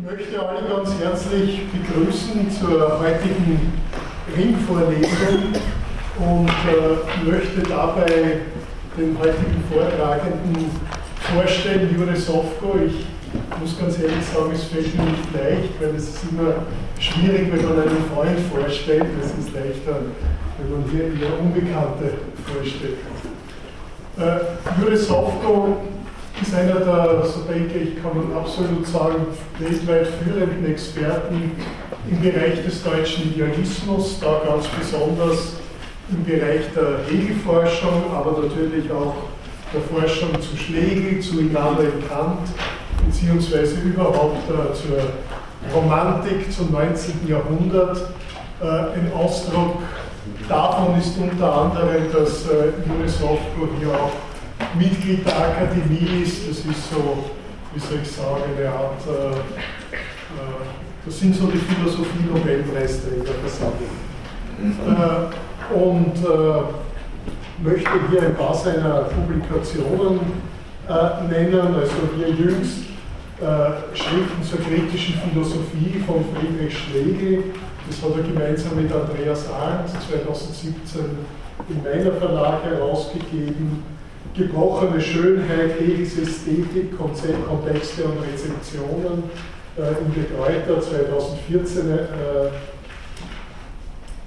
Ich 0.00 0.04
möchte 0.04 0.48
alle 0.48 0.60
ganz 0.68 0.90
herzlich 1.00 1.62
begrüßen 1.72 2.48
zur 2.52 3.00
heutigen 3.00 3.72
Ringvorlesung 4.36 5.52
und 6.20 6.48
äh, 6.48 7.28
möchte 7.28 7.62
dabei 7.68 8.38
den 8.96 9.18
heutigen 9.18 9.64
Vortragenden 9.68 10.70
vorstellen, 11.34 11.96
Jure 11.98 12.14
Sofko. 12.14 12.76
Ich 12.86 13.06
muss 13.60 13.76
ganz 13.76 13.98
ehrlich 13.98 14.24
sagen, 14.32 14.52
es 14.54 14.64
fällt 14.64 14.94
mir 14.96 15.02
nicht 15.02 15.34
leicht, 15.34 15.80
weil 15.80 15.96
es 15.96 16.10
ist 16.10 16.30
immer 16.30 16.54
schwierig, 17.00 17.50
wenn 17.52 17.64
man 17.64 17.80
einen 17.82 18.04
Freund 18.14 18.38
vorstellt. 18.54 19.06
Es 19.20 19.46
ist 19.46 19.52
leichter, 19.52 19.96
wenn 20.58 20.70
man 20.70 20.88
hier 20.92 21.06
eher 21.06 21.40
Unbekannte 21.40 22.18
vorstellt. 22.46 22.98
Äh, 24.16 24.80
Jure 24.80 24.96
Sofko 24.96 25.76
ist 26.42 26.54
einer 26.54 26.80
der, 26.80 27.24
so 27.24 27.40
denke 27.42 27.78
ich, 27.78 28.02
kann 28.02 28.16
man 28.16 28.36
absolut 28.36 28.86
sagen, 28.86 29.26
weltweit 29.58 30.08
führenden 30.22 30.70
Experten 30.70 31.52
im 32.10 32.20
Bereich 32.20 32.64
des 32.64 32.82
deutschen 32.82 33.32
Idealismus, 33.32 34.20
da 34.20 34.40
ganz 34.46 34.66
besonders 34.68 35.54
im 36.10 36.24
Bereich 36.24 36.62
der 36.74 37.00
Hegelforschung, 37.08 38.04
aber 38.14 38.42
natürlich 38.42 38.90
auch 38.90 39.14
der 39.72 39.82
Forschung 39.82 40.30
zu 40.40 40.56
Schlegel, 40.56 41.20
zu 41.20 41.40
Immanuel 41.40 41.92
Kant, 42.08 42.48
beziehungsweise 43.04 43.80
überhaupt 43.80 44.48
äh, 44.48 44.72
zur 44.74 44.98
Romantik 45.74 46.50
zum 46.50 46.72
19. 46.72 47.28
Jahrhundert. 47.28 48.10
Äh, 48.60 48.64
ein 48.64 49.12
Ausdruck 49.14 49.82
davon 50.48 50.98
ist 50.98 51.18
unter 51.18 51.52
anderem, 51.52 52.10
dass 52.12 52.46
äh, 52.46 52.72
Juris 52.86 53.20
Hofko 53.20 53.68
hier 53.78 53.88
auch 53.88 54.27
Mitglied 54.76 55.26
der 55.26 55.36
Akademie 55.36 56.22
ist. 56.22 56.48
Das 56.48 56.58
ist 56.58 56.90
so, 56.90 57.24
wie 57.74 57.80
soll 57.80 57.98
ich 58.02 58.10
sagen, 58.10 58.42
eine 58.56 58.68
Art, 58.68 59.00
äh, 59.06 59.30
äh, 59.30 59.96
das 61.04 61.18
sind 61.18 61.34
so 61.34 61.46
die 61.46 61.58
Philosophie-Nobelpreisträger 61.58 63.34
versammelt. 63.40 63.90
Äh, 64.60 65.74
und 65.74 66.16
äh, 66.16 67.62
möchte 67.62 67.90
hier 68.10 68.22
ein 68.22 68.34
paar 68.34 68.54
seiner 68.54 69.02
Publikationen 69.02 70.20
äh, 70.88 71.28
nennen, 71.28 71.74
also 71.74 71.94
hier 72.16 72.30
jüngst 72.30 72.84
äh, 73.40 73.96
Schriften 73.96 74.42
zur 74.42 74.58
kritischen 74.60 75.14
Philosophie 75.14 76.02
von 76.06 76.24
Friedrich 76.34 76.76
Schlegel. 76.76 77.44
Das 77.86 78.02
hat 78.02 78.16
er 78.16 78.22
gemeinsam 78.22 78.76
mit 78.76 78.92
Andreas 78.92 79.46
Arndt 79.50 79.88
2017 79.88 81.00
im 81.68 81.82
Meiner 81.82 82.12
Verlag 82.12 82.64
herausgegeben 82.64 83.82
gebrochene 84.34 85.00
Schönheit, 85.00 85.80
Hegels 85.80 86.18
Ästhetik, 86.18 86.96
Kontexte 86.96 88.04
und 88.04 88.18
Rezeptionen 88.22 89.24
äh, 89.76 90.04
in 90.04 90.14
De 90.14 90.24
Gruyter 90.34 90.80
2014 90.80 91.90
äh, 91.90 91.98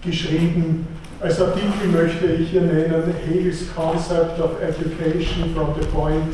geschrieben. 0.04 0.88
Als 1.20 1.40
Artikel 1.40 1.88
möchte 1.92 2.26
ich 2.26 2.50
hier 2.50 2.62
nennen 2.62 3.14
Hegels 3.28 3.74
Concept 3.76 4.40
of 4.40 4.60
Education 4.62 5.54
from 5.54 5.76
the 5.80 5.86
point 5.88 6.34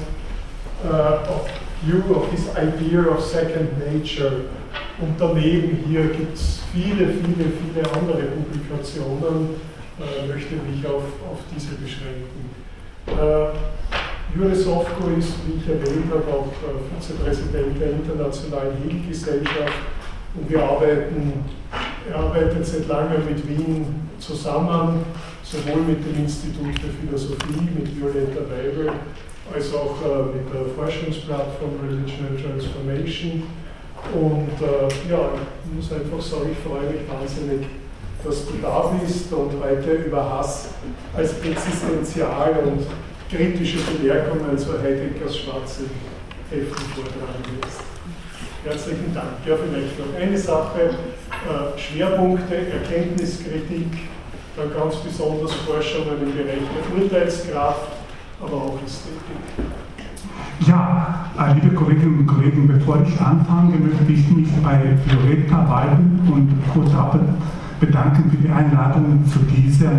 uh, 0.85 1.29
of 1.29 1.49
view 1.83 2.01
of 2.15 2.31
his 2.31 2.47
idea 2.55 3.01
of 3.01 3.21
second 3.21 3.69
nature. 3.79 4.45
Und 4.99 5.19
daneben 5.19 5.83
hier 5.87 6.05
gibt 6.05 6.35
es 6.35 6.61
viele, 6.73 7.07
viele, 7.07 7.51
viele 7.51 7.85
andere 7.93 8.23
Publikationen, 8.23 9.49
äh, 9.99 10.27
möchte 10.27 10.55
mich 10.55 10.85
auf, 10.87 11.03
auf 11.29 11.39
diese 11.53 11.75
beschränken. 11.75 12.66
Äh, 13.07 14.37
Jure 14.37 14.55
Sofko 14.55 15.09
ist, 15.17 15.33
wie 15.45 15.59
ich 15.59 15.67
erwähnt 15.67 16.11
habe, 16.11 16.23
auch 16.31 16.47
äh, 16.47 16.99
Vizepräsident 16.99 17.79
der 17.79 17.91
Internationalen 17.91 18.77
Hegelgesellschaft 18.83 19.73
und 20.35 20.49
wir 20.49 20.63
arbeiten, 20.63 21.45
er 22.09 22.15
arbeitet 22.15 22.65
seit 22.65 22.87
langem 22.87 23.25
mit 23.25 23.47
Wien 23.47 23.85
zusammen, 24.19 25.05
sowohl 25.43 25.81
mit 25.81 26.05
dem 26.05 26.23
Institut 26.23 26.77
für 26.79 26.89
Philosophie, 26.89 27.69
mit 27.75 27.99
Violetta 27.99 28.41
Weibel, 28.41 28.91
als 29.53 29.73
auch 29.73 29.95
äh, 30.03 30.37
mit 30.37 30.53
der 30.53 30.65
Forschungsplattform 30.75 31.71
Religion 31.81 32.27
and 32.27 32.39
Transformation. 32.43 33.43
Und 34.13 34.61
äh, 34.61 35.09
ja, 35.09 35.29
ich 35.65 35.73
muss 35.73 35.91
einfach 35.91 36.21
sagen, 36.21 36.49
ich 36.51 36.59
freue 36.59 36.91
mich 36.91 37.01
wahnsinnig, 37.09 37.65
dass 38.23 38.45
du 38.47 38.53
da 38.61 38.91
bist 39.01 39.31
und 39.31 39.51
heute 39.61 39.91
über 39.91 40.23
Hass 40.23 40.69
als 41.15 41.33
existenzial 41.43 42.63
und 42.65 42.85
kritische 43.29 43.77
Bemerkungen 43.79 44.57
zu 44.57 44.73
Heideggers 44.81 45.37
schwarzen 45.37 45.89
Heften 46.49 46.85
vortragen 46.95 47.61
wirst. 47.61 47.81
Herzlichen 48.63 49.13
Dank. 49.13 49.27
Ja, 49.45 49.55
vielleicht 49.55 49.99
noch 49.99 50.19
eine 50.19 50.37
Sache. 50.37 50.89
Äh, 50.89 51.79
Schwerpunkte, 51.79 52.55
Erkenntniskritik, 52.55 53.91
dann 54.55 54.73
ganz 54.73 54.95
besonders 54.97 55.53
Forschungen 55.53 56.21
im 56.21 56.33
Bereich 56.33 56.59
der 56.59 57.03
Urteilskraft, 57.03 57.91
aber 58.41 58.53
auch 58.53 58.79
Ästhetik. 58.85 59.67
Ja, 60.67 61.29
äh, 61.39 61.53
liebe 61.53 61.75
Kolleginnen 61.75 62.19
und 62.19 62.27
Kollegen, 62.27 62.67
bevor 62.67 63.01
ich 63.07 63.19
anfange, 63.21 63.77
möchte 63.77 64.11
ich 64.11 64.27
mich 64.29 64.49
bei 64.63 64.97
Violetta 65.05 65.69
Weiden 65.69 66.27
und 66.31 66.73
Kurt 66.73 66.93
Appel 66.95 67.21
bedanken 67.79 68.29
für 68.29 68.37
die 68.37 68.49
Einladung 68.49 69.25
zu 69.25 69.39
dieser 69.39 69.91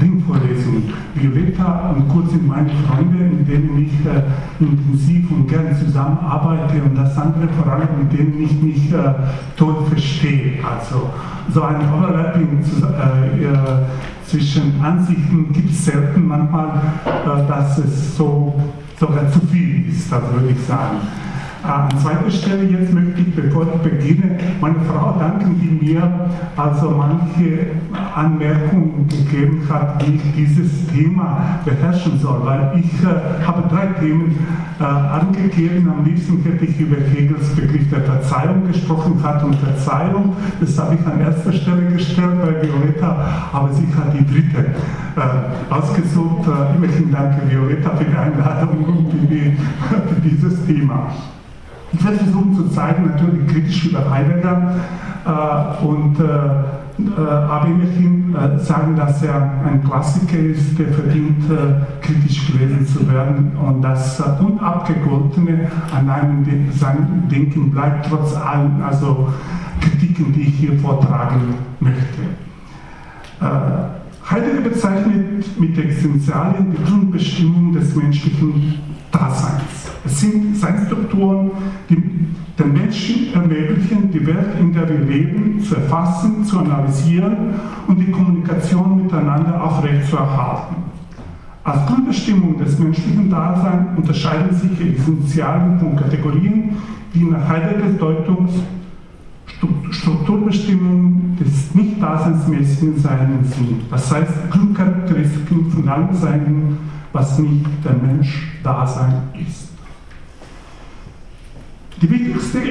Ringvorlesung. 0.00 0.82
Violetta 1.14 1.90
und 1.90 2.08
Kurt 2.08 2.30
sind 2.30 2.46
meine 2.46 2.70
Freunde, 2.86 3.24
mit 3.24 3.48
denen 3.48 3.78
ich 3.78 4.06
äh, 4.06 4.22
intensiv 4.60 5.30
und 5.30 5.48
gern 5.48 5.74
zusammenarbeite 5.76 6.82
und 6.82 6.94
das 6.94 7.16
andere 7.16 7.48
vor 7.48 7.72
allem, 7.72 7.88
mit 8.02 8.12
denen 8.12 8.42
ich 8.42 8.62
mich 8.62 8.92
äh, 8.92 9.14
tot 9.56 9.88
verstehe. 9.88 10.64
Also 10.64 11.10
so 11.52 11.62
ein 11.62 11.76
Overlapping 11.92 12.60
äh, 12.60 13.44
äh, 13.44 13.56
zwischen 14.26 14.80
Ansichten 14.82 15.52
gibt 15.52 15.70
es 15.70 15.86
selten 15.86 16.26
manchmal, 16.26 16.68
äh, 17.04 17.48
dass 17.48 17.78
es 17.78 18.16
so 18.16 18.54
sogar 18.98 19.30
zu 19.30 19.40
viel 19.50 19.88
ist, 19.88 20.10
das 20.10 20.22
würde 20.32 20.50
ich 20.50 20.66
sagen. 20.66 20.96
An 21.68 21.86
zweiter 22.00 22.30
Stelle 22.30 22.64
jetzt 22.64 22.94
möchte 22.94 23.20
ich, 23.20 23.34
bevor 23.34 23.64
ich 23.64 23.90
beginne, 23.90 24.38
meine 24.58 24.80
Frau 24.90 25.18
danken, 25.18 25.60
die 25.60 25.84
mir 25.84 26.30
also 26.56 26.90
manche 26.92 27.66
Anmerkungen 28.14 29.06
gegeben 29.06 29.68
hat, 29.68 30.02
wie 30.06 30.14
ich 30.14 30.34
dieses 30.34 30.86
Thema 30.86 31.60
beherrschen 31.66 32.18
soll, 32.20 32.40
weil 32.42 32.72
ich 32.80 32.90
äh, 33.02 33.46
habe 33.46 33.68
drei 33.68 33.86
Themen 34.00 34.34
äh, 34.80 34.82
angegeben. 34.82 35.90
Am 35.90 36.06
liebsten 36.06 36.42
hätte 36.42 36.64
ich 36.64 36.80
über 36.80 36.96
Hegels 36.96 37.54
Begriff 37.54 37.90
der 37.90 38.00
Verzeihung 38.00 38.66
gesprochen, 38.66 39.22
hat 39.22 39.44
und 39.44 39.56
Verzeihung, 39.56 40.36
das 40.60 40.78
habe 40.78 40.94
ich 40.94 41.06
an 41.06 41.20
erster 41.20 41.52
Stelle 41.52 41.92
gestellt 41.92 42.40
bei 42.40 42.66
Violetta, 42.66 43.50
aber 43.52 43.70
sie 43.74 43.86
hat 43.94 44.14
die 44.14 44.24
dritte 44.24 44.68
äh, 45.16 45.74
ausgesucht. 45.74 46.48
Äh, 46.48 46.76
immerhin 46.76 47.12
danke 47.12 47.42
Violetta 47.50 47.90
für 47.90 48.04
die 48.04 48.16
Einladung 48.16 48.84
und 48.84 49.30
die, 49.30 49.54
für 49.90 50.20
dieses 50.22 50.64
Thema. 50.64 51.10
Ich 51.92 52.04
werde 52.04 52.18
versuchen 52.18 52.54
zu 52.54 52.68
zeigen, 52.68 53.06
natürlich 53.06 53.46
kritisch 53.46 53.86
über 53.86 54.10
Heidegger 54.10 54.74
äh, 55.24 55.84
und 55.84 56.20
äh, 56.20 56.24
äh, 56.98 57.20
aber 57.20 57.68
immerhin 57.68 58.34
äh, 58.34 58.58
sagen, 58.58 58.96
dass 58.96 59.22
er 59.22 59.52
ein 59.64 59.84
Klassiker 59.84 60.38
ist, 60.38 60.76
der 60.78 60.88
verdient, 60.88 61.48
äh, 61.48 62.04
kritisch 62.04 62.46
gelesen 62.50 62.86
zu 62.86 63.08
werden 63.08 63.52
und 63.56 63.82
das 63.82 64.20
Unabgegoltene 64.20 65.70
an 65.96 66.10
einem 66.10 66.44
Denken 67.30 67.70
bleibt 67.70 68.06
trotz 68.08 68.34
allen 68.34 68.82
also 68.82 69.28
Kritiken, 69.80 70.32
die 70.32 70.42
ich 70.42 70.54
hier 70.56 70.78
vortragen 70.80 71.54
möchte. 71.78 72.20
Äh, 73.40 74.30
Heidegger 74.30 74.62
bezeichnet 74.62 75.58
mit 75.58 75.78
Existenzialien 75.78 76.72
die 76.72 76.84
Grundbestimmung 76.84 77.72
des 77.72 77.94
menschlichen 77.94 78.74
Daseins. 79.10 79.90
Es 80.04 80.20
sind 80.20 80.56
Seinsstrukturen, 80.56 81.50
die 81.88 81.96
den 82.58 82.72
Menschen 82.72 83.32
ermöglichen, 83.34 84.10
die 84.10 84.26
Welt, 84.26 84.58
in 84.58 84.72
der 84.72 84.88
wir 84.88 84.98
leben, 84.98 85.62
zu 85.62 85.76
erfassen, 85.76 86.44
zu 86.44 86.58
analysieren 86.58 87.36
und 87.86 87.98
die 87.98 88.10
Kommunikation 88.10 89.04
miteinander 89.04 89.62
aufrechtzuerhalten. 89.62 90.76
Als 91.62 91.86
Grundbestimmung 91.86 92.58
des 92.58 92.78
menschlichen 92.78 93.30
Daseins 93.30 93.88
unterscheiden 93.96 94.56
sich 94.56 94.70
die 94.78 94.96
Essentialen 94.96 95.78
von 95.78 95.96
Kategorien, 95.96 96.76
die 97.14 97.24
nach 97.24 97.46
Heideggers 97.48 97.98
Deutung 97.98 98.48
Strukturbestimmungen 99.90 101.36
des 101.38 101.74
nicht 101.74 102.00
daseinsmäßigen 102.00 102.98
Seins 102.98 103.54
sind. 103.56 103.82
Das 103.90 104.12
heißt, 104.12 104.50
Grundcharakteristiken 104.50 105.70
von 105.70 105.88
allem 105.88 106.14
Seinen 106.14 106.78
was 107.12 107.38
nicht 107.38 107.66
der 107.84 107.94
Mensch-Dasein 107.94 109.22
ist. 109.34 109.68
Die 112.00 112.10
wichtigsten 112.10 112.62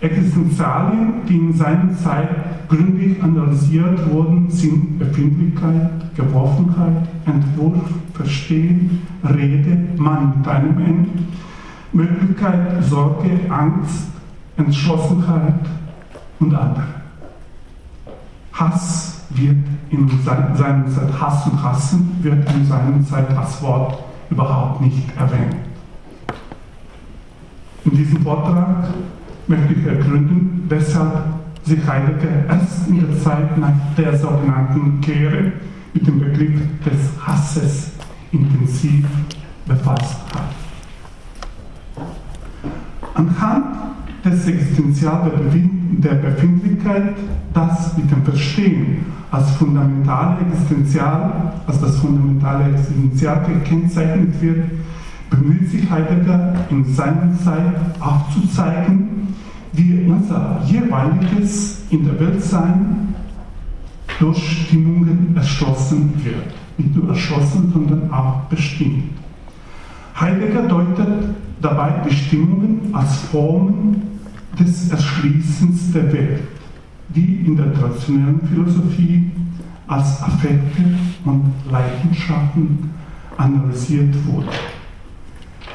Existenzialien, 0.00 1.24
die 1.28 1.36
in 1.36 1.52
seiner 1.52 1.96
Zeit 1.96 2.68
gründlich 2.68 3.22
analysiert 3.22 4.10
wurden, 4.10 4.50
sind 4.50 4.98
Befindlichkeit, 4.98 6.14
Geworfenheit, 6.16 7.08
Entwurf, 7.26 7.78
Verstehen, 8.14 9.06
Rede, 9.22 9.78
Mann 9.96 10.34
mit 10.38 10.48
einem 10.48 10.78
N, 10.78 11.08
Möglichkeit, 11.92 12.82
Sorge, 12.84 13.38
Angst, 13.48 14.08
Entschlossenheit 14.56 15.60
und 16.40 16.54
andere. 16.54 16.86
Hass 18.52 19.11
wird 19.36 19.56
in 19.90 20.08
seiner 20.24 20.54
Zeit, 20.54 21.20
Hass 21.20 21.46
und 21.46 21.62
Hassen 21.62 22.18
wird 22.22 22.52
in 22.54 22.66
seiner 22.66 23.04
Zeit 23.04 23.36
als 23.36 23.62
Wort 23.62 24.02
überhaupt 24.30 24.80
nicht 24.80 25.16
erwähnt. 25.16 25.56
In 27.84 27.90
diesem 27.96 28.22
Vortrag 28.22 28.88
möchte 29.46 29.74
ich 29.74 29.86
ergründen, 29.86 30.64
weshalb 30.68 31.24
sich 31.64 31.86
Heidegger 31.86 32.46
erst 32.48 32.88
in 32.88 33.06
der 33.06 33.20
Zeit 33.20 33.56
nach 33.58 33.72
der 33.96 34.16
sogenannten 34.16 35.00
Kehre 35.00 35.52
mit 35.92 36.06
dem 36.06 36.20
Begriff 36.20 36.60
des 36.84 37.26
Hasses 37.26 37.92
intensiv 38.32 39.06
befasst 39.66 40.20
hat. 40.34 42.04
Anhand 43.14 43.91
des 44.24 44.46
Existenzial 44.46 45.32
der 45.98 46.14
Befindlichkeit, 46.14 47.14
das 47.52 47.96
mit 47.96 48.10
dem 48.10 48.22
Verstehen 48.22 49.04
als 49.30 49.50
fundamentale 49.52 50.38
Existenzial, 50.42 51.54
als 51.66 51.80
das 51.80 51.96
fundamentale 51.96 52.72
Existenzial 52.72 53.44
gekennzeichnet 53.46 54.40
wird, 54.40 54.64
bemüht 55.30 55.70
sich 55.70 55.90
Heidegger 55.90 56.54
in 56.70 56.84
seiner 56.84 57.36
Zeit 57.42 57.74
aufzuzeigen, 57.98 59.34
wie 59.72 60.04
unser 60.06 60.60
jeweiliges 60.66 61.82
in 61.90 62.04
der 62.04 62.20
Welt 62.20 62.42
sein 62.42 63.14
durch 64.18 64.66
Stimmungen 64.66 65.34
erschlossen 65.34 66.12
wird. 66.22 66.54
Nicht 66.76 66.94
nur 66.94 67.08
erschlossen, 67.08 67.70
sondern 67.72 68.10
auch 68.12 68.42
bestimmt. 68.50 69.12
Heidegger 70.18 70.68
deutet 70.68 71.34
dabei 71.60 71.90
Bestimmungen 72.04 72.90
als 72.92 73.16
Formen 73.16 74.11
des 74.58 74.90
Erschließens 74.90 75.92
der 75.92 76.12
Welt, 76.12 76.42
die 77.08 77.44
in 77.46 77.56
der 77.56 77.72
traditionellen 77.74 78.40
Philosophie 78.46 79.30
als 79.86 80.22
Affekte 80.22 80.82
und 81.24 81.52
Leidenschaften 81.70 82.90
analysiert 83.36 84.14
wurden. 84.26 84.48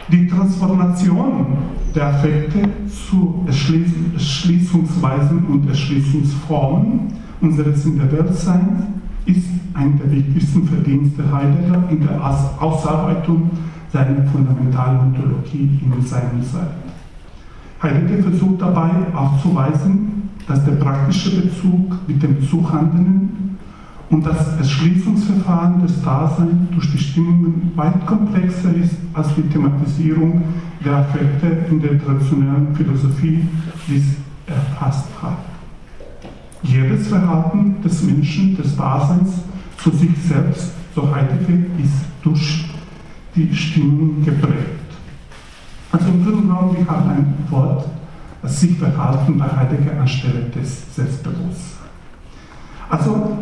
Die 0.09 0.27
Transformation 0.27 1.57
der 1.93 2.07
Affekte 2.07 2.69
zu 2.87 3.43
Erschließungsweisen 3.45 5.45
und 5.45 5.67
Erschließungsformen 5.67 7.13
unseres 7.41 7.85
in 7.85 7.97
der 7.97 8.11
Weltseins 8.11 8.83
ist 9.25 9.47
ein 9.73 9.99
der 9.99 10.11
wichtigsten 10.11 10.67
Verdienste 10.67 11.23
Heidegger 11.31 11.83
in 11.89 12.01
der 12.01 12.23
Ausarbeitung 12.59 13.51
seiner 13.91 14.25
fundamentalen 14.27 14.99
Ontologie 14.99 15.79
in 15.83 16.05
seiner 16.05 16.41
Zeit. 16.41 16.71
Heidegger 17.81 18.23
versucht 18.23 18.61
dabei 18.61 18.89
aufzuweisen, 19.13 20.29
dass 20.47 20.63
der 20.65 20.73
praktische 20.73 21.41
Bezug 21.41 22.07
mit 22.07 22.23
dem 22.23 22.41
Zuhandelnden 22.47 23.57
und 24.09 24.25
das 24.25 24.57
Erschließungsverfahren 24.57 25.81
des 25.81 26.01
Daseins 26.01 26.69
durch 26.71 26.91
Bestimmungen 26.91 27.71
weit 27.75 28.05
komplexer 28.05 28.73
ist 28.73 28.95
als 29.13 29.35
die 29.35 29.41
Thematisierung 29.43 30.41
der 30.83 30.97
Affekte 30.97 31.47
in 31.69 31.81
der 31.81 32.01
traditionellen 32.03 32.73
Philosophie 32.75 33.41
dies 33.87 34.15
erfasst 34.45 35.09
hat. 35.21 35.37
Jedes 36.63 37.07
Verhalten 37.07 37.75
des 37.83 38.01
Menschen, 38.03 38.55
des 38.57 38.75
Daseins 38.75 39.41
zu 39.77 39.91
sich 39.91 40.17
selbst, 40.17 40.71
so 40.95 41.13
Heidegger, 41.13 41.59
ist 41.83 42.05
durch 42.23 42.65
die 43.35 43.53
Stimmung 43.53 44.23
geprägt. 44.23 44.86
Also 45.97 46.11
im 46.11 46.23
Grunde 46.23 46.41
genommen, 46.41 46.77
wir 46.77 46.87
haben 46.87 47.09
ein 47.09 47.33
Wort, 47.49 47.85
das 48.43 48.59
sich 48.59 48.77
verhalten 48.77 49.35
bei 49.35 49.45
Heidegger 49.45 49.99
anstelle 49.99 50.41
des 50.55 50.95
Selbstbewusstseins. 50.95 51.77
Also 52.87 53.39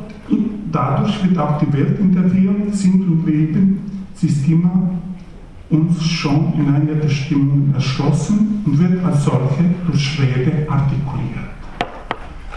dadurch 0.71 1.21
wird 1.23 1.37
auch 1.37 1.59
die 1.59 1.73
Welt, 1.73 1.99
in 1.99 2.13
der 2.13 2.33
wir 2.33 2.73
sind 2.73 3.01
und 3.01 3.25
leben, 3.25 3.81
ist 4.21 4.47
immer 4.47 4.89
uns 5.69 6.01
schon 6.03 6.53
in 6.53 6.73
einer 6.73 6.95
der 6.95 7.09
Stimmungen 7.09 7.73
erschlossen 7.75 8.63
und 8.65 8.79
wird 8.79 9.03
als 9.03 9.25
solche 9.25 9.65
durch 9.85 10.19
Rede 10.19 10.65
artikuliert. 10.69 11.49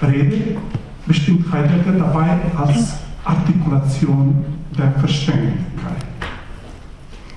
Rede 0.01 0.59
bestimmt 1.07 1.51
Heidegger 1.53 1.93
dabei 1.99 2.39
als 2.57 2.99
Artikulation 3.25 4.45
der 4.77 4.93
Verständigkeit. 4.93 6.05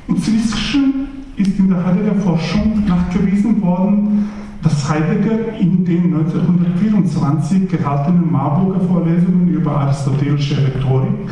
Inzwischen 0.08 1.01
ist 1.42 1.58
in 1.58 1.70
der 1.70 1.84
Heidegger 1.86 2.16
Forschung 2.16 2.86
nachgewiesen 2.88 3.62
worden, 3.62 4.30
dass 4.62 4.88
Heidegger 4.90 5.58
in 5.60 5.84
den 5.84 6.14
1924 6.14 7.68
gehaltenen 7.68 8.32
Marburger 8.32 8.82
Vorlesungen 8.82 9.48
über 9.48 9.76
aristotelische 9.78 10.58
Rhetorik, 10.58 11.30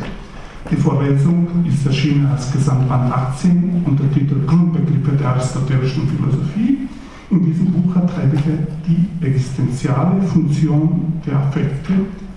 die 0.70 0.76
Vorlesung 0.76 1.48
ist 1.66 1.86
erschienen 1.86 2.26
als 2.26 2.52
Gesamtband 2.52 3.12
18 3.12 3.82
unter 3.86 4.10
Titel 4.12 4.36
Grundbegriffe 4.46 5.16
der 5.18 5.30
aristotelischen 5.30 6.08
Philosophie. 6.08 6.88
In 7.30 7.44
diesem 7.44 7.66
Buch 7.66 7.94
hat 7.94 8.16
Heidegger 8.16 8.66
die 8.86 9.26
existenziale 9.26 10.22
Funktion 10.22 11.20
der 11.26 11.36
Affekte, 11.36 11.92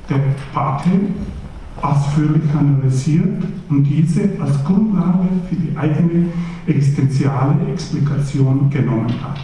der 0.09 0.19
Pate, 0.53 0.89
ausführlich 1.83 2.43
analysiert 2.57 3.43
und 3.69 3.83
diese 3.83 4.29
als 4.39 4.63
Grundlage 4.63 5.27
für 5.49 5.55
die 5.55 5.77
eigene 5.77 6.27
existenziale 6.65 7.55
Explikation 7.71 8.69
genommen 8.69 9.13
hat. 9.21 9.39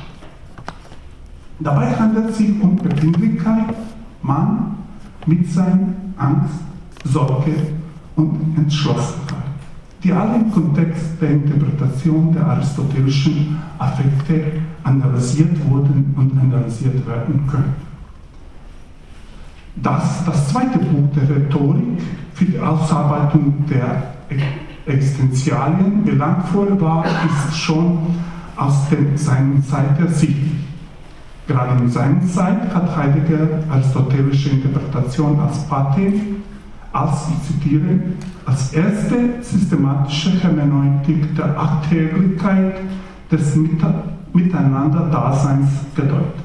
Dabei 1.59 1.93
handelt 1.93 2.29
es 2.29 2.37
sich 2.37 2.51
um 2.61 2.77
Befindlichkeit, 2.77 3.75
Mann, 4.21 4.77
Mitsein, 5.25 5.95
Angst, 6.15 6.61
Sorge 7.03 7.53
und 8.15 8.57
Entschlossenheit, 8.57 9.43
die 10.01 10.13
alle 10.13 10.37
im 10.37 10.51
Kontext 10.51 11.21
der 11.21 11.31
Interpretation 11.31 12.31
der 12.33 12.45
aristotelischen 12.47 13.57
Affekte 13.77 14.43
analysiert 14.83 15.57
wurden 15.69 16.13
und 16.15 16.39
analysiert 16.39 17.05
werden 17.05 17.45
können. 17.47 17.75
Dass 19.75 20.23
das 20.25 20.49
zweite 20.49 20.79
Buch 20.79 21.09
der 21.15 21.29
Rhetorik 21.29 21.99
für 22.39 22.45
die 22.45 22.59
Ausarbeitung 22.59 23.65
der 23.69 24.13
Existenzialien 24.85 26.05
belangvoll 26.05 26.79
war, 26.79 27.03
ist 27.03 27.57
schon 27.57 27.97
aus 28.55 28.87
dem, 28.89 29.17
seiner 29.17 29.61
Zeit 29.61 29.99
ersichtlich. 29.99 30.53
Gerade 31.47 31.83
in 31.83 31.89
seiner 31.89 32.25
Zeit 32.27 32.73
hat 32.73 32.95
Heidegger 32.95 33.59
aristotelische 33.69 34.51
Interpretation 34.51 35.37
als 35.37 35.65
Pate, 35.67 36.13
als, 36.93 37.27
ich 37.29 37.47
zitiere, 37.47 37.99
als 38.45 38.71
erste 38.71 39.17
systematische 39.41 40.41
Hermeneutik 40.41 41.35
der 41.35 41.59
Alltäglichkeit 41.59 42.75
des 43.29 43.57
Miteinander-Daseins 44.33 45.67
gedeutet. 45.93 46.35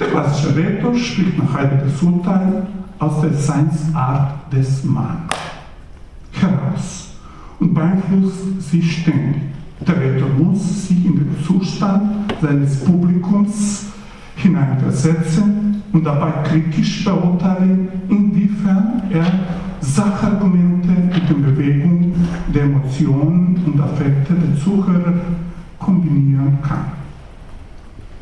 Der 0.00 0.08
klassische 0.08 0.56
Rhetor 0.56 0.96
spricht 0.96 1.38
nach 1.38 1.54
Heideggers 1.54 2.02
Urteil 2.02 2.66
aus 2.98 3.20
der 3.20 3.32
Seinsart 3.32 4.52
des 4.52 4.84
Mannes 4.84 5.30
heraus 6.32 7.14
und 7.60 7.74
beeinflusst 7.74 8.70
sie 8.70 8.82
ständig. 8.82 9.42
Der 9.86 10.00
Rhetor 10.00 10.28
muss 10.38 10.88
sich 10.88 11.04
in 11.04 11.16
den 11.16 11.36
Zustand 11.44 12.32
seines 12.40 12.84
Publikums 12.84 13.86
hineinversetzen 14.36 15.82
und 15.92 16.04
dabei 16.04 16.30
kritisch 16.44 17.04
beurteilen, 17.04 17.88
inwiefern 18.08 19.02
er 19.10 19.26
Sachargumente 19.80 20.88
mit 20.88 21.28
den 21.28 21.42
Bewegungen 21.42 22.28
der 22.52 22.64
Emotionen 22.64 23.60
und 23.64 23.80
Affekte 23.80 24.34
der 24.34 24.60
Zuhörer 24.62 25.14
kombinieren 25.78 26.58
kann. 26.62 26.86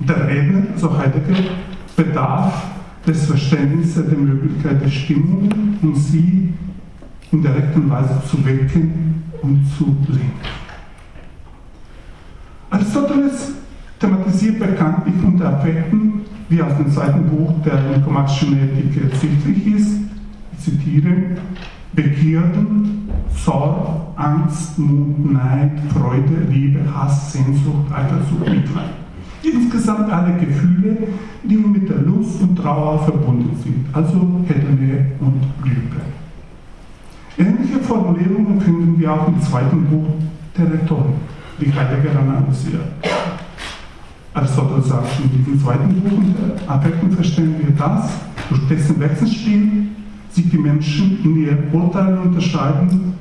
Der 0.00 0.28
Redner, 0.28 0.62
so 0.76 0.96
Heidegger, 0.96 1.40
bedarf 1.96 2.73
des 3.06 3.26
Verständnisses 3.26 4.08
der 4.08 4.18
Möglichkeit 4.18 4.82
der 4.82 4.88
Stimmung 4.88 5.48
und 5.82 5.96
sie 5.96 6.52
in 7.32 7.42
der 7.42 7.54
rechten 7.54 7.90
Weise 7.90 8.22
zu 8.28 8.44
wecken 8.44 9.24
und 9.42 9.66
zu 9.76 9.96
lenken. 10.08 10.32
Aristoteles 12.70 13.52
thematisiert 13.98 14.58
bekanntlich 14.58 15.14
unter 15.22 15.48
Affekten, 15.54 16.22
wie 16.48 16.62
aus 16.62 16.76
dem 16.76 16.90
zweiten 16.90 17.26
Buch 17.26 17.52
der 17.64 17.76
diplomatischen 17.94 18.58
Ethik 18.58 19.10
ersichtlich 19.10 19.66
ist, 19.66 19.98
ich 20.52 20.64
zitiere, 20.64 21.14
Begierden, 21.92 23.08
Zorn, 23.44 24.02
Angst, 24.16 24.78
Mut, 24.78 25.32
Neid, 25.32 25.72
Freude, 25.92 26.50
Liebe, 26.50 26.80
Hass, 26.92 27.32
Sehnsucht, 27.32 27.92
Eifersucht, 27.92 28.48
Mitleid. 28.48 29.03
Insgesamt 29.44 30.10
alle 30.10 30.32
Gefühle, 30.38 30.96
die 31.42 31.56
mit 31.56 31.88
der 31.88 31.98
Lust 31.98 32.40
und 32.40 32.56
Trauer 32.56 33.04
verbunden 33.04 33.54
sind, 33.62 33.86
also 33.92 34.40
Hedone 34.46 35.12
und 35.20 35.40
Liebe. 35.62 36.00
Ähnliche 37.36 37.80
Formulierungen 37.80 38.58
finden 38.60 38.98
wir 38.98 39.12
auch 39.12 39.28
im 39.28 39.40
zweiten 39.42 39.84
Buch 39.84 40.06
der 40.56 40.72
Rhetorik, 40.72 41.16
die 41.60 41.72
Heidegger 41.72 42.18
analysiert. 42.18 42.80
Aristoteles 44.32 44.88
sagt 44.88 45.08
in 45.22 45.38
diesem 45.38 45.60
zweiten 45.60 45.94
Buch, 46.00 46.10
unter 46.16 46.72
Affekten 46.72 47.10
verstehen 47.10 47.54
wir 47.58 47.74
das, 47.76 48.12
durch 48.48 48.66
dessen 48.68 48.98
Wechselspiel 48.98 49.88
sich 50.30 50.48
die 50.48 50.58
Menschen 50.58 51.22
in 51.22 51.36
ihren 51.44 51.72
Urteilen 51.72 52.18
unterscheiden 52.18 53.14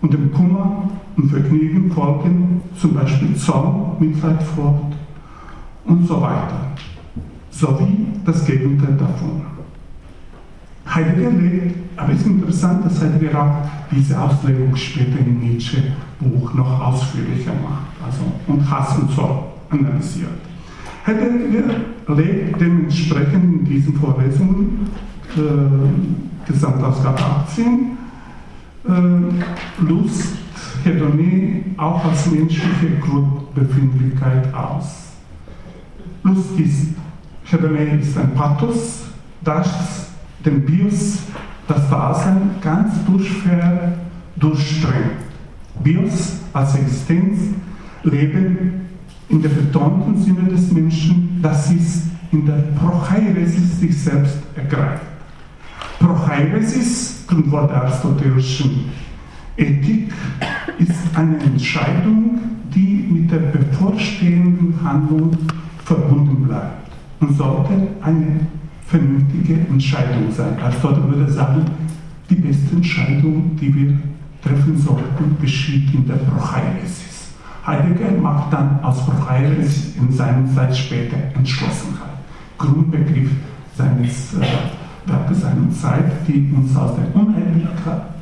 und 0.00 0.12
dem 0.12 0.32
Kummer 0.32 0.90
und 1.16 1.30
Vergnügen 1.30 1.90
folgen, 1.92 2.62
zum 2.76 2.94
Beispiel 2.94 3.34
Zorn, 3.36 3.96
Mitleid, 4.00 4.42
Furcht 4.42 4.97
und 5.88 6.06
so 6.06 6.20
weiter, 6.20 6.72
sowie 7.50 8.06
das 8.24 8.44
Gegenteil 8.44 8.94
davon. 8.96 9.42
Heidegger 10.86 11.30
legt, 11.30 11.76
aber 11.96 12.12
es 12.12 12.20
ist 12.20 12.26
interessant, 12.26 12.84
dass 12.84 13.02
Heidegger 13.02 13.42
auch 13.42 13.68
diese 13.90 14.18
Auslegung 14.20 14.74
später 14.76 15.18
im 15.18 15.40
Nietzsche-Buch 15.40 16.54
noch 16.54 16.80
ausführlicher 16.80 17.52
macht 17.62 17.88
also, 18.04 18.22
und 18.46 18.70
Hass 18.70 18.98
und 18.98 19.10
Zorn 19.12 19.44
analysiert. 19.70 20.30
Heidegger 21.06 22.14
legt 22.14 22.60
dementsprechend 22.60 23.44
in 23.44 23.64
diesen 23.64 23.94
Vorlesungen, 23.94 24.88
äh, 25.36 26.50
Gesamtausgabe 26.50 27.22
18, 27.22 27.98
äh, 28.86 29.82
Lust, 29.82 30.36
Hedonie 30.84 31.64
auch 31.76 32.04
als 32.04 32.30
menschliche 32.30 32.98
Grundbefindlichkeit 33.00 34.52
aus. 34.54 35.07
Lust 36.22 36.58
ist, 36.58 36.88
Hedonie 37.44 38.00
ist 38.00 38.16
ein 38.18 38.34
Pathos, 38.34 39.04
das 39.42 39.68
den 40.44 40.64
Bios, 40.64 41.20
das 41.66 41.88
Dasein 41.90 42.50
ganz 42.60 42.92
durchströmt. 43.06 43.94
Bios 45.82 46.40
als 46.52 46.74
Existenz, 46.74 47.38
Leben 48.02 48.86
in 49.28 49.42
der 49.42 49.48
betonten 49.50 50.16
Sinne 50.22 50.48
des 50.48 50.72
Menschen, 50.72 51.38
das 51.42 51.70
ist 51.70 52.04
in 52.32 52.46
der 52.46 52.64
Prochairesis 52.78 53.80
sich 53.80 53.96
selbst 53.96 54.38
ergreift. 54.54 55.02
Prochairesis, 55.98 57.24
Grundwort 57.26 57.70
der 57.70 57.82
aristotelischen 57.82 58.86
Ethik, 59.56 60.12
ist 60.78 61.16
eine 61.16 61.38
Entscheidung, 61.38 62.38
die 62.74 63.06
mit 63.10 63.30
der 63.30 63.38
bevorstehenden 63.38 64.74
Handlung 64.82 65.36
verbunden 65.88 66.46
bleibt 66.46 66.90
und 67.20 67.36
sollte 67.36 67.72
eine 68.02 68.40
vernünftige 68.86 69.54
Entscheidung 69.54 70.30
sein. 70.30 70.58
Aristoteles 70.62 71.08
würde 71.08 71.32
sagen, 71.32 71.64
die 72.28 72.34
beste 72.34 72.76
Entscheidung, 72.76 73.56
die 73.58 73.74
wir 73.74 73.98
treffen 74.42 74.76
sollten, 74.76 75.36
geschieht 75.40 75.94
in 75.94 76.06
der 76.06 76.16
Prochairesis. 76.16 77.32
Heidegger 77.66 78.12
macht 78.20 78.52
dann 78.52 78.80
aus 78.82 79.04
Prochairesis 79.04 79.96
in 79.96 80.12
seiner 80.12 80.46
Zeit 80.54 80.76
später 80.76 81.16
Entschlossenheit. 81.34 82.18
Grundbegriff 82.58 83.30
seines 83.76 84.34
äh, 84.34 84.40
Werkes 85.06 85.40
seiner 85.40 85.70
Zeit, 85.70 86.26
die 86.26 86.52
uns 86.54 86.76
aus 86.76 86.92
der 86.96 87.06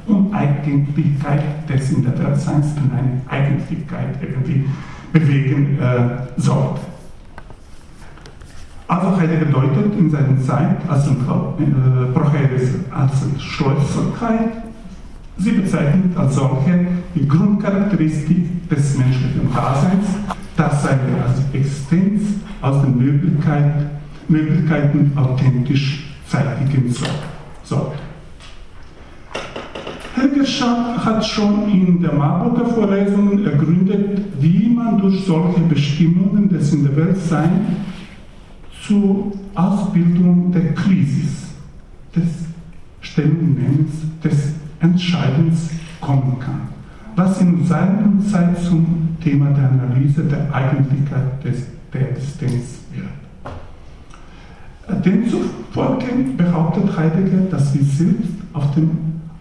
Uneigentlichkeit 0.06 1.68
des 1.68 1.90
in 1.90 2.04
der 2.04 2.16
Weltseins 2.18 2.66
in 2.76 2.90
eine 2.92 3.20
Eigentlichkeit 3.28 4.16
irgendwie 4.22 4.64
bewegen 5.12 5.78
äh, 5.80 6.40
sollte. 6.40 6.95
Also 8.88 9.16
Heidegger 9.16 9.46
deutet 9.46 9.98
in 9.98 10.10
seiner 10.10 10.40
Zeit 10.40 10.76
als 10.88 11.08
äh, 11.08 11.12
Procheres 12.14 12.74
als 12.92 13.42
Schleuserkeit, 13.42 14.62
sie 15.38 15.52
bezeichnet 15.52 16.16
als 16.16 16.36
solche 16.36 16.86
die 17.14 17.26
Grundcharakteristik 17.26 18.68
des 18.68 18.96
menschlichen 18.96 19.52
Daseins, 19.52 20.06
dass 20.56 20.84
seine 20.84 21.00
Existenz 21.52 22.22
aus 22.62 22.80
den 22.82 22.96
Möglichkeiten, 22.96 23.90
Möglichkeiten 24.28 25.12
authentisch 25.16 26.14
zeitigen 26.28 26.90
soll. 26.90 27.08
So. 27.64 27.92
Heidegger 30.16 31.04
hat 31.04 31.26
schon 31.26 31.68
in 31.70 32.00
der 32.00 32.12
Marburger 32.14 32.66
Vorlesung 32.66 33.44
ergründet, 33.44 34.20
wie 34.40 34.68
man 34.68 34.98
durch 34.98 35.24
solche 35.26 35.60
Bestimmungen 35.60 36.48
des 36.48 36.72
in 36.72 36.84
der 36.84 36.96
Welt 36.96 37.18
Sein 37.18 37.66
zur 38.86 39.32
Ausbildung 39.54 40.52
der 40.52 40.74
Krisis, 40.74 41.54
des 42.14 42.46
Stellennehmens, 43.00 43.92
des 44.22 44.54
Entscheidens 44.80 45.70
kommen 46.00 46.38
kann. 46.38 46.68
Was 47.16 47.40
in 47.40 47.64
seiner 47.64 48.12
Zeit 48.30 48.58
zum 48.62 49.16
Thema 49.22 49.50
der 49.50 49.70
Analyse 49.70 50.24
der 50.24 50.54
Eigentlichkeit 50.54 51.42
des, 51.42 51.66
der 51.92 52.10
Existenz 52.10 52.80
wird. 52.92 53.06
Demzufolge 55.04 56.06
behauptet 56.36 56.96
Heidegger, 56.96 57.50
dass 57.50 57.74
wir 57.74 57.82
selbst 57.82 58.34
auf 58.52 58.72
dem 58.74 58.90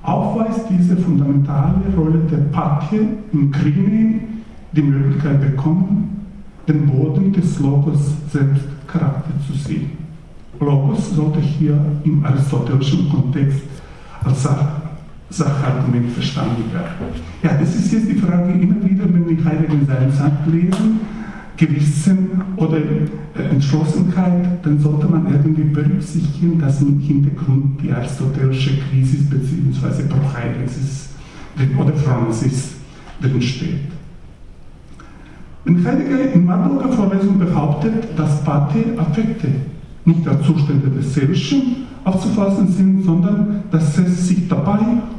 Aufweis 0.01 0.65
dieser 0.69 0.97
fundamentalen 0.97 1.93
Rolle 1.95 2.19
der 2.31 2.37
Partie 2.37 3.07
im 3.31 3.51
Kriegen 3.51 4.43
die 4.71 4.81
Möglichkeit 4.81 5.41
bekommen, 5.41 6.14
den 6.67 6.85
Boden 6.87 7.31
des 7.31 7.59
Logos 7.59 8.13
selbst 8.31 8.63
Charakter 8.87 9.31
zu 9.47 9.57
sehen. 9.57 9.91
Logos 10.59 11.15
sollte 11.15 11.39
hier 11.39 11.79
im 12.03 12.23
aristotelischen 12.23 13.09
Kontext 13.09 13.61
als 14.23 14.43
Sach 14.43 14.85
Sachargument 15.29 16.11
verstanden 16.11 16.71
werden. 16.71 17.11
Ja, 17.43 17.57
das 17.59 17.75
ist 17.75 17.91
jetzt 17.91 18.07
die 18.07 18.15
Frage 18.15 18.53
immer 18.53 18.83
wieder, 18.87 19.05
wenn 19.05 19.27
wir 19.27 19.43
Heidegger 19.43 19.73
in 19.73 19.85
seinem 19.85 20.11
Sand 20.11 20.47
lesen, 20.47 20.99
Gewissen 21.57 22.41
oder 22.57 22.77
äh, 22.77 23.41
Entschlossenheit, 23.49 24.63
dann 24.63 24.79
sollte 24.79 25.07
man 25.07 25.31
irgendwie 25.31 25.63
berücksichtigen, 25.63 26.59
dass 26.59 26.81
im 26.81 26.99
Hintergrund 26.99 27.81
die 27.81 27.91
aristotelische 27.91 28.77
Krise 28.77 29.17
bzw. 29.23 30.03
Prochairesis 30.03 31.09
oder 31.77 31.93
Francis 31.93 32.75
drin 33.21 33.41
steht. 33.41 33.94
Wenn 35.65 35.83
Heidegger 35.83 36.31
in 36.31 36.45
Marburger 36.45 36.89
Vorlesung 36.89 37.39
behauptet, 37.39 38.07
dass 38.15 38.45
Pathé 38.45 38.97
Affekte 38.99 39.47
nicht 40.05 40.27
als 40.27 40.45
Zustände 40.45 40.89
des 40.89 41.15
Seelischen 41.15 41.87
aufzufassen 42.03 42.67
sind, 42.67 43.03
sondern 43.03 43.63
dass 43.71 43.97
es 43.97 44.27
sich 44.27 44.47
dabei 44.47 44.77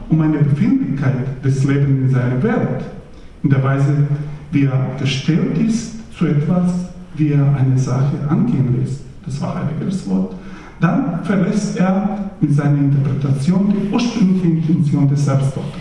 um 0.09 0.21
eine 0.21 0.39
Befindlichkeit 0.39 1.45
des 1.45 1.65
Lebens 1.65 2.05
in 2.05 2.11
seiner 2.11 2.41
Welt, 2.45 2.85
in 3.43 3.51
der 3.51 3.65
Weise, 3.65 3.93
wie 4.53 4.67
er 4.67 4.87
gestellt 5.01 5.59
ist, 5.59 5.97
zu 6.17 6.27
etwas, 6.27 6.73
wie 7.17 7.33
er 7.33 7.57
eine 7.57 7.77
Sache 7.77 8.17
angehen 8.29 8.77
lässt, 8.81 9.01
das 9.25 9.41
war 9.41 9.57
Heideggers 9.57 10.09
Wort, 10.09 10.33
dann 10.81 11.25
verlässt 11.25 11.77
er 11.77 12.31
in 12.41 12.53
seiner 12.53 12.79
Interpretation 12.79 13.75
die 13.75 13.93
ursprüngliche 13.93 14.47
Intention 14.47 15.09
des 15.09 15.25
Selbstwortes. 15.25 15.81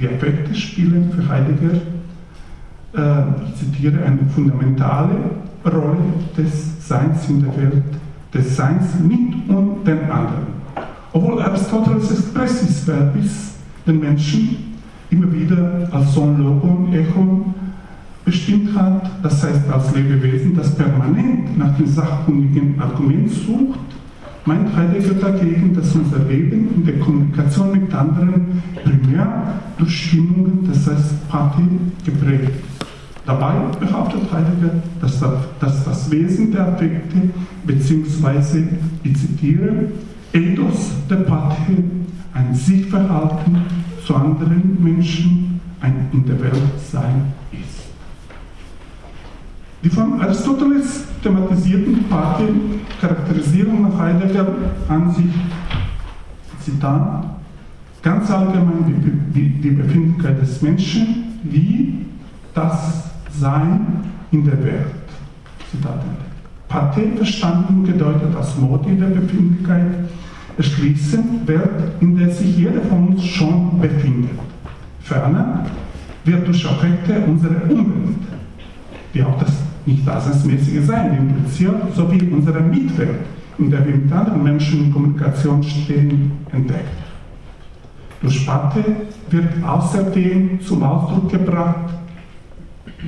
Die 0.00 0.06
Affekte 0.06 0.54
spielen 0.54 1.10
für 1.10 1.28
Heidegger 1.28 1.80
ich 3.46 3.54
zitiere, 3.56 4.02
eine 4.04 4.18
fundamentale 4.34 5.16
Rolle 5.64 5.98
des 6.36 6.88
Seins 6.88 7.28
in 7.28 7.42
der 7.42 7.56
Welt, 7.56 7.84
des 8.32 8.56
Seins 8.56 8.84
mit 9.00 9.48
und 9.48 9.86
den 9.86 10.10
anderen. 10.10 10.46
Obwohl 11.12 11.42
Aristoteles 11.42 12.10
expressis 12.10 12.80
verbis 12.80 13.54
den 13.86 14.00
Menschen 14.00 14.76
immer 15.10 15.32
wieder 15.32 15.88
als 15.90 16.14
Son 16.14 16.42
Logon 16.42 16.92
Echo 16.92 17.54
bestimmt 18.24 18.76
hat, 18.76 19.08
das 19.22 19.42
heißt 19.42 19.70
als 19.70 19.94
Lebewesen, 19.94 20.56
das 20.56 20.74
permanent 20.74 21.56
nach 21.56 21.76
dem 21.76 21.86
sachkundigen 21.86 22.80
Argument 22.80 23.30
sucht, 23.30 23.78
meint 24.46 24.74
Heidegger 24.76 25.14
dagegen, 25.14 25.74
dass 25.74 25.94
unser 25.94 26.20
Leben 26.20 26.74
in 26.76 26.84
der 26.84 26.98
Kommunikation 27.00 27.72
mit 27.72 27.92
anderen 27.92 28.62
primär 28.82 29.60
durch 29.76 30.06
Stimmungen, 30.06 30.68
das 30.68 30.86
heißt 30.86 31.28
Party, 31.28 31.62
geprägt. 32.04 32.52
Dabei 33.26 33.54
behauptet 33.80 34.20
Heidegger, 34.32 34.74
dass 35.00 35.20
das, 35.60 36.10
Wesen 36.10 36.52
der 36.52 36.68
Affekte, 36.68 37.16
beziehungsweise, 37.64 38.68
ich 39.02 39.16
zitiere, 39.16 39.88
Ethos 40.32 40.92
der 41.10 41.16
Pathie, 41.16 41.82
ein 42.32 42.54
Sichtverhalten 42.54 43.62
zu 44.06 44.14
anderen 44.14 44.78
Menschen, 44.80 45.60
ein 45.80 46.08
in 46.12 46.24
der 46.24 46.40
Welt 46.40 46.62
sein 46.92 47.32
ist. 47.50 47.65
Die 49.86 49.92
von 49.92 50.20
Aristoteles 50.20 51.04
thematisierten 51.22 52.08
Pathie-Charakterisierung 52.10 53.82
nach 53.82 53.96
Heidegger 54.00 54.48
an 54.88 55.14
sich, 55.14 55.32
Zitat, 56.58 57.24
ganz 58.02 58.28
allgemein 58.28 59.30
die, 59.32 59.48
die 59.48 59.70
Befindlichkeit 59.70 60.42
des 60.42 60.60
Menschen, 60.60 61.38
wie 61.44 62.04
das 62.52 63.12
sein 63.38 63.86
in 64.32 64.44
der 64.44 64.60
Welt. 64.64 64.86
Zitat 65.70 66.02
Pathé 66.68 67.14
verstanden 67.14 67.84
gedeutet 67.84 68.34
als 68.36 68.58
Modi 68.58 68.96
der 68.96 69.06
Befindlichkeit, 69.06 69.86
erschließen 70.56 71.46
Welt, 71.46 71.92
in 72.00 72.18
der 72.18 72.32
sich 72.32 72.56
jeder 72.58 72.80
von 72.80 73.10
uns 73.10 73.24
schon 73.24 73.80
befindet. 73.80 74.32
Ferner 74.98 75.64
wird 76.24 76.44
durch 76.44 76.68
Affekte 76.68 77.20
unsere 77.24 77.54
Umwelt, 77.68 78.16
wie 79.12 79.22
auch 79.22 79.38
das 79.38 79.65
nicht 79.86 80.06
daseinsmäßige 80.06 80.84
Sein 80.84 81.16
impliziert, 81.16 81.94
sowie 81.94 82.28
unsere 82.30 82.60
Mitwelt, 82.60 83.20
in 83.58 83.70
der 83.70 83.86
wir 83.86 83.94
mit 83.96 84.12
anderen 84.12 84.42
Menschen 84.42 84.86
in 84.86 84.92
Kommunikation 84.92 85.62
stehen, 85.62 86.32
entdeckt. 86.52 87.06
Durch 88.20 88.46
Pate 88.46 88.84
wird 89.30 89.64
außerdem 89.64 90.60
zum 90.60 90.82
Ausdruck 90.82 91.30
gebracht, 91.30 91.94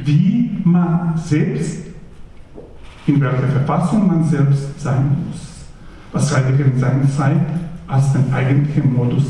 wie 0.05 0.51
man 0.65 1.15
selbst, 1.17 1.87
in 3.07 3.21
welcher 3.21 3.49
Verfassung 3.49 4.07
man 4.07 4.25
selbst 4.25 4.81
sein 4.81 5.17
muss, 5.27 5.67
was 6.13 6.37
Heidegger 6.37 6.67
in 6.67 6.79
seiner 6.79 7.09
Zeit 7.11 7.41
als 7.87 8.13
den 8.13 8.33
eigentlichen 8.33 8.95
Modus 8.95 9.25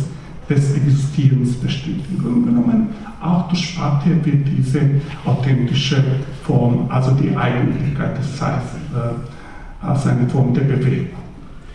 des 0.48 0.74
Existierens 0.74 1.54
bestimmt. 1.54 2.04
Im 2.10 2.22
Grunde 2.22 2.50
genommen, 2.50 2.88
auch 3.20 3.48
durch 3.48 3.70
Sparte 3.70 4.10
wird 4.24 4.46
diese 4.46 4.80
authentische 5.24 6.02
Form, 6.44 6.86
also 6.88 7.10
die 7.12 7.36
Eigentlichkeit 7.36 8.18
des 8.18 8.38
Seins, 8.38 8.62
äh, 8.94 9.86
als 9.86 10.06
eine 10.06 10.28
Form 10.28 10.54
der 10.54 10.62
Bewegung. 10.62 11.18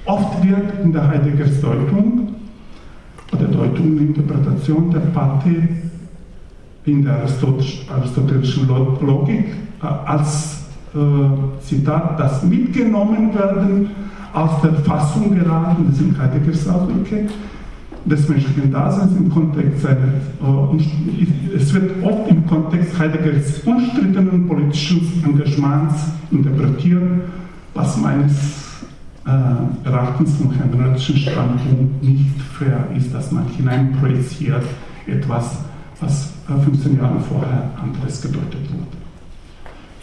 Oft 0.05 0.43
wird 0.43 0.83
in 0.83 0.91
der 0.91 1.07
Heideggers 1.07 1.61
Deutung 1.61 2.35
oder 3.31 3.45
Deutung 3.45 3.91
und 3.91 3.99
Interpretation 3.99 4.91
der 4.91 4.99
Pate 4.99 5.69
in 6.85 7.03
der 7.03 7.19
aristotelischen 7.23 8.67
Logik 8.67 9.45
äh, 9.81 9.85
als 9.85 10.63
äh, 10.93 11.61
Zitat 11.61 12.19
das 12.19 12.43
mitgenommen 12.43 13.33
werden 13.33 13.89
aus 14.33 14.61
der 14.61 14.73
Fassung 14.73 15.35
geraten, 15.35 15.85
das 15.89 15.97
sind 15.97 16.17
Heideggers 16.17 16.67
Ausdrücke, 16.67 17.27
des 18.05 18.27
menschlichen 18.27 18.71
Daseins 18.71 19.15
im 19.17 19.29
Kontext 19.29 19.81
seines, 19.81 19.99
äh, 20.41 21.55
es 21.55 21.73
wird 21.73 22.03
oft 22.03 22.29
im 22.29 22.45
Kontext 22.47 22.97
Heideggers 22.99 23.59
unstrittenen 23.65 24.47
politischen 24.47 25.23
Engagements 25.23 25.95
interpretiert, 26.31 27.03
was 27.73 27.97
meines 27.97 28.63
äh, 29.25 29.87
Erachtens 29.87 30.35
vom 30.35 30.51
hermeneutischen 30.51 31.17
Standpunkt 31.17 32.03
nicht 32.03 32.41
fair 32.57 32.87
ist, 32.95 33.13
dass 33.13 33.31
man 33.31 33.45
hineinprojiziert 33.47 34.63
etwas, 35.07 35.59
was 36.01 36.33
äh, 36.49 36.61
15 36.61 36.97
Jahre 36.97 37.19
vorher 37.19 37.71
anderes 37.81 38.21
gedeutet 38.21 38.69
wurde. 38.69 38.97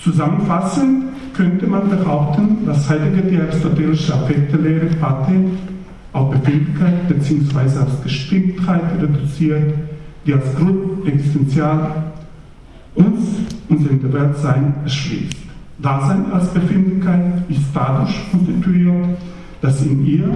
Zusammenfassend 0.03 1.05
könnte 1.35 1.67
man 1.67 1.91
behaupten, 1.91 2.65
dass 2.65 2.89
Heidegger 2.89 3.29
die 3.29 3.39
aristotelische 3.39 4.15
Affektelehre 4.15 4.87
Pate 4.99 5.33
auf 6.13 6.31
Befindlichkeit 6.31 7.09
bzw. 7.09 7.79
auf 7.79 8.03
Gestimmtheit 8.03 8.83
reduziert, 9.01 9.75
die 10.27 10.35
als 10.35 10.55
Grund 10.57 11.07
existenzial 11.07 12.13
uns, 12.95 13.21
unser 13.69 13.91
in 13.91 14.03
der 14.03 14.13
Welt 14.13 14.37
sein, 14.37 14.75
erschließt. 14.83 15.37
Dasein 15.79 16.31
als 16.33 16.49
Befindlichkeit 16.49 17.49
ist 17.49 17.63
dadurch 17.73 18.31
konstituiert, 18.31 19.17
dass 19.63 19.83
in 19.83 20.05
ihr 20.05 20.29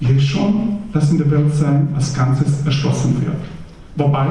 je 0.00 0.18
schon 0.20 0.78
das 0.92 1.10
in 1.10 1.18
der 1.18 1.30
Welt 1.30 1.54
sein 1.54 1.88
als 1.94 2.14
Ganzes 2.14 2.64
erschlossen 2.64 3.16
wird. 3.24 3.36
Wobei 3.96 4.26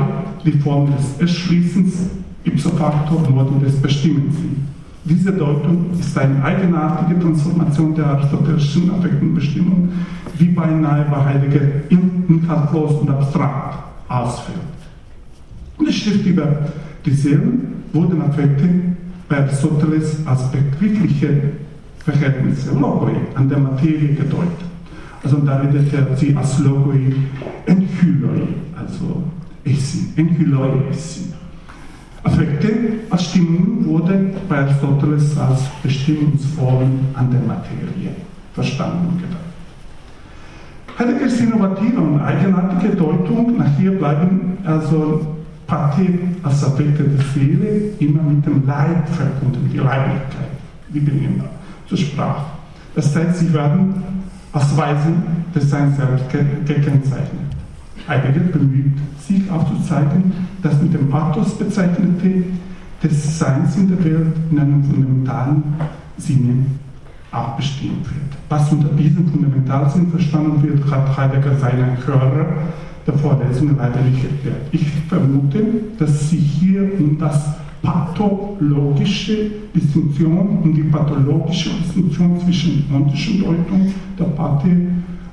die 0.46 0.54
Form 0.54 0.90
des 0.96 1.20
Erschließens 1.20 2.10
ipso 2.44 2.70
facto 2.72 3.20
Modul 3.30 3.60
des 3.60 3.82
Bestimmens 3.82 4.36
sind. 4.36 4.58
Diese 5.04 5.32
Deutung 5.32 5.88
ist 6.00 6.16
eine 6.16 6.44
eigenartige 6.44 7.20
Transformation 7.20 7.96
der 7.96 8.06
aristotelischen 8.06 8.92
Affektenbestimmung, 8.92 9.90
wie 10.38 10.50
beinahe 10.50 11.06
bei 11.10 11.26
Heidegger 11.26 11.62
inhaltlos 11.90 13.02
und 13.02 13.10
abstrakt 13.10 13.80
ausführt. 14.08 14.60
Und 15.78 15.88
die 15.88 15.94
Schrift 15.94 16.26
über 16.26 16.68
die 17.04 17.12
Seelen 17.12 17.84
wurden 17.94 18.22
Affekte 18.22 18.70
bei 19.28 19.38
Aristoteles 19.38 20.18
als 20.28 20.52
begriffliche 20.52 21.52
Verhältnisse, 22.06 22.72
Logoi, 22.78 23.16
an 23.34 23.50
der 23.50 23.58
Materie 23.58 24.14
gedeutet. 24.14 24.66
Also 25.24 25.38
da 25.38 25.58
redet 25.58 25.92
er 25.94 26.16
sie 26.16 26.36
als 26.36 26.60
Logoi 26.60 27.14
enchyloi, 27.66 28.48
also 28.76 29.24
Essin, 29.64 30.14
enchyloi 30.16 30.90
Essin. 30.92 31.41
Affekte 32.24 32.70
als 33.10 33.26
Stimmung 33.26 33.86
wurde 33.86 34.34
bei 34.48 34.60
Aristoteles 34.60 35.38
als 35.38 35.62
Bestimmungsform 35.82 37.00
an 37.14 37.32
der 37.32 37.42
Materie 37.42 38.16
verstanden 38.54 39.08
und 39.08 39.22
gedacht. 39.22 39.52
Heideggers 41.00 41.40
innovative 41.40 42.00
und 42.00 42.22
eigenartige 42.22 42.96
Deutung, 42.96 43.58
nach 43.58 43.78
hier 43.78 43.98
bleiben 43.98 44.58
also 44.64 45.36
Pate 45.66 46.08
als 46.44 46.64
Affekte 46.64 47.04
der 47.04 47.26
Seele 47.34 47.94
immer 48.00 48.22
mit 48.24 48.46
dem 48.46 48.68
Leib 48.68 49.08
verbunden, 49.10 49.70
die 49.72 49.78
Leiblichkeit, 49.78 50.52
wie 50.90 51.00
immer, 51.00 51.46
zur 51.88 51.98
Sprache. 51.98 52.46
Das 52.94 53.16
heißt, 53.16 53.40
sie 53.40 53.54
werden 53.54 54.04
als 54.54 54.76
Weisen 54.76 55.24
des 55.56 55.70
Seins 55.70 55.96
selbst 55.96 56.30
gekennzeichnet. 56.30 57.51
Heidegger 58.12 58.42
bemüht 58.52 58.98
sich 59.26 59.50
aufzuzeigen, 59.50 60.34
dass 60.62 60.82
mit 60.82 60.94
dem 60.94 61.10
Pathos 61.10 61.58
bezeichnete 61.58 62.44
des 63.02 63.40
Seins 63.40 63.78
in 63.78 63.88
der 63.88 64.04
Welt 64.04 64.36
in 64.52 64.60
einem 64.60 64.84
fundamentalen 64.84 65.64
Sinne 66.18 66.66
auch 67.32 67.56
bestimmt 67.56 68.04
wird. 68.04 68.38
Was 68.50 68.70
unter 68.74 68.90
diesem 68.90 69.28
Fundamentalsinn 69.28 70.12
verstanden 70.12 70.62
wird, 70.62 70.92
hat 70.92 71.16
Heidegger 71.16 71.56
seinen 71.56 71.96
Hörer 72.06 72.48
der 73.08 73.14
Vorlesung 73.14 73.78
leider 73.78 74.02
nicht 74.02 74.24
erklärt. 74.26 74.68
Ich 74.74 74.86
vermute, 75.08 75.64
dass 75.98 76.30
sich 76.30 76.42
hier 76.42 76.92
um 77.00 77.18
das 77.18 77.56
pathologische 77.82 79.50
Distinktion, 79.74 80.60
um 80.62 80.74
die 80.76 80.84
pathologische 80.84 81.70
Distinktion 81.82 82.40
zwischen 82.42 82.86
ontischen 82.94 83.40
Deutung 83.40 83.92
der 84.20 84.26
Pathe 84.26 84.70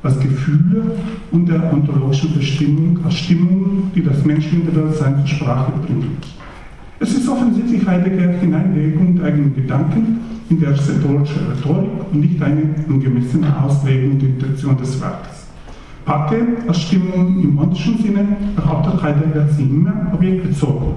als 0.02 0.18
Gefühle 0.20 0.92
und 1.32 1.48
der 1.48 1.72
ontologischen 1.72 2.34
Bestimmung 2.34 2.98
als 3.04 3.14
Stimmung, 3.14 3.90
die 3.94 4.02
das 4.02 4.24
Menschen 4.24 4.60
in 4.60 4.66
der 4.66 4.84
Welt 4.84 4.96
sein 4.96 5.16
zur 5.18 5.26
Sprache 5.26 5.72
bringen. 5.84 6.16
Es 7.00 7.14
ist 7.14 7.28
offensichtlich 7.28 7.86
Heidegger 7.86 8.32
Hineinlegung 8.40 9.16
der 9.16 9.26
eigenen 9.26 9.54
Gedanken 9.54 10.18
in 10.50 10.60
der 10.60 10.70
rhetorische 10.70 11.40
Rhetorik 11.50 11.90
und 12.12 12.20
nicht 12.20 12.42
eine 12.42 12.74
angemessene 12.88 13.46
Auslegung 13.62 14.18
der 14.18 14.30
Intention 14.30 14.76
des 14.76 15.00
Werkes. 15.00 15.46
Pate 16.04 16.36
als 16.66 16.80
Stimmung 16.80 17.40
im 17.42 17.58
ontischen 17.58 17.98
Sinne 17.98 18.26
behauptet 18.56 19.02
Heidegger 19.02 19.46
sie 19.48 19.64
immer 19.64 20.10
objektbezogen. 20.12 20.94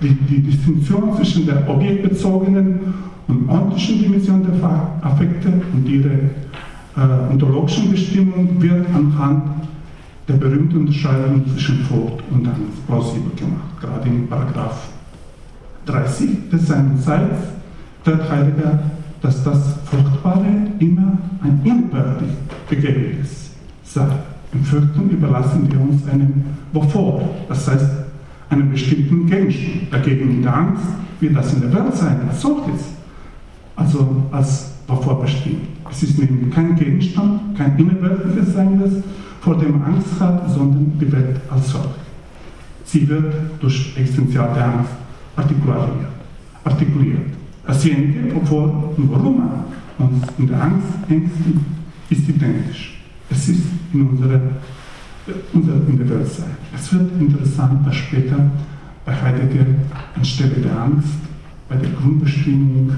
Die, 0.00 0.14
die 0.14 0.40
Distinktion 0.40 1.14
zwischen 1.16 1.46
der 1.46 1.68
objektbezogenen 1.68 2.78
und 3.28 3.48
ontischen 3.48 4.00
Dimension 4.00 4.42
der 4.44 5.00
Affekte 5.02 5.52
und 5.72 5.88
ihre 5.88 6.30
äh, 6.96 7.32
ontologischen 7.32 7.90
Bestimmung 7.90 8.60
wird 8.60 8.86
anhand 8.94 9.44
der 10.28 10.34
berühmten 10.34 10.78
Unterscheidung 10.78 11.44
zwischen 11.48 11.84
Furcht 11.84 12.22
und 12.30 12.46
Angst 12.46 12.86
plausibel 12.86 13.32
gemacht. 13.36 13.80
Gerade 13.80 14.08
in 14.08 14.28
Paragraph 14.28 14.88
30 15.86 16.50
des 16.50 16.66
Seinerseits 16.66 17.38
klärt 18.04 18.30
Heidegger, 18.30 18.82
dass 19.20 19.42
das 19.42 19.76
Fruchtbare 19.84 20.46
immer 20.78 21.18
ein 21.42 21.60
innerweltlich 21.64 22.30
Begebendes 22.68 23.50
sei. 23.84 24.06
Im 24.52 24.64
Vierten 24.64 25.10
überlassen 25.10 25.70
wir 25.70 25.80
uns 25.80 26.06
einem 26.08 26.44
Wovor, 26.72 27.22
das 27.48 27.68
heißt 27.68 27.90
einem 28.50 28.70
bestimmten 28.70 29.26
Gegenstand. 29.26 29.92
Dagegen 29.92 30.30
in 30.30 30.42
der 30.42 30.54
Angst 30.54 30.84
wird 31.20 31.36
das 31.36 31.54
in 31.54 31.62
der 31.62 31.72
Welt 31.72 31.94
sein, 31.94 32.20
als 32.28 32.40
solches, 32.40 32.94
also 33.76 34.24
als 34.30 34.72
Wovor 34.86 35.22
bestimmt. 35.22 35.71
Es 35.92 36.02
ist 36.02 36.18
nämlich 36.18 36.52
kein 36.52 36.74
Gegenstand, 36.74 37.56
kein 37.56 37.78
innerweltliches 37.78 38.54
Sein, 38.54 38.80
vor 39.42 39.58
dem 39.58 39.82
Angst 39.82 40.20
hat, 40.20 40.50
sondern 40.50 40.92
die 40.98 41.12
Welt 41.12 41.40
als 41.50 41.70
solche. 41.70 41.88
Sie 42.84 43.08
wird 43.08 43.34
durch 43.60 43.92
existenzielle 43.96 44.64
Angst 44.64 44.92
artikuliert. 45.36 46.06
artikuliert. 46.64 47.26
Dasjenige, 47.66 48.34
obwohl 48.36 48.70
Roma 49.12 49.64
uns 49.98 50.24
in 50.38 50.46
der 50.46 50.62
Angst 50.62 50.88
ängsten, 51.08 51.64
ist 52.08 52.28
identisch. 52.28 53.02
Es 53.30 53.48
ist 53.48 53.64
in 53.92 54.06
unserer, 54.06 54.40
unser 55.52 55.74
in 55.88 55.98
der 55.98 56.08
Welt 56.08 56.28
sein. 56.28 56.56
Es 56.74 56.92
wird 56.92 57.20
interessant, 57.20 57.86
dass 57.86 57.96
später 57.96 58.50
bei 59.04 59.12
Heidegger 59.14 59.66
anstelle 60.16 60.60
der 60.62 60.80
Angst, 60.80 61.18
bei 61.68 61.76
der 61.76 61.90
Grundbestimmung, 61.90 62.90
äh, 62.90 62.92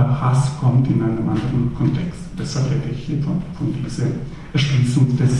Hass 0.00 0.50
kommt 0.60 0.88
in 0.88 1.02
einem 1.02 1.28
anderen 1.28 1.72
Kontext. 1.76 2.20
Deshalb 2.38 2.70
rede 2.70 2.90
ich 2.92 3.04
hier 3.04 3.22
von, 3.22 3.40
von 3.56 3.72
dieser 3.84 4.06
Erschließung 4.52 5.16
des 5.16 5.32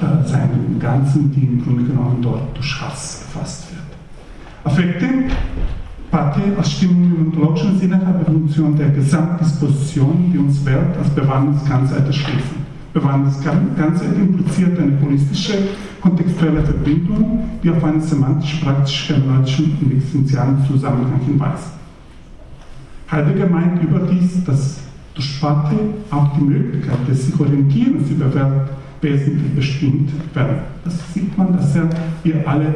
äh, 0.00 0.26
seinen 0.26 0.78
Ganzen, 0.80 1.30
die 1.32 1.42
im 1.42 1.62
Grunde 1.62 1.84
genommen 1.84 2.18
dort 2.20 2.56
durch 2.56 2.80
Hass 2.80 3.22
erfasst 3.22 3.66
wird. 3.70 3.82
Affekte, 4.64 5.06
Pate 6.10 6.40
als 6.56 6.72
Stimmung 6.72 7.04
im 7.04 7.26
ontologischen 7.26 7.78
Sinne 7.78 8.00
die 8.20 8.24
Funktion 8.24 8.76
der 8.76 8.88
Gesamtdisposition, 8.90 10.30
die 10.32 10.38
uns 10.38 10.64
Welt 10.64 10.96
als 10.98 11.10
bewahrtes 11.10 11.68
Ganzheit 11.68 12.06
erschließen. 12.06 12.68
Bewahrtes 12.92 13.40
Ganzheit 13.44 14.16
impliziert 14.16 14.78
eine 14.78 15.00
holistische, 15.00 15.54
kontextuelle 16.00 16.62
Verbindung, 16.62 17.44
die 17.62 17.70
auf 17.70 17.84
einen 17.84 18.00
semantisch-praktisch-hermeneutischen 18.00 19.78
und 19.82 19.92
existenzialen 19.92 20.66
Zusammenhang 20.66 21.20
hinweist. 21.26 21.77
Heidegger 23.10 23.48
meint 23.48 23.82
überdies, 23.82 24.44
dass 24.44 24.80
durch 25.14 25.26
Sprache 25.26 25.76
auch 26.10 26.36
die 26.36 26.44
Möglichkeit 26.44 27.08
des 27.08 27.26
sich 27.26 27.40
Orientierens 27.40 28.10
über 28.10 28.32
Welt 28.34 28.68
wesentlich 29.00 29.54
bestimmt 29.54 30.10
werden. 30.34 30.58
Das 30.84 30.94
sieht 31.14 31.36
man, 31.36 31.56
dass 31.56 31.74
er 31.74 31.88
hier 32.22 32.46
alle 32.46 32.74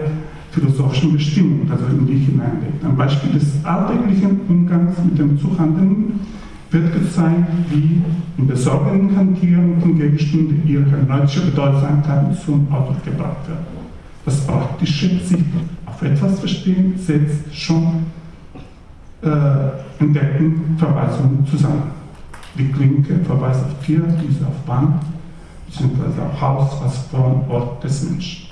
philosophischen 0.51 1.13
Bestimmungen, 1.13 1.71
also 1.71 1.87
in 1.87 2.07
die 2.07 2.17
hineinlegt. 2.17 2.85
Am 2.85 2.97
Beispiel 2.97 3.33
des 3.33 3.65
alltäglichen 3.65 4.41
Umgangs 4.49 4.97
mit 5.05 5.19
dem 5.19 5.39
Zuhandelnden 5.39 6.21
wird 6.71 6.93
gezeigt, 6.93 7.49
wie 7.71 8.03
in 8.39 8.47
besorgenden 8.47 9.17
Hantierung 9.17 9.81
von 9.81 9.99
Gegenständen 9.99 10.63
ihre 10.67 10.85
hermeneutische 10.87 11.43
Bedeutsamkeit 11.43 12.37
zum 12.45 12.67
Ausdruck 12.73 13.05
gebracht 13.05 13.49
wird. 13.49 13.59
Das 14.25 14.47
praktische 14.47 15.09
sich 15.21 15.45
auf 15.85 16.03
etwas 16.03 16.39
verstehen 16.41 16.95
setzt 16.97 17.55
schon 17.55 18.05
äh, 19.23 20.03
entdeckten 20.03 20.77
Verweisungen 20.79 21.47
zusammen. 21.47 21.91
Die 22.59 22.71
Klinke 22.71 23.19
verweist 23.25 23.65
auf 23.65 23.85
Tier, 23.85 24.03
diese 24.23 24.47
auf 24.47 24.59
Bahn, 24.67 25.01
beziehungsweise 25.67 26.23
auf 26.23 26.41
Haus 26.41 26.83
als 26.83 27.09
Ort 27.49 27.83
des 27.83 28.11
Menschen. 28.11 28.49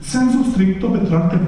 Sensus 0.00 0.52
stricto 0.52 0.88
betrachtet 0.88 1.40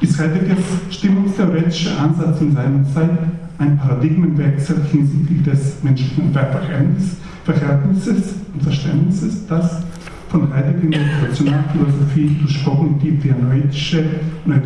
ist 0.00 0.18
Heideggers 0.18 0.58
stimmungstheoretischer 0.90 1.98
Ansatz 1.98 2.40
in 2.40 2.54
seiner 2.54 2.84
Zeit 2.92 3.10
ein 3.58 3.78
Paradigmenwechsel 3.78 4.84
hinsichtlich 4.92 5.42
des 5.42 5.82
menschlichen 5.82 6.32
Verhältnisses 6.32 8.34
und 8.52 8.62
Verständnisses, 8.62 9.46
das 9.46 9.82
von 10.28 10.52
Heidegger 10.52 10.82
in 10.82 10.90
der 10.90 11.22
Rationalphilosophie 11.22 12.36
durch 12.40 12.64
kognitiv-dianoidische 12.64 14.04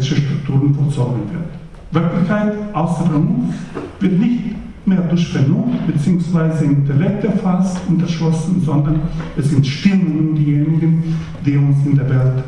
Strukturen 0.00 0.74
vollzogen 0.74 1.20
wird. 1.30 1.69
Wirklichkeit 1.92 2.52
außer 2.72 3.14
uns 3.14 3.54
wird 3.98 4.18
nicht 4.18 4.40
mehr 4.86 5.00
durch 5.02 5.28
Vernunft 5.28 5.86
bzw. 5.86 6.64
Intellekt 6.64 7.24
erfasst 7.24 7.80
und 7.88 8.00
erschlossen, 8.00 8.62
sondern 8.64 9.00
es 9.36 9.50
sind 9.50 9.66
Stimmungen 9.66 10.34
diejenigen, 10.34 11.16
die 11.44 11.56
uns 11.56 11.84
in 11.84 11.96
der 11.96 12.08
Welt, 12.08 12.44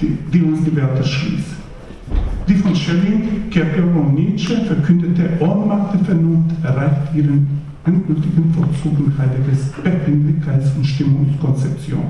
die, 0.00 0.18
die 0.32 0.42
uns 0.42 0.64
die 0.64 0.74
Welt 0.74 0.96
erschließen. 0.96 1.60
Die 2.48 2.54
von 2.54 2.74
Schelling, 2.74 3.48
Kierkegaard 3.50 3.94
und 3.94 4.14
Nietzsche 4.14 4.56
verkündete 4.64 5.30
Ohnmacht 5.38 5.94
der 5.94 6.04
Vernunft 6.04 6.56
erreicht 6.64 7.14
ihren 7.14 7.60
endgültigen 7.86 8.52
Vollzug 8.52 8.98
in 8.98 9.16
Heideggers 9.16 9.72
Befindlichkeits- 9.84 10.76
und 10.76 10.84
Stimmungskonzeption. 10.84 12.02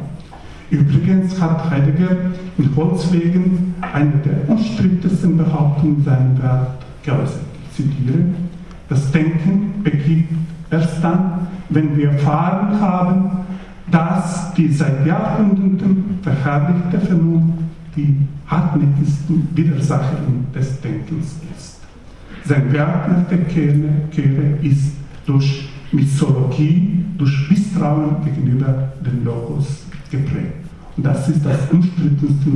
Übrigens 0.71 1.41
hat 1.41 1.69
Heidegger 1.69 2.17
in 2.57 2.77
Holzwegen 2.77 3.75
eine 3.81 4.13
der 4.25 4.49
umstrittensten 4.49 5.37
Behauptungen 5.37 6.05
seiner 6.05 6.41
Welt 6.41 6.69
geäußert. 7.03 7.41
Ich 7.65 7.77
zitiere, 7.77 8.19
das 8.89 9.11
Denken 9.11 9.83
beginnt 9.83 10.29
erst 10.71 11.03
dann, 11.03 11.49
wenn 11.71 11.97
wir 11.97 12.13
erfahren 12.13 12.81
haben, 12.81 13.31
dass 13.91 14.55
die 14.55 14.69
seit 14.69 15.05
Jahrhunderten 15.05 16.19
verherrlichte 16.23 17.01
Vernunft 17.01 17.59
die 17.97 18.17
hartnäckigsten 18.47 19.49
Widersacherin 19.55 20.47
des 20.55 20.81
Denkens 20.81 21.41
ist. 21.57 21.81
Sein 22.45 22.73
Werk 22.73 23.09
nach 23.09 23.29
der 23.29 23.45
Kehre 23.45 23.89
ist 24.63 24.93
durch 25.27 25.69
Mythologie, 25.91 27.05
durch 27.19 27.51
Misstrauen 27.51 28.25
gegenüber 28.25 28.93
dem 29.05 29.25
Logos 29.25 29.90
geprägt. 30.11 30.65
Und 30.97 31.07
das 31.07 31.29
ist 31.29 31.45
das 31.45 31.59
Umstrittenste 31.71 32.51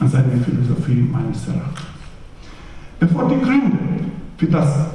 an 0.00 0.08
seiner 0.08 0.44
Philosophie 0.44 1.08
meines 1.10 1.46
Erachtens. 1.48 1.86
Bevor 3.00 3.28
die 3.28 3.40
Gründe 3.40 3.78
für 4.36 4.46
das 4.46 4.86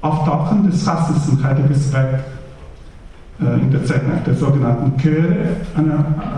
Auftauchen 0.00 0.70
des 0.70 0.86
Hasses 0.86 1.28
in 1.28 1.42
Heideggers 1.42 1.92
Werk 1.92 2.24
äh, 3.40 3.60
in 3.60 3.70
der 3.70 3.84
Zeit 3.84 4.08
nach 4.08 4.22
der 4.24 4.34
sogenannten 4.34 4.98
Chöre 4.98 5.56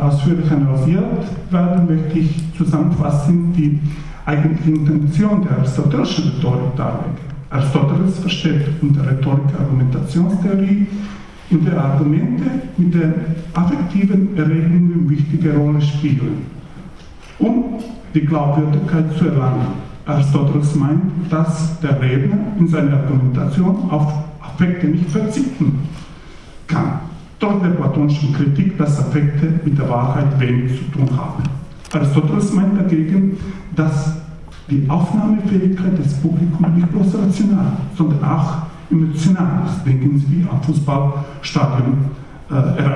ausführlich 0.00 0.50
analysiert 0.50 1.26
werden, 1.50 1.86
möchte 1.86 2.18
ich 2.18 2.42
zusammenfassend 2.56 3.56
die 3.56 3.78
eigentliche 4.24 4.70
Intention 4.70 5.42
der 5.42 5.58
aristotelischen 5.58 6.32
Rhetorik 6.32 6.76
darlegen. 6.76 7.32
Aristoteles 7.50 8.18
versteht 8.18 8.62
unter 8.80 9.06
Rhetorik 9.06 9.44
Argumentationstheorie, 9.60 10.86
in 11.50 11.64
der 11.64 11.82
Argumente 11.82 12.44
mit 12.76 12.94
den 12.94 13.14
affektiven 13.54 14.36
Erregungen 14.36 15.08
wichtige 15.08 15.54
Rolle 15.56 15.80
spielen, 15.80 16.46
um 17.38 17.64
die 18.14 18.20
Glaubwürdigkeit 18.20 19.16
zu 19.16 19.26
erlangen. 19.26 19.66
Aristoteles 20.06 20.74
meint, 20.74 21.02
dass 21.30 21.78
der 21.80 22.00
Redner 22.00 22.38
in 22.58 22.66
seiner 22.66 22.94
Argumentation 22.98 23.90
auf 23.90 24.12
Affekte 24.40 24.88
nicht 24.88 25.10
verzichten 25.10 25.78
kann. 26.66 27.00
Trotz 27.38 27.62
der 27.62 27.70
platonischen 27.70 28.32
Kritik, 28.32 28.78
dass 28.78 28.98
Affekte 28.98 29.60
mit 29.64 29.78
der 29.78 29.88
Wahrheit 29.88 30.38
wenig 30.40 30.78
zu 30.78 30.84
tun 30.98 31.08
haben. 31.16 31.42
Aristoteles 31.92 32.52
meint 32.52 32.78
dagegen, 32.78 33.36
dass 33.76 34.16
die 34.70 34.88
Aufnahmefähigkeit 34.88 35.98
des 35.98 36.14
Publikums 36.14 36.76
nicht 36.76 36.90
bloß 36.92 37.14
rational, 37.14 37.72
sondern 37.96 38.24
auch 38.24 38.62
emotional 38.92 39.66
ist. 39.66 39.84
Denken 39.86 40.18
Sie 40.18 40.46
am 40.48 40.62
Fußballstadion 40.62 41.98
äh. 42.50 42.92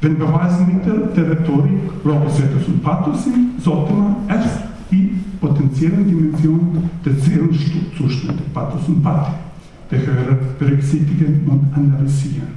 Wenn 0.00 0.18
Beweismittel 0.18 1.10
der 1.16 1.30
Rhetorik 1.30 1.80
Logos, 2.04 2.38
und 2.38 2.82
Pathos 2.82 3.24
sind, 3.24 3.60
sollte 3.62 3.92
man 3.92 4.16
erst 4.28 4.58
die 4.90 5.18
potenziellen 5.40 6.06
Dimensionen 6.06 6.90
der 7.04 7.14
Seelenzustände, 7.14 8.42
Pathos 8.52 8.86
und 8.88 9.02
Pathik, 9.02 9.34
der 9.90 10.00
Hörer 10.00 10.36
berücksichtigen 10.58 11.46
und 11.48 11.72
analysieren. 11.74 12.56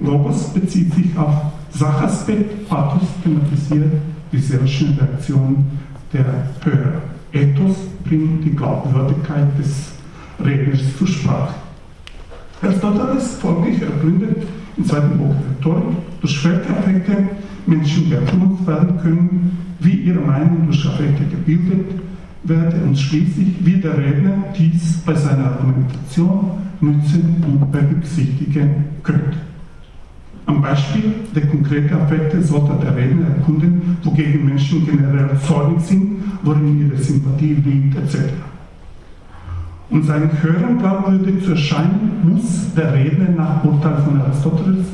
Logos 0.00 0.52
bezieht 0.52 0.92
sich 0.94 1.16
auf 1.16 1.34
Sachaspekt, 1.70 2.68
Pathos 2.68 3.08
thematisiert 3.22 4.00
die 4.30 4.38
seelischen 4.38 4.98
Reaktionen 4.98 5.78
der 6.12 6.24
Hörer. 6.62 7.02
Ethos 7.32 7.76
bringt 8.04 8.44
die 8.44 8.54
Glaubwürdigkeit 8.54 9.58
des 9.58 9.92
Redners 10.44 10.96
zur 10.98 11.06
Sprache. 11.06 11.54
Aristoteles 12.66 13.36
folglich 13.36 13.80
ergründet 13.80 14.46
im 14.76 14.84
zweiten 14.84 15.16
Buch 15.18 15.34
der 15.34 15.70
Rhetorik, 15.70 15.96
durch 16.20 16.44
welche 16.44 16.70
Affekte 16.70 17.28
Menschen 17.66 18.10
beeinflusst 18.10 18.66
werden 18.66 18.98
können, 19.00 19.58
wie 19.80 19.94
ihre 19.94 20.20
Meinung 20.20 20.66
durch 20.66 20.84
Affekte 20.86 21.24
gebildet 21.24 22.00
werde 22.42 22.76
und 22.84 22.98
schließlich, 22.98 23.48
wie 23.60 23.76
der 23.76 23.96
Redner 23.96 24.44
dies 24.56 24.98
bei 25.04 25.14
seiner 25.14 25.46
Argumentation 25.46 26.50
nützen 26.80 27.44
und 27.46 27.70
berücksichtigen 27.72 28.84
könnte. 29.02 29.38
Am 30.46 30.62
Beispiel 30.62 31.12
der 31.34 31.46
konkreten 31.46 31.94
Affekte 31.94 32.42
sollte 32.42 32.84
der 32.84 32.96
Redner 32.96 33.28
erkunden, 33.28 33.96
wogegen 34.02 34.44
Menschen 34.44 34.86
generell 34.86 35.30
zornig 35.44 35.80
sind, 35.80 36.22
worin 36.42 36.88
ihre 36.88 37.02
Sympathie 37.02 37.54
liegt, 37.64 37.96
etc. 37.96 38.32
Um 39.88 40.02
seinen 40.02 40.30
Hörern 40.42 40.78
glaubwürdig 40.78 41.44
zu 41.44 41.52
erscheinen, 41.52 42.20
muss 42.24 42.74
der 42.74 42.92
Redner 42.92 43.30
nach 43.36 43.64
Urteil 43.64 43.96
von 44.04 44.20
Aristoteles 44.20 44.86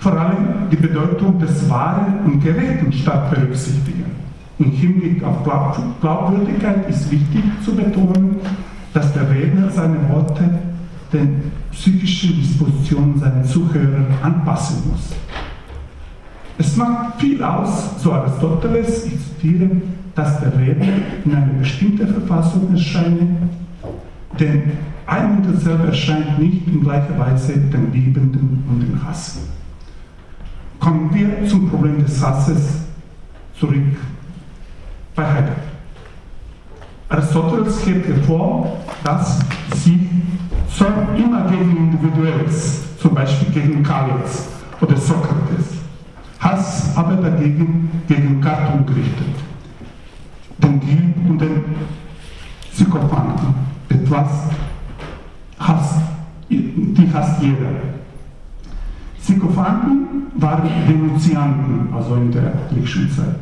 vor 0.00 0.12
allem 0.12 0.70
die 0.70 0.76
Bedeutung 0.76 1.38
des 1.40 1.68
Wahren 1.68 2.20
und 2.24 2.40
Gerechten 2.40 2.92
stark 2.92 3.30
berücksichtigen. 3.30 4.04
Im 4.58 4.70
Hinblick 4.70 5.24
auf 5.24 5.42
Glaubwürdigkeit 6.00 6.88
ist 6.88 7.10
wichtig 7.10 7.42
zu 7.64 7.74
betonen, 7.74 8.36
dass 8.94 9.12
der 9.14 9.28
Redner 9.28 9.68
seine 9.70 9.96
Worte 10.08 10.48
den 11.12 11.50
psychischen 11.72 12.36
Dispositionen 12.36 13.18
seiner 13.18 13.42
Zuhörer 13.42 14.06
anpassen 14.22 14.90
muss. 14.90 15.10
Es 16.58 16.76
macht 16.76 17.20
viel 17.20 17.42
aus, 17.42 18.00
so 18.02 18.12
Aristoteles, 18.12 19.06
ich 19.06 19.18
zitiere, 19.18 19.70
dass 20.14 20.40
der 20.40 20.56
Redner 20.58 20.86
in 21.24 21.34
einer 21.34 21.52
bestimmten 21.58 22.06
Verfassung 22.06 22.70
erscheine, 22.72 23.26
denn 24.38 24.72
ein 25.06 25.36
und 25.36 25.54
dasselbe 25.54 25.88
erscheint 25.88 26.38
nicht 26.38 26.66
in 26.66 26.82
gleicher 26.82 27.18
Weise 27.18 27.56
den 27.58 27.92
Liebenden 27.92 28.64
und 28.68 28.80
den 28.80 29.06
Hassen. 29.06 29.42
Kommen 30.80 31.12
wir 31.14 31.46
zum 31.48 31.70
Problem 31.70 32.02
des 32.02 32.24
Hasses 32.24 32.84
zurück 33.58 33.96
bei 35.14 35.24
Heidegger. 35.24 35.56
Aristoteles 37.08 37.86
hebt 37.86 38.08
hervor, 38.08 38.78
dass 39.04 39.38
sie 39.76 40.08
soll 40.68 40.92
immer 41.16 41.48
gegen 41.48 41.76
Individuelles, 41.76 42.96
zum 42.98 43.14
Beispiel 43.14 43.48
gegen 43.52 43.82
Kalias 43.82 44.48
oder 44.80 44.96
Sokrates, 44.96 45.78
Hass 46.40 46.96
aber 46.96 47.16
dagegen 47.16 48.02
gegen 48.08 48.40
Gattung 48.40 48.84
gerichtet, 48.84 49.34
den 50.58 50.80
Dieb 50.80 51.30
und 51.30 51.40
den 51.40 51.64
Psychopathen, 52.72 53.65
etwas 53.88 54.28
hasst, 55.58 56.00
die 56.48 57.10
hasst 57.12 57.42
jeder. 57.42 57.70
Psychopathen 59.20 60.06
waren 60.36 60.68
Denunzianten, 60.88 61.92
also 61.94 62.14
in 62.14 62.30
der 62.30 62.52
griechischen 62.70 63.10
Zeit. 63.10 63.36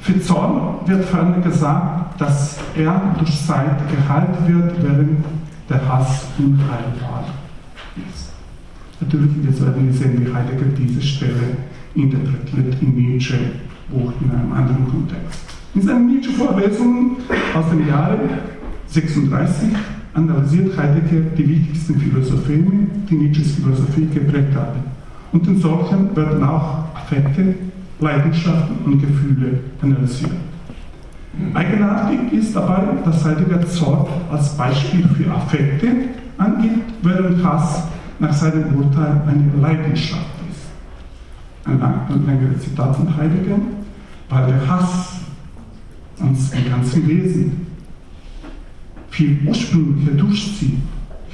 Für 0.00 0.20
Zorn 0.20 0.86
wird 0.86 1.04
ferner 1.04 1.40
gesagt, 1.40 2.20
dass 2.20 2.58
er 2.76 3.14
durch 3.18 3.44
Zeit 3.44 3.76
geheilt 3.90 4.46
wird, 4.46 4.82
während 4.82 5.24
der 5.68 5.88
Hass 5.88 6.26
unheilbar 6.38 7.24
ist. 7.96 8.32
Natürlich, 9.00 9.30
jetzt 9.44 9.60
werden 9.62 9.84
wir 9.84 9.92
sehen, 9.92 10.24
wie 10.24 10.32
Heidegger 10.32 10.66
diese 10.78 11.02
Stelle 11.02 11.56
interpretiert 11.94 12.80
in 12.80 12.94
Nietzsche 12.94 13.36
Buch 13.90 14.12
in 14.20 14.30
einem 14.30 14.52
anderen 14.52 14.88
Kontext. 14.88 15.45
In 15.76 15.82
seinen 15.82 16.06
Nietzsche-Vorlesungen 16.06 17.16
aus 17.54 17.68
dem 17.68 17.86
Jahre 17.86 18.18
36 18.86 19.68
analysiert 20.14 20.74
Heidegger 20.74 21.20
die 21.36 21.46
wichtigsten 21.46 22.00
Philosophien, 22.00 22.90
die 23.10 23.14
Nietzsches 23.14 23.56
Philosophie 23.56 24.06
geprägt 24.06 24.54
haben. 24.54 24.80
Und 25.32 25.46
in 25.46 25.60
solchen 25.60 26.16
werden 26.16 26.42
auch 26.42 26.86
Affekte, 26.94 27.56
Leidenschaften 28.00 28.76
und 28.86 29.02
Gefühle 29.02 29.58
analysiert. 29.82 30.30
Eigenartig 31.52 32.32
ist 32.32 32.56
dabei, 32.56 32.82
dass 33.04 33.22
Heidegger 33.22 33.66
Zorn 33.66 34.06
als 34.32 34.56
Beispiel 34.56 35.06
für 35.08 35.30
Affekte 35.30 35.88
angibt, 36.38 36.90
während 37.02 37.44
Hass 37.44 37.82
nach 38.18 38.32
seinem 38.32 38.74
Urteil 38.76 39.20
eine 39.26 39.60
Leidenschaft 39.60 40.24
ist. 40.50 40.70
Ein, 41.66 42.24
längeres 42.24 42.62
Zitat 42.62 42.96
von 42.96 43.14
Heidegger, 43.14 43.58
weil 44.30 44.46
der 44.46 44.66
Hass 44.66 45.25
uns 46.18 46.52
im 46.52 46.68
ganzen 46.68 47.06
Wesen 47.08 47.66
viel 49.10 49.38
ursprünglicher 49.46 50.12
durchzieht, 50.12 50.78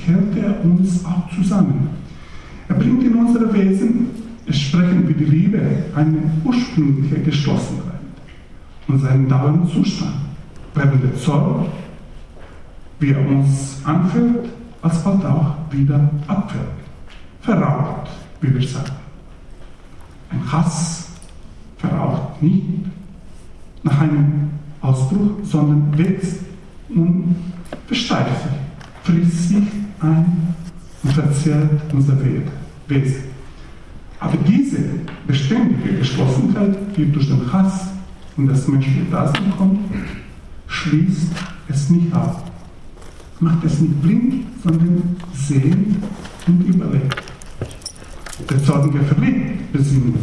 hält 0.07 0.37
er 0.37 0.64
uns 0.64 1.05
auch 1.05 1.29
zusammen. 1.35 1.90
Er 2.68 2.75
bringt 2.77 3.03
in 3.03 3.14
unser 3.14 3.53
Wesen, 3.53 4.07
es 4.47 4.59
sprechen 4.59 5.09
wie 5.09 5.14
die 5.14 5.25
Liebe, 5.25 5.61
eine 5.95 6.18
ursprüngliche 6.45 7.21
Geschlossenheit 7.23 8.01
und 8.88 9.01
seinen 9.01 9.29
dauernden 9.29 9.68
Zustand, 9.68 10.14
während 10.75 11.03
der 11.03 11.16
Zorn, 11.16 11.66
wie 12.99 13.11
er 13.11 13.29
uns 13.29 13.81
anfühlt, 13.85 14.49
alsbald 14.81 15.25
auch 15.25 15.57
wieder 15.71 16.11
abfällt, 16.27 16.64
verraucht, 17.40 18.11
wie 18.40 18.55
wir 18.55 18.66
sagen. 18.66 18.92
Ein 20.31 20.53
Hass 20.53 21.11
verraucht 21.79 22.42
nicht 22.42 22.64
nach 23.83 24.01
einem 24.01 24.51
Ausbruch, 24.83 25.38
sondern 25.45 25.97
wächst 25.97 26.40
und 26.88 27.37
versteift 27.87 28.42
sich, 28.42 29.14
frisst 29.14 29.49
sich 29.49 29.64
ein 30.01 30.55
und 31.03 31.12
verzehrt 31.12 31.92
unser 31.92 32.16
Wesen. 32.88 33.23
Aber 34.21 34.37
diese 34.47 34.79
beständige 35.27 35.99
Geschlossenheit, 35.99 36.77
die 36.97 37.11
durch 37.11 37.29
den 37.29 37.53
Hass 37.53 37.88
und 38.37 38.47
das 38.49 38.68
menschliche 38.68 39.05
Dasein 39.11 39.53
kommt, 39.57 39.81
schließt 40.66 41.33
es 41.68 41.90
nicht 41.90 42.12
ab. 42.12 42.51
Macht 43.40 43.64
es 43.64 43.81
nicht 43.81 44.01
blind, 44.03 44.45
sondern 44.62 45.16
sehen 45.35 45.97
und 46.47 46.61
überlegt. 46.62 47.23
Der 48.49 48.62
Zornige 48.62 49.01
verliert 49.03 49.73
Besinnung. 49.73 50.14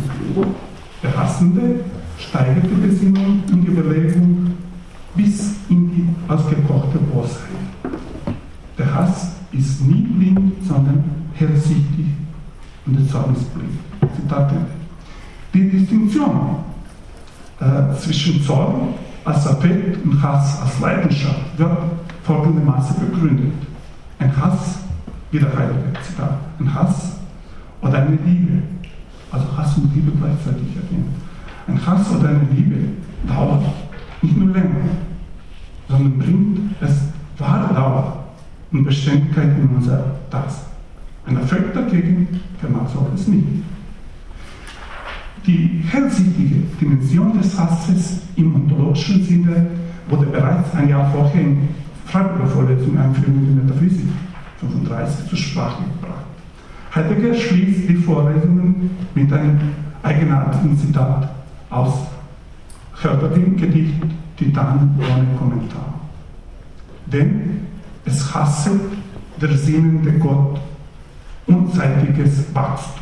Der 1.03 1.17
Hassende 1.17 1.81
steigert 2.19 2.65
die 2.65 2.87
Besinnung 2.87 3.43
und 3.51 3.67
Überlegung 3.67 4.53
bis 5.15 5.55
in 5.69 5.89
die 5.89 6.31
ausgekochte 6.31 6.97
Bosheit. 6.99 7.49
Der 8.77 8.93
Hass 8.93 9.31
ist 9.51 9.81
nie 9.85 10.01
blind, 10.01 10.53
sondern 10.65 11.03
hellsichtig 11.33 12.05
und 12.85 12.99
der 12.99 13.07
Zorn 13.07 13.35
ist 13.35 13.53
blind. 13.53 13.79
Zitat 14.15 14.51
Die 15.53 15.69
Distinktion 15.69 16.57
äh, 17.59 17.95
zwischen 17.99 18.41
Zorn 18.43 18.93
als 19.25 19.47
Affekt 19.47 20.03
und 20.05 20.21
Hass 20.21 20.61
als 20.61 20.79
Leidenschaft 20.79 21.57
wird 21.57 21.77
folgendermaßen 22.23 22.95
begründet. 22.99 23.53
Ein 24.19 24.35
Hass, 24.35 24.79
wie 25.31 25.39
der 25.39 25.49
Heilige 25.49 25.93
Zitat, 26.03 26.37
ein 26.59 26.73
Hass 26.73 27.17
oder 27.81 28.03
eine 28.03 28.17
Liebe, 28.25 28.61
also 29.31 29.45
Hass 29.57 29.77
und 29.77 29.93
Liebe 29.93 30.11
gleichzeitig 30.11 30.75
erwähnt. 30.75 31.07
Ein 31.69 31.85
Hass 31.85 32.11
oder 32.11 32.29
eine 32.29 32.47
Liebe 32.51 32.77
dauert 33.27 33.63
nicht 34.23 34.37
nur 34.37 34.53
länger, 34.53 34.89
sondern 35.87 36.17
bringt 36.17 36.59
es 36.81 37.09
wahre 37.37 37.73
Dauer 37.73 38.23
und 38.71 38.83
Beständigkeit 38.85 39.49
in 39.57 39.69
unser 39.75 40.15
Dasein. 40.31 40.65
Ein 41.27 41.37
Affekt 41.37 41.75
dagegen 41.75 42.27
vermag 42.59 42.87
es 43.13 43.27
nicht. 43.27 43.45
Die 45.45 45.83
hellsichtige 45.87 46.55
Dimension 46.81 47.37
des 47.37 47.57
Hasses 47.57 48.21
im 48.35 48.55
ontologischen 48.55 49.23
Sinne 49.23 49.67
wurde 50.09 50.25
bereits 50.25 50.73
ein 50.73 50.89
Jahr 50.89 51.11
vorher 51.11 51.41
in 51.41 51.69
Freiburger 52.05 52.47
Vorlesung 52.47 52.97
Einführung 52.97 53.35
in 53.35 53.55
Metaphysik 53.63 54.07
35 54.59 55.29
zur 55.29 55.37
Sprache 55.37 55.83
gebracht. 55.83 56.25
Heidegger 56.95 57.35
schließt 57.35 57.87
die 57.89 57.95
Vorlesungen 57.95 58.89
mit 59.13 59.31
einem 59.31 59.59
eigenartigen 60.01 60.75
Zitat 60.75 61.29
aus 61.69 61.93
Hölderlin-Gedicht 63.03 64.03
Titan 64.37 64.97
ohne 64.97 65.37
Kommentar. 65.37 65.93
Denn 67.05 67.67
es 68.05 68.33
hasset 68.33 68.79
der 69.41 69.57
sinnende 69.57 70.13
Gott 70.13 70.59
unzeitiges 71.47 72.53
Wachstum. 72.53 73.01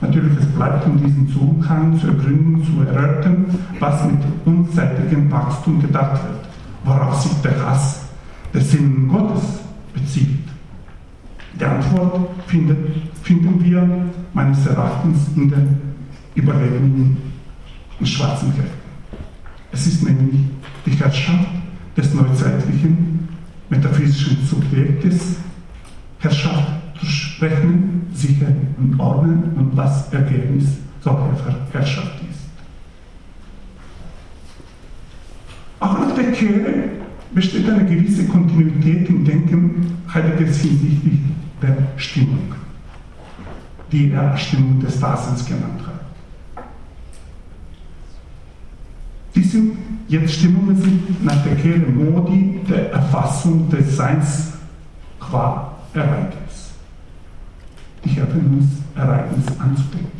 Natürlich, 0.00 0.38
es 0.38 0.46
bleibt 0.46 0.86
in 0.86 0.98
diesem 0.98 1.28
Zugang 1.28 1.98
zu 1.98 2.08
ergründen, 2.08 2.64
zu 2.64 2.82
erörtern, 2.82 3.46
was 3.80 4.04
mit 4.04 4.20
unzeitigem 4.44 5.30
Wachstum 5.30 5.80
gedacht 5.80 6.22
wird, 6.22 6.48
worauf 6.84 7.20
sich 7.20 7.32
der 7.42 7.66
Hass 7.66 8.06
des 8.54 8.70
Sinnen 8.70 9.08
Gottes 9.08 9.60
bezieht. 9.92 10.38
Die 11.58 11.64
Antwort 11.64 12.28
findet, 12.46 12.78
finden 13.22 13.62
wir 13.64 13.88
meines 14.32 14.64
Erachtens 14.66 15.18
in 15.34 15.50
den 15.50 15.80
Überlegungen 16.36 17.27
im 18.00 18.06
schwarzen 18.06 18.52
Heft. 18.52 18.68
Es 19.72 19.86
ist 19.86 20.02
nämlich 20.02 20.40
die 20.86 20.92
Herrschaft 20.92 21.48
des 21.96 22.14
neuzeitlichen 22.14 23.28
metaphysischen 23.68 24.46
Subjektes, 24.46 25.36
Herrschaft 26.20 26.72
durch 27.00 27.38
Rechnen, 27.40 28.06
Sichern 28.14 28.74
und 28.78 28.98
Ordnen 28.98 29.52
und 29.56 29.76
was 29.76 30.12
Ergebnis 30.12 30.64
solcher 31.00 31.56
Herrschaft 31.72 32.20
ist. 32.30 32.48
Auch 35.80 35.98
nach 35.98 36.14
der 36.14 36.32
Kehre 36.32 36.74
besteht 37.32 37.68
eine 37.68 37.84
gewisse 37.84 38.26
Kontinuität 38.26 39.08
im 39.08 39.24
Denken 39.24 39.98
Heideggers 40.12 40.58
hinsichtlich 40.58 41.20
der 41.62 41.76
Stimmung, 41.96 42.54
die 43.92 44.10
er 44.10 44.36
Stimmung 44.36 44.80
des 44.80 44.98
Daseins 44.98 45.44
genannt 45.44 45.80
hat. 45.86 45.97
Die 49.38 49.44
sind 49.44 49.78
jetzt 50.08 50.32
Stimmungen 50.34 50.76
sind 50.76 51.24
nach 51.24 51.44
der 51.44 51.54
Kehre 51.54 51.78
Modi 51.78 52.58
der 52.68 52.90
Erfassung 52.90 53.70
des 53.70 53.96
Seins 53.96 54.54
qua 55.20 55.76
Ereignis. 55.94 56.72
Die 58.04 58.08
helfen 58.08 58.58
uns, 58.58 58.66
Ereignis 58.96 59.46
anzudenken. 59.60 60.10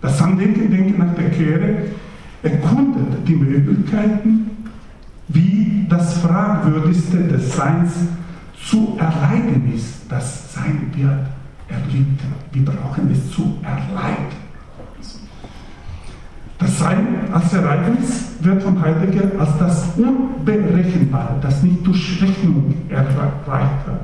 Das 0.00 0.22
Andenken, 0.22 0.70
Denken 0.70 0.98
nach 1.06 1.14
der 1.14 1.28
Kehre 1.32 1.82
erkundet 2.42 3.28
die 3.28 3.36
Möglichkeiten, 3.36 4.50
wie 5.28 5.84
das 5.90 6.16
Fragwürdigste 6.22 7.24
des 7.24 7.54
Seins 7.54 7.92
zu 8.58 8.96
erleiden 8.98 9.70
ist. 9.74 10.10
Das 10.10 10.54
Sein 10.54 10.90
wird 10.94 11.26
erlitten. 11.68 12.18
Wir 12.52 12.64
brauchen 12.64 13.10
es 13.10 13.30
zu 13.32 13.58
erleiden. 13.62 14.43
Das 16.64 16.78
Sein 16.78 17.06
als 17.30 17.52
Ereignis 17.52 18.24
wird 18.40 18.62
von 18.62 18.80
Heidegger 18.80 19.38
als 19.38 19.50
das 19.58 19.84
Unberechenbare, 19.98 21.36
das 21.42 21.62
nicht 21.62 21.86
durch 21.86 22.22
Rechnung 22.22 22.72
erreicht 22.88 23.86
wird, 23.86 24.00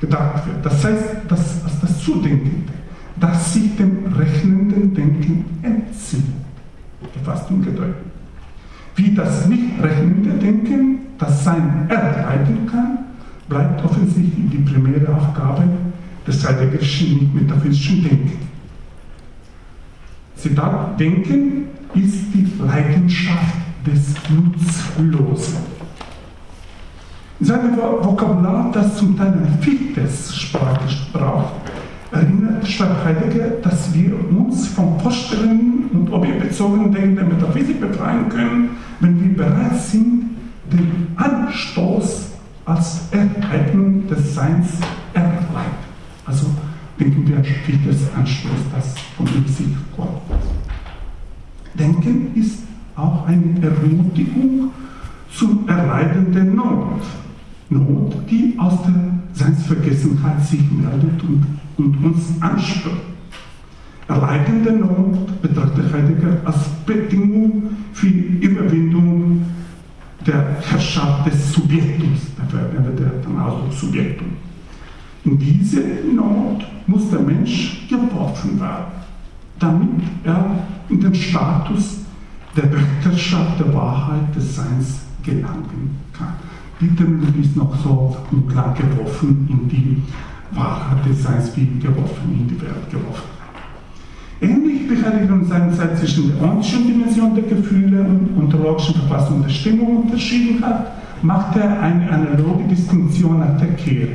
gedacht 0.00 0.46
wird. 0.46 0.64
Das 0.64 0.84
heißt, 0.84 1.04
das, 1.26 1.64
als 1.64 1.80
das 1.80 1.98
Zudenkende, 2.04 2.72
das 3.18 3.52
sich 3.52 3.74
dem 3.76 4.12
rechnenden 4.16 4.94
Denken 4.94 5.44
entzieht. 5.62 6.22
Gefasst 7.14 7.50
und 7.50 7.64
gedeutet. 7.64 7.96
Wie 8.94 9.12
das 9.12 9.48
nicht 9.48 9.82
rechnende 9.82 10.30
Denken 10.34 10.98
das 11.18 11.42
Sein 11.42 11.86
erleiden 11.88 12.68
kann, 12.70 12.98
bleibt 13.48 13.84
offensichtlich 13.84 14.50
die 14.52 14.58
primäre 14.58 15.12
Aufgabe 15.12 15.64
des 16.24 16.48
heideggerischen 16.48 17.18
nicht-metaphysischen 17.18 18.04
Denkens. 18.04 18.32
Zitat, 20.36 21.00
Denken 21.00 21.73
ist 21.94 22.34
die 22.34 22.48
Leidenschaft 22.60 23.54
des 23.86 24.14
Nutzlosen. 24.30 25.58
In 27.40 27.46
seinem 27.46 27.76
Vokabular, 27.76 28.70
das 28.72 28.96
zum 28.96 29.16
Teil 29.16 29.32
eine 29.32 29.58
Fichtes-Sprache 29.60 30.86
braucht, 31.12 31.54
erinnert 32.10 32.66
schreibt 32.66 33.04
Heidegger, 33.04 33.48
dass 33.62 33.92
wir 33.92 34.12
uns 34.30 34.68
von 34.68 34.98
Vorstellungen 35.00 35.90
und 35.92 36.12
objektbezogenen 36.12 36.92
Denken 36.92 37.16
der 37.16 37.24
Metaphysik 37.24 37.80
befreien 37.80 38.28
können, 38.28 38.70
wenn 39.00 39.20
wir 39.20 39.36
bereit 39.36 39.80
sind, 39.80 40.30
den 40.72 41.08
Anstoß 41.16 42.30
als 42.64 43.08
Ereignung 43.10 44.06
des 44.08 44.34
Seins 44.34 44.68
erleiden. 45.12 45.44
Also 46.24 46.46
denken 46.98 47.28
wir 47.28 47.36
an 47.36 47.44
Fichtes 47.44 48.08
Anstoß, 48.16 48.50
das 48.74 48.94
von 49.16 49.26
sich 49.26 49.66
kommt. 49.96 50.22
Denken 51.78 52.30
ist 52.34 52.60
auch 52.96 53.26
eine 53.26 53.60
Ermutigung 53.62 54.70
zum 55.32 55.68
Erleiden 55.68 56.32
der 56.32 56.44
Not. 56.44 57.02
Not, 57.70 58.14
die 58.30 58.54
aus 58.58 58.82
der 58.82 58.94
Seinsvergessenheit 59.32 60.44
sich 60.44 60.60
meldet 60.70 61.22
und, 61.22 61.44
und 61.76 62.04
uns 62.04 62.40
anspürt. 62.40 62.94
Erleiden 64.06 64.62
der 64.62 64.74
Not 64.74 65.42
betrachtet 65.42 65.92
Heidegger 65.92 66.36
als 66.44 66.68
Bedingung 66.86 67.70
für 67.92 68.06
die 68.06 68.44
Überwindung 68.44 69.42
der 70.26 70.56
Herrschaft 70.60 71.26
des 71.26 71.52
Subjektums. 71.52 72.20
Da 72.36 72.44
verwendet 72.46 73.00
er 73.00 73.28
den 73.28 73.38
Ausdruck 73.38 73.72
Subjektum. 73.72 74.28
In 75.24 75.38
diese 75.38 75.80
Not 76.14 76.64
muss 76.86 77.10
der 77.10 77.20
Mensch 77.20 77.88
geworfen 77.88 78.60
werden, 78.60 78.92
damit 79.58 80.02
er 80.24 80.44
in 80.88 81.00
den 81.00 81.14
Status 81.14 81.98
der 82.56 82.64
Wörterschaft 82.70 83.60
der 83.60 83.74
Wahrheit 83.74 84.34
des 84.36 84.56
Seins 84.56 85.00
gelangen 85.22 85.96
kann. 86.12 86.34
Die 86.80 87.40
ist 87.40 87.56
noch 87.56 87.74
so 87.82 88.16
klar 88.48 88.74
geworfen 88.74 89.48
in 89.48 89.68
die 89.68 90.02
Wahrheit 90.56 91.04
des 91.06 91.22
Seins 91.22 91.52
wie 91.56 91.66
geworfen 91.78 92.32
in 92.32 92.48
die 92.48 92.60
Welt 92.60 92.90
geworfen. 92.90 93.34
Ähnlich 94.40 94.90
wie 94.90 95.02
Heidegger 95.02 95.44
seinerzeit 95.44 95.98
zwischen 95.98 96.28
der 96.28 96.42
ontischen 96.42 96.86
Dimension 96.86 97.34
der 97.34 97.44
Gefühle 97.44 98.02
und 98.02 98.36
ontologischen 98.36 98.94
Verfassung 98.96 99.42
der 99.42 99.48
Stimmung 99.48 100.02
unterschieden 100.02 100.62
hat, 100.62 100.92
macht 101.22 101.56
er 101.56 101.80
eine 101.80 102.10
analoge 102.10 102.64
Distinktion 102.68 103.38
nach 103.38 103.58
der 103.58 103.72
Kehre. 103.74 104.10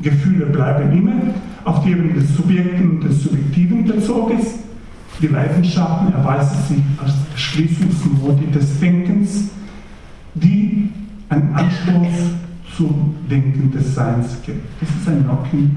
Gefühle 0.00 0.46
bleiben 0.46 0.96
immer 0.96 1.12
auf 1.64 1.82
die 1.84 1.90
Ebene 1.90 2.14
des 2.14 2.36
Subjekten 2.36 2.90
und 2.90 3.04
des 3.04 3.24
Subjektiven 3.24 3.84
bezogen. 3.84 4.38
Die 5.20 5.28
Leidenschaften 5.28 6.12
erweisen 6.12 6.62
sich 6.68 6.82
als 7.02 7.14
Schließungsmodi 7.40 8.50
des 8.50 8.78
Denkens, 8.80 9.50
die 10.34 10.90
einen 11.30 11.54
Anstoß 11.54 12.34
zum 12.76 13.14
Denken 13.30 13.70
des 13.70 13.94
Seins 13.94 14.36
gibt. 14.44 14.64
Das 14.80 14.90
ist 14.90 15.08
ein 15.08 15.24
Knocking 15.24 15.74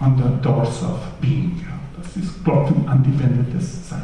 on 0.00 0.16
the 0.16 0.42
doors 0.42 0.82
of 0.82 1.00
being. 1.20 1.60
Das 1.96 2.16
ist 2.16 2.42
Klopfen 2.44 2.88
an 2.88 3.02
die 3.02 3.18
Wände 3.18 3.44
des 3.52 3.88
Seins. 3.88 4.02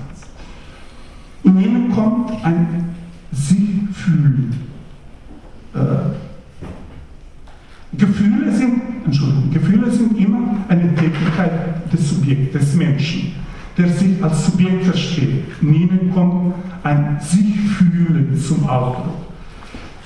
In 1.44 1.58
ihnen 1.58 1.92
kommt 1.92 2.32
ein 2.44 2.94
Sie-Fühlen. 3.32 4.54
Äh, 5.74 5.78
Gefühle 7.96 8.52
sind, 8.52 8.82
Entschuldigung, 9.04 9.50
Gefühle 9.50 9.90
sind 9.90 10.18
immer 10.18 10.56
eine 10.68 10.94
Tätigkeit 10.94 11.92
des 11.92 12.10
Subjekts, 12.10 12.52
des 12.52 12.74
Menschen, 12.74 13.32
der 13.76 13.88
sich 13.88 14.22
als 14.22 14.46
Subjekt 14.46 14.84
versteht. 14.84 15.44
In 15.60 15.74
ihnen 15.74 16.10
kommt 16.12 16.54
ein 16.82 17.18
Sich-Fühlen 17.20 18.38
zum 18.38 18.68
Ausdruck. 18.68 19.14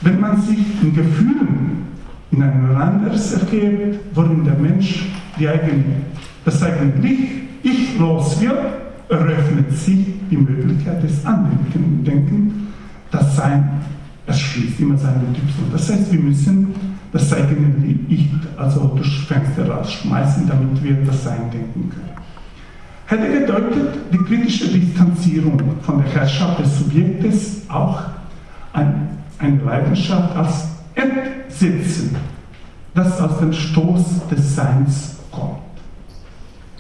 Wenn 0.03 0.21
man 0.21 0.41
sich 0.41 0.59
in 0.83 0.95
Gefühlen 0.95 1.87
in 2.31 2.43
ein 2.43 2.77
anderes 2.77 3.33
ergeht, 3.33 4.01
worin 4.15 4.45
der 4.45 4.55
Mensch 4.55 5.07
die 5.39 5.49
eigene, 5.49 5.85
das 6.45 6.63
eigene 6.63 6.93
Ich 7.63 7.99
los 7.99 8.41
wird, 8.41 8.59
eröffnet 9.09 9.73
sich 9.73 10.07
die 10.31 10.37
Möglichkeit 10.37 11.03
des 11.03 11.25
Andenken, 11.25 12.69
das 13.11 13.37
Sein 13.37 13.81
erschließt 14.27 14.81
immer 14.81 14.99
seine 14.99 15.33
Typson. 15.33 15.71
Das 15.73 15.91
heißt, 15.91 16.13
wir 16.13 16.21
müssen 16.21 16.75
das 17.13 17.33
eigene 17.33 17.73
Ich 18.09 18.29
also 18.57 18.87
durchs 18.89 19.15
Fenster 19.27 19.71
rausschmeißen, 19.71 20.49
damit 20.49 20.83
wir 20.83 20.97
das 21.05 21.25
Sein 21.25 21.51
denken 21.53 21.91
können. 21.91 22.17
Heidegger 23.09 23.47
deutet 23.47 24.13
die 24.13 24.19
kritische 24.19 24.67
Distanzierung 24.69 25.61
von 25.83 26.03
der 26.03 26.13
Herrschaft 26.13 26.59
des 26.59 26.79
Subjektes 26.79 27.63
auch 27.69 28.03
ein, 28.73 29.09
eine 29.39 29.63
Leidenschaft 29.63 30.37
als 30.37 30.69
Entsetzen, 30.95 32.17
das 32.95 33.21
aus 33.21 33.39
dem 33.39 33.53
Stoß 33.53 34.27
des 34.29 34.57
Seins 34.57 35.17
kommt. 35.31 35.59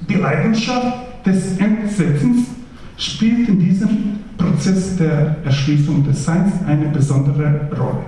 Die 0.08 0.14
Leidenschaft 0.14 1.24
des 1.24 1.58
Entsetzens 1.58 2.48
spielt 2.96 3.48
in 3.48 3.60
diesem 3.60 4.18
Prozess 4.36 4.96
der 4.96 5.36
Erschließung 5.44 6.04
des 6.04 6.24
Seins 6.24 6.52
eine 6.66 6.88
besondere 6.88 7.68
Rolle. 7.78 8.04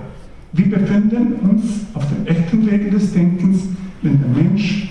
Wir 0.51 0.69
befinden 0.69 1.35
uns 1.49 1.63
auf 1.93 2.03
dem 2.09 2.25
echten 2.27 2.69
Wege 2.69 2.89
des 2.89 3.13
Denkens, 3.13 3.61
wenn 4.01 4.19
der 4.19 4.43
Mensch, 4.43 4.89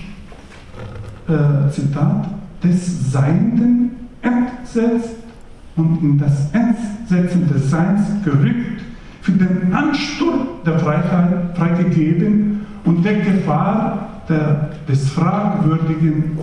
äh, 1.27 1.69
Zitat, 1.71 2.38
des 2.63 3.11
Seienden 3.11 3.91
entsetzt 4.21 5.15
und 5.75 5.99
in 6.01 6.17
das 6.17 6.51
Entsetzen 6.51 7.47
des 7.47 7.69
Seins 7.69 8.01
gerückt, 8.23 8.81
für 9.21 9.31
den 9.31 9.73
Ansturm 9.73 10.47
der 10.65 10.79
Freiheit 10.79 11.57
freigegeben 11.57 12.61
und 12.85 13.03
der 13.03 13.15
Gefahr 13.15 14.23
der, 14.27 14.71
des 14.87 15.09
Fragwürdigen 15.09 16.37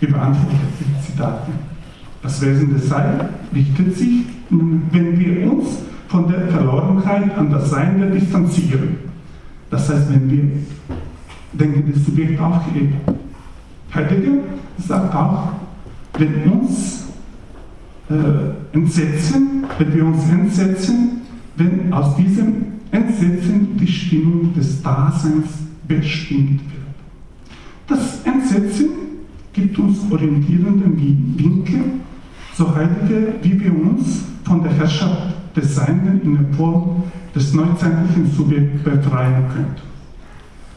überantwortet. 0.00 0.58
Zitaten. 1.04 1.52
Das 2.22 2.40
Wesen 2.40 2.74
des 2.74 2.88
Seins 2.88 3.24
richtet 3.54 3.96
sich, 3.96 4.24
wenn 4.50 5.18
wir 5.18 5.52
uns 5.52 5.78
von 6.08 6.28
der 6.28 6.48
Verlorenheit 6.48 7.36
an 7.36 7.50
das 7.50 7.70
Sein 7.70 8.12
distanzieren. 8.12 8.96
Das 9.70 9.88
heißt, 9.88 10.12
wenn 10.12 10.30
wir 10.30 10.44
denken, 11.52 11.92
das 11.92 12.04
Subjekt 12.04 12.40
aufgeben. 12.40 12.94
Heidegger 13.94 14.38
sagt 14.78 15.14
auch, 15.14 15.52
wenn 16.18 16.50
uns 16.50 17.04
äh, 18.08 18.76
entsetzen, 18.76 19.64
wenn 19.78 19.94
wir 19.94 20.06
uns 20.06 20.28
entsetzen, 20.28 21.22
wenn 21.56 21.92
aus 21.92 22.16
diesem 22.16 22.64
Entsetzen 22.90 23.76
die 23.76 23.86
Stimmung 23.86 24.54
des 24.54 24.82
Daseins 24.82 25.48
bestimmt 25.86 26.60
wird. 26.60 26.82
Das 27.88 28.22
Entsetzen 28.24 28.88
gibt 29.52 29.78
uns 29.78 29.98
orientierende 30.10 30.86
Winkel, 30.86 31.80
so 32.54 32.74
Heidegger, 32.74 33.34
wie 33.42 33.60
wir 33.60 33.72
uns 33.72 34.24
von 34.44 34.62
der 34.62 34.72
Herrschaft 34.72 35.34
des 35.56 35.74
Seienden 35.74 36.20
in 36.22 36.34
der 36.34 36.56
Form 36.56 37.04
des 37.34 37.52
neuzeitlichen 37.52 38.30
Subjekts 38.30 38.82
befreien 38.82 39.48
können. 39.48 39.76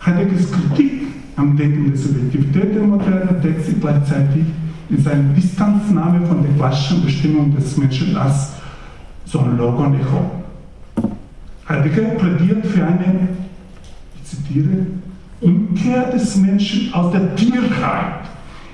Heideggers 0.05 0.51
Kritik 0.51 1.04
am 1.37 1.57
Denken 1.57 1.91
der 1.91 1.97
Subjektivität 1.97 2.75
der 2.75 2.83
Moderne 2.83 3.39
deckt 3.43 3.65
sich 3.65 3.79
gleichzeitig 3.79 4.45
in 4.89 5.03
seiner 5.03 5.33
Distanznahme 5.33 6.25
von 6.25 6.43
der 6.43 6.53
klassischen 6.53 7.03
Bestimmung 7.03 7.55
des 7.55 7.75
Menschen 7.77 8.15
als 8.15 8.53
so 9.25 9.39
ein 9.39 9.57
Logon 9.57 9.95
Echo. 9.95 10.31
Heidegger 11.67 12.09
plädiert 12.15 12.65
für 12.67 12.85
eine, 12.85 13.27
ich 14.15 14.23
zitiere, 14.23 14.85
Umkehr 15.41 16.11
des 16.11 16.37
Menschen 16.37 16.93
aus 16.93 17.11
der 17.11 17.35
Tierheit 17.35 18.25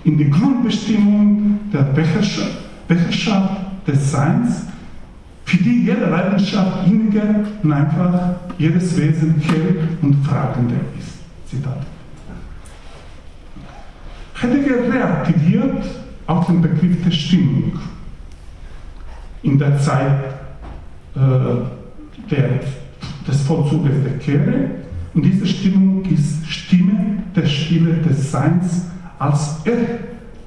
in 0.04 0.18
die 0.18 0.30
Grundbestimmung 0.30 1.60
der 1.74 1.84
Beherrschaft 1.84 3.62
des 3.88 4.12
Seins 4.12 4.64
für 5.46 5.58
die 5.58 5.86
jede 5.86 6.06
Leidenschaft 6.10 6.88
inniger 6.88 7.44
und 7.64 7.74
einfach 7.74 8.36
jedes 8.58 8.98
Wesen 8.98 9.36
hält 9.40 9.80
und 10.02 10.16
fragender 10.26 10.76
ist. 10.98 11.18
Zitat. 11.50 11.86
Heidegger 14.42 14.92
reaktiviert 14.92 15.86
auf 16.28 16.48
den 16.48 16.62
Begriff 16.62 17.04
der 17.04 17.12
Stimmung 17.12 17.74
in 19.44 19.58
der 19.58 19.78
Zeit 19.80 20.24
äh, 21.16 21.20
der, 22.30 22.50
des 23.28 23.42
Vollzuges 23.42 23.92
der 24.04 24.18
Kehre. 24.20 24.72
Und 25.14 25.26
diese 25.26 25.46
Stimmung 25.46 26.06
ist 26.06 26.48
Stimme 26.48 27.24
der 27.36 27.46
Stille 27.46 27.96
des 27.96 28.32
Seins 28.32 28.86
als 29.20 29.58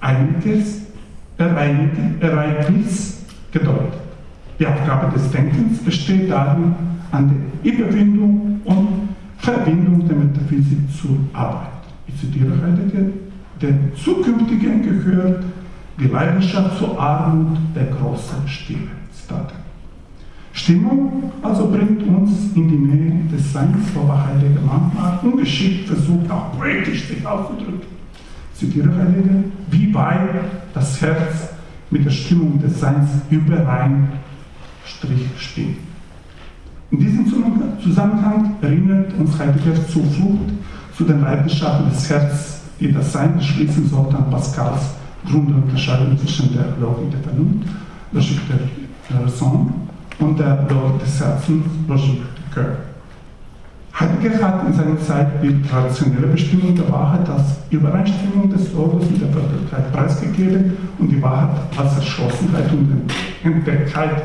Ereignis, 0.01 0.82
Ereignis 1.38 3.24
gedeutet. 3.53 4.01
Die 4.59 4.66
Aufgabe 4.66 5.12
des 5.12 5.30
Denkens 5.30 5.78
besteht 5.84 6.30
darin, 6.30 6.74
an 7.11 7.30
der 7.62 7.72
Überwindung 7.72 8.61
und 8.64 9.09
Verbindung 9.38 10.07
der 10.09 10.16
Metaphysik 10.16 10.78
zu 11.01 11.18
arbeiten. 11.32 11.70
Ich 12.07 12.18
zitiere 12.18 12.53
Heidegger, 12.62 13.07
den 13.61 13.92
Zukünftigen 13.96 14.82
gehört 14.82 15.44
die 15.98 16.07
Leidenschaft 16.07 16.78
zur 16.78 17.00
Armut 17.00 17.59
der 17.74 17.86
großen. 17.86 18.36
Zitat. 18.46 19.52
Stimmung 20.52 21.32
also 21.42 21.68
bringt 21.68 22.02
uns 22.07 22.55
in 22.55 22.68
die 22.68 22.76
Nähe 22.76 23.24
des 23.32 23.52
Seins, 23.52 23.76
wobei 23.94 24.16
Heidegger 24.16 24.61
manchmal 24.64 25.18
ungeschickt 25.22 25.88
versucht, 25.88 26.30
auch 26.30 26.57
poetisch 26.57 27.05
sich 27.05 27.26
auszudrücken. 27.26 27.82
Zitiere 28.55 28.88
Heidegger, 28.94 29.44
wie 29.70 29.92
weit 29.92 30.44
das 30.72 31.00
Herz 31.00 31.48
mit 31.90 32.05
der 32.05 32.11
Stimmung 32.11 32.61
des 32.61 32.80
Seins 32.80 33.09
überein 33.30 34.12
Strich 34.84 35.26
stehen. 35.38 35.76
In 36.90 36.98
diesem 37.00 37.26
Zusammenhang 37.82 38.57
erinnert 38.62 39.12
uns 39.18 39.36
Heideggers 39.38 39.88
Zuflucht 39.88 40.50
zu 40.96 41.05
den 41.05 41.20
Leidenschaften 41.22 41.90
des 41.90 42.09
Herzens, 42.09 42.61
die 42.85 42.93
das 42.93 43.12
Sein 43.12 43.41
schließen 43.41 43.89
sollten 43.89 44.30
Pascals 44.30 44.95
Grundunterscheidung 45.26 46.18
zwischen 46.18 46.53
der 46.53 46.66
Logik 46.78 47.11
der 47.11 47.20
Vernunft, 47.20 47.66
Logik 48.12 48.41
der 49.09 49.20
Raison 49.22 49.72
und 50.18 50.39
der 50.39 50.66
Logik 50.68 51.01
des 51.01 51.18
Herzens, 51.18 51.64
Logik 51.89 52.20
der 52.37 52.62
Cœur. 52.62 52.76
Heidegger 53.99 54.47
hat 54.47 54.66
in 54.66 54.74
seiner 54.74 55.01
Zeit 55.01 55.43
die 55.43 55.62
traditionelle 55.62 56.26
Bestimmung 56.26 56.74
der 56.74 56.93
Wahrheit 56.93 57.26
als 57.26 57.57
Übereinstimmung 57.70 58.51
des 58.51 58.70
Logos 58.74 59.09
mit 59.09 59.22
der 59.22 59.32
Wirklichkeit 59.32 59.91
preisgegeben 59.91 60.76
und 60.99 61.09
die 61.09 61.22
Wahrheit 61.22 61.57
als 61.78 61.97
Erschlossenheit 61.97 62.70
und 62.70 63.11
Entdecktheit 63.43 64.24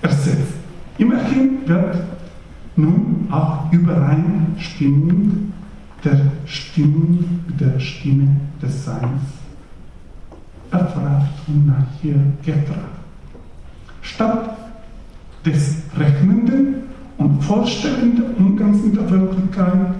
ersetzt. 0.00 0.54
Immerhin 0.98 1.58
wird 1.66 1.98
nun 2.74 3.28
auch 3.30 3.70
Übereinstimmung 3.70 5.51
der 6.04 6.20
Stimmung 6.46 7.24
der 7.60 7.78
Stimme 7.78 8.28
des 8.60 8.84
Seins 8.84 9.22
erfragt 10.70 11.28
und 11.46 11.66
nach 11.66 11.86
ihr 12.02 12.20
gefragt. 12.44 12.98
Statt 14.00 14.56
des 15.44 15.82
rechnenden 15.96 16.74
und 17.18 17.42
vorstellenden 17.42 18.34
Umgangs 18.36 18.82
mit 18.82 18.96
der 18.96 19.10
Wirklichkeit, 19.10 19.94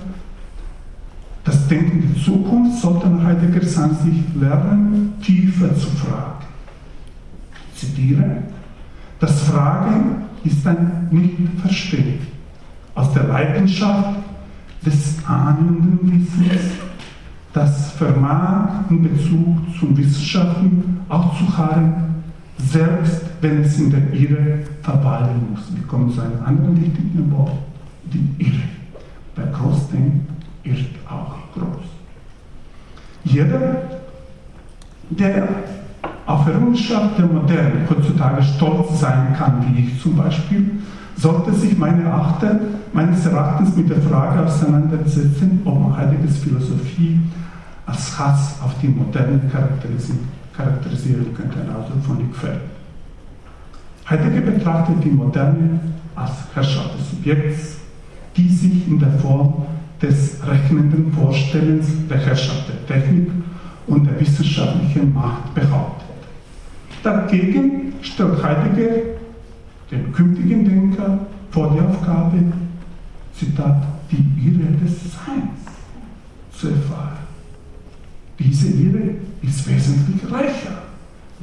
das 1.44 1.68
Denken 1.68 2.14
der 2.14 2.22
Zukunft, 2.22 2.80
sollte 2.80 3.08
Heidegger 3.22 3.82
an 3.82 3.96
sich 3.96 4.40
lernen, 4.40 5.14
tiefer 5.22 5.74
zu 5.74 5.88
fragen. 5.90 6.44
Ich 7.74 7.80
zitiere, 7.80 8.42
das 9.18 9.40
Fragen 9.42 10.22
ist 10.44 10.66
ein 10.66 11.08
Nicht-Verstehen 11.10 12.20
aus 12.94 13.12
der 13.12 13.24
Leidenschaft 13.24 14.16
des 14.84 15.16
ahnenden 15.26 15.98
Wissens, 16.02 16.60
das 17.52 17.92
vermag 17.92 18.90
in 18.90 19.02
Bezug 19.02 19.58
zum 19.78 19.96
Wissenschaften 19.96 21.00
auch 21.08 21.36
zu 21.38 21.56
harren, 21.56 22.22
selbst 22.58 23.22
wenn 23.40 23.62
es 23.62 23.78
in 23.78 23.90
der 23.90 24.12
Irre 24.12 24.60
verweilen 24.82 25.48
muss. 25.50 25.74
Wir 25.74 25.86
kommen 25.86 26.10
zu 26.10 26.20
einem 26.20 26.42
anderen 26.44 26.80
wichtigen 26.80 27.30
Wort, 27.32 27.58
die 28.04 28.28
Irre. 28.38 28.62
Bei 29.34 29.44
Großdenken 29.44 30.26
irrt 30.62 30.84
auch 31.08 31.34
groß. 31.54 31.84
Jeder, 33.24 33.82
der 35.10 35.48
auf 36.26 36.46
Errungenschaft 36.46 37.18
der 37.18 37.26
Moderne 37.26 37.86
heutzutage 37.88 38.42
stolz 38.42 39.00
sein 39.00 39.34
kann, 39.36 39.64
wie 39.66 39.82
ich 39.82 40.00
zum 40.00 40.16
Beispiel, 40.16 40.82
sollte 41.16 41.52
sich 41.54 41.76
meine 41.78 42.12
Achte, 42.12 42.60
meines 42.92 43.24
Erachtens 43.26 43.76
mit 43.76 43.90
der 43.90 44.00
Frage 44.02 44.44
auseinandersetzen, 44.44 45.60
ob 45.64 45.96
Heideggers 45.96 46.38
Philosophie 46.38 47.20
als 47.86 48.18
Hass 48.18 48.56
auf 48.62 48.74
die 48.80 48.88
Moderne 48.88 49.40
charakterisieren 49.50 51.34
könnte, 51.34 51.58
also 51.68 51.92
von 52.06 52.18
Lickfeld. 52.18 52.60
Heidegger 54.08 54.40
betrachtet 54.40 54.96
die 55.04 55.10
Moderne 55.10 55.80
als 56.14 56.32
Herrschaft 56.54 56.98
des 56.98 57.10
Subjekts, 57.10 57.76
die 58.36 58.48
sich 58.48 58.88
in 58.88 58.98
der 58.98 59.12
Form 59.12 59.66
des 60.00 60.38
rechnenden 60.46 61.12
Vorstellens 61.12 61.86
der 62.10 62.18
Herrschaft 62.18 62.64
der 62.68 62.86
Technik 62.86 63.30
und 63.86 64.06
der 64.06 64.20
wissenschaftlichen 64.20 65.14
Macht 65.14 65.54
behauptet. 65.54 66.08
Dagegen 67.02 67.92
stellt 68.02 68.42
Heidegger 68.42 69.21
den 69.92 70.10
künftigen 70.12 70.64
Denker 70.64 71.26
vor 71.50 71.70
die 71.74 71.80
Aufgabe, 71.80 72.38
Zitat, 73.34 73.82
die 74.10 74.24
Irre 74.48 74.72
des 74.82 75.12
Seins 75.12 75.60
zu 76.52 76.68
erfahren. 76.68 77.18
Diese 78.38 78.68
Irre 78.68 79.14
ist 79.42 79.68
wesentlich 79.68 80.32
reicher, 80.32 80.82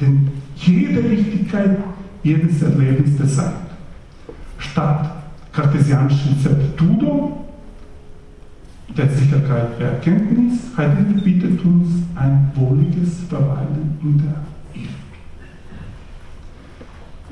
denn 0.02 0.30
jede 0.56 1.04
Richtigkeit 1.04 1.78
jedes 2.24 2.62
Erlebens 2.62 3.18
des 3.18 3.36
Seins. 3.36 3.54
Statt 4.58 5.12
kartesianischen 5.54 6.38
Septudo 6.40 7.46
der 8.98 9.10
Sicherheit 9.10 9.80
der 9.80 9.92
Erkenntnis, 9.92 10.60
Heidegger 10.76 11.22
bietet 11.22 11.64
uns 11.64 11.90
ein 12.16 12.52
wohliges 12.56 13.22
Verweilen 13.30 13.98
in 14.02 14.18
der 14.18 14.36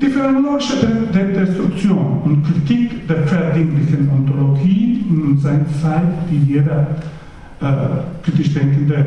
die 0.00 0.06
phänomenologische 0.06 0.76
Destruktion 1.12 2.22
und 2.24 2.44
Kritik 2.44 3.06
der 3.08 3.26
verdinglichen 3.26 4.08
Ontologie 4.10 5.04
in 5.08 5.38
seiner 5.38 5.66
Zeit, 5.82 6.08
die 6.30 6.52
jeder 6.52 6.96
äh, 7.60 8.22
kritisch 8.22 8.54
Denkende 8.54 9.06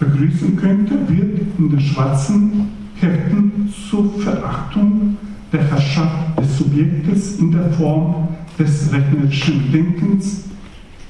begrüßen 0.00 0.56
könnte, 0.56 0.94
wird 1.08 1.40
in 1.58 1.70
den 1.70 1.80
schwarzen 1.80 2.68
Heften 2.96 3.72
zur 3.88 4.12
Verachtung 4.20 5.16
der 5.52 5.62
Herrschaft 5.70 6.38
des 6.38 6.58
Subjektes 6.58 7.38
in 7.38 7.52
der 7.52 7.70
Form 7.72 8.28
des 8.58 8.92
rechnerischen 8.92 9.70
Denkens 9.70 10.44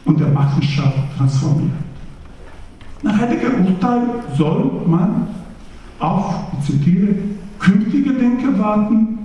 und 0.05 0.21
der 0.21 0.29
Machenschaft 0.29 0.99
transformiert. 1.17 1.71
Nach 3.03 3.19
Heidegger 3.19 3.59
Urteil 3.67 4.03
soll 4.37 4.83
man 4.87 5.29
auf, 5.99 6.35
ich 6.59 6.67
zitiere, 6.67 7.15
künftige 7.59 8.15
Denker 8.15 8.59
warten, 8.59 9.19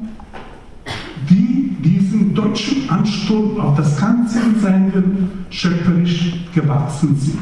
die 1.30 1.76
diesen 1.84 2.34
deutschen 2.34 2.90
Ansturm 2.90 3.60
auf 3.60 3.78
das 3.78 4.00
ganze 4.00 4.40
Sein 4.60 5.30
schöpferisch 5.50 6.46
gewachsen 6.54 7.16
sind. 7.16 7.40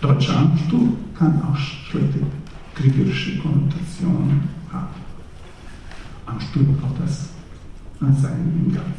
Deutscher 0.00 0.36
Ansturm 0.38 0.96
kann 1.18 1.40
auch 1.42 1.56
schlechte 1.56 2.20
kriegerische 2.74 3.38
Konnotationen 3.38 4.48
haben. 4.72 4.88
Ansturm 6.26 6.76
auf 6.82 6.90
das 7.00 7.28
Sein 8.20 8.62
im 8.66 8.74
Ganzen. 8.74 8.92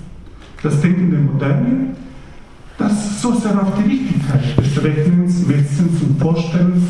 Das 0.64 0.82
Denken 0.82 1.12
der 1.12 1.20
Moderne, 1.20 1.96
das 2.78 3.22
so 3.22 3.34
sehr 3.36 3.62
auf 3.62 3.74
die 3.78 3.90
Richtigkeit 3.90 4.58
des 4.58 4.84
Rechnens, 4.84 5.46
Messens 5.46 6.02
und 6.02 6.20
Vorstellens 6.20 6.84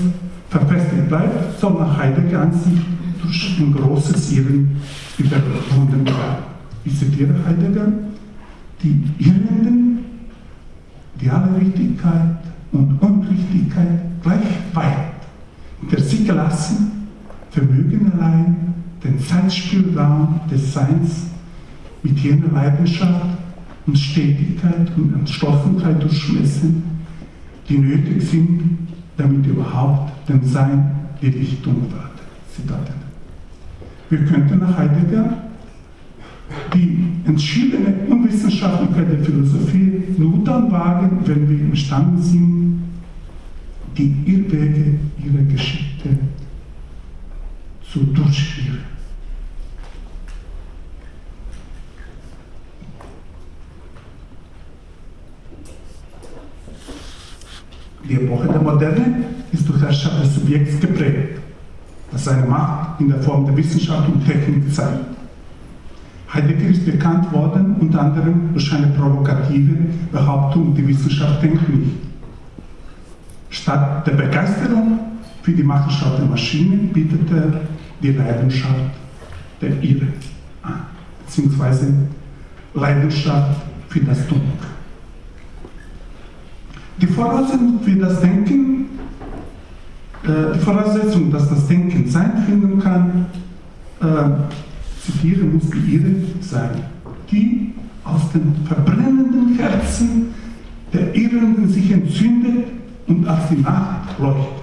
verfestigt 0.50 1.10
bleibt, 1.10 1.60
soll 1.60 1.74
nach 1.74 1.98
Heidegger 1.98 2.44
Ansicht 2.44 2.86
durch 3.26 3.58
ein 3.60 3.74
großes 3.74 4.32
Irren 4.34 4.78
überwunden 5.18 6.06
werden. 6.06 6.44
Ich 6.84 6.98
zitiere 6.98 7.34
Heidegger, 7.46 7.88
die 8.84 9.04
Irrenden, 9.20 10.00
die 11.20 11.30
alle 11.30 11.60
Richtigkeit 11.60 12.38
und 12.72 13.02
Unrichtigkeit 13.02 14.22
gleich 14.22 14.46
weit 14.74 15.16
hinter 15.82 16.02
sich 16.02 16.26
gelassen, 16.26 17.08
vermögen 17.50 18.12
allein 18.14 18.74
den 19.04 19.20
Zeitspielraum 19.20 20.42
des 20.52 20.74
Seins 20.74 21.28
mit 22.04 22.20
jener 22.20 22.52
Leidenschaft 22.52 23.38
und 23.88 23.98
Stetigkeit 23.98 24.92
und 24.98 25.14
Entschlossenheit 25.14 26.02
durchmessen, 26.02 26.84
die 27.70 27.78
nötig 27.78 28.22
sind, 28.22 28.78
damit 29.18 29.46
überhaupt 29.46 30.12
dem 30.30 30.44
Sein 30.44 30.92
die 31.22 31.30
Richtung 31.30 31.82
wird. 31.82 32.16
Zitat 32.54 33.05
wir 34.10 34.26
könnten 34.26 34.60
nach 34.60 34.78
Heidegger 34.78 35.46
die 36.74 37.06
entschiedene 37.26 37.94
Unwissenschaftlichkeit 38.08 39.12
der 39.12 39.24
Philosophie 39.24 40.04
nur 40.18 40.44
dann 40.44 40.72
wagen, 40.72 41.20
wenn 41.26 41.50
wir 41.50 41.60
imstande 41.60 42.22
sind, 42.22 42.84
die 43.98 44.16
Irrwege 44.26 45.00
ihrer 45.24 45.44
Geschichte 45.52 46.10
zu 47.92 48.00
durchspielen. 48.04 48.96
Die 58.08 58.14
Epoche 58.14 58.48
der 58.48 58.62
Moderne 58.62 59.24
ist 59.52 59.68
durch 59.68 59.82
Herrschaft 59.82 60.24
des 60.24 60.36
Subjekts 60.36 60.80
geprägt 60.80 61.40
das 62.16 62.24
seine 62.24 62.46
Macht 62.48 63.02
in 63.02 63.10
der 63.10 63.22
Form 63.22 63.46
der 63.46 63.58
Wissenschaft 63.58 64.08
und 64.08 64.26
Technik 64.26 64.74
zeigt. 64.74 65.04
Heidegger 66.34 66.70
ist 66.70 66.86
bekannt 66.86 67.30
worden 67.34 67.76
unter 67.82 68.02
anderem 68.02 68.54
durch 68.54 68.72
eine 68.74 68.88
provokative 68.88 69.76
Behauptung, 70.14 70.74
die 70.74 70.88
Wissenschaft 70.88 71.44
denkt 71.44 71.68
nicht. 71.68 71.92
Statt 73.50 74.08
der 74.08 74.14
Begeisterung 74.14 75.00
für 75.44 75.52
die 75.52 75.64
Machenschaft 75.64 76.18
der 76.18 76.26
Maschine 76.26 76.78
bietet 76.94 77.30
er 77.32 77.62
die 78.02 78.12
Leidenschaft 78.14 78.92
der 79.62 79.84
Irre 79.84 80.08
an, 80.64 80.84
beziehungsweise 81.26 81.94
Leidenschaft 82.74 83.62
für 83.90 84.00
das 84.00 84.26
Dunkel. 84.28 84.70
Die 87.02 87.08
Voraussetzung 87.08 87.82
für 87.84 87.96
das 87.96 88.22
Denken 88.22 88.86
die 90.28 90.60
Voraussetzung, 90.60 91.32
dass 91.32 91.50
das 91.50 91.68
Denken 91.68 92.08
Sein 92.10 92.44
finden 92.46 92.80
kann, 92.80 93.26
äh, 94.02 94.06
zitiere, 95.02 95.46
muss 95.46 95.70
die 95.70 95.96
ihre 95.96 96.16
sein, 96.42 96.72
die 97.32 97.74
aus 98.04 98.32
den 98.32 98.56
verbrennenden 98.66 99.56
Herzen 99.58 100.34
der 100.94 101.16
Irrenden 101.16 101.68
sich 101.68 101.92
entzündet 101.92 102.68
und 103.08 103.28
als 103.28 103.50
die 103.50 103.62
Nacht 103.62 104.20
leuchtet. 104.20 104.54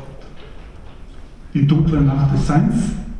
Die 1.54 1.66
dunkle 1.66 2.00
Nacht 2.00 2.34
des 2.34 2.46
Seins 2.46 2.74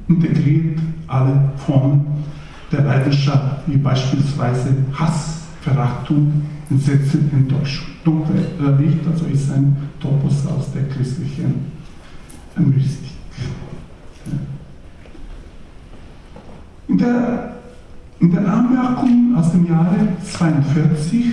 integriert 0.08 0.78
alle 1.06 1.52
Formen 1.66 2.06
der 2.70 2.82
Leidenschaft, 2.82 3.62
wie 3.66 3.76
beispielsweise 3.76 4.74
Hass, 4.94 5.42
Verachtung, 5.60 6.32
Entsetzen, 6.70 7.30
Enttäuschung. 7.32 7.88
Dunkle 8.04 8.42
Licht 8.78 9.06
also 9.10 9.26
ist 9.26 9.52
ein 9.52 9.76
Topos 10.00 10.46
aus 10.46 10.72
der 10.72 10.88
christlichen 10.88 11.81
Mystik. 12.56 13.12
In 16.88 16.98
der, 16.98 17.54
in 18.20 18.30
der 18.30 18.52
Anmerkung 18.52 19.34
aus 19.36 19.52
dem 19.52 19.66
Jahre 19.66 20.08
42 20.22 21.32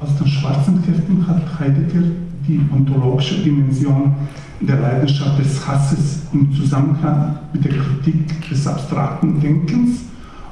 aus 0.00 0.16
den 0.16 0.26
schwarzen 0.26 0.82
Heften 0.82 1.26
hat 1.26 1.42
Heidegger 1.58 2.02
die 2.46 2.60
ontologische 2.72 3.42
Dimension 3.42 4.14
der 4.60 4.80
Leidenschaft 4.80 5.38
des 5.38 5.66
Hasses 5.66 6.22
im 6.32 6.52
Zusammenhang 6.52 7.38
mit 7.52 7.64
der 7.64 7.72
Kritik 7.72 8.48
des 8.48 8.66
abstrakten 8.66 9.40
Denkens 9.40 10.00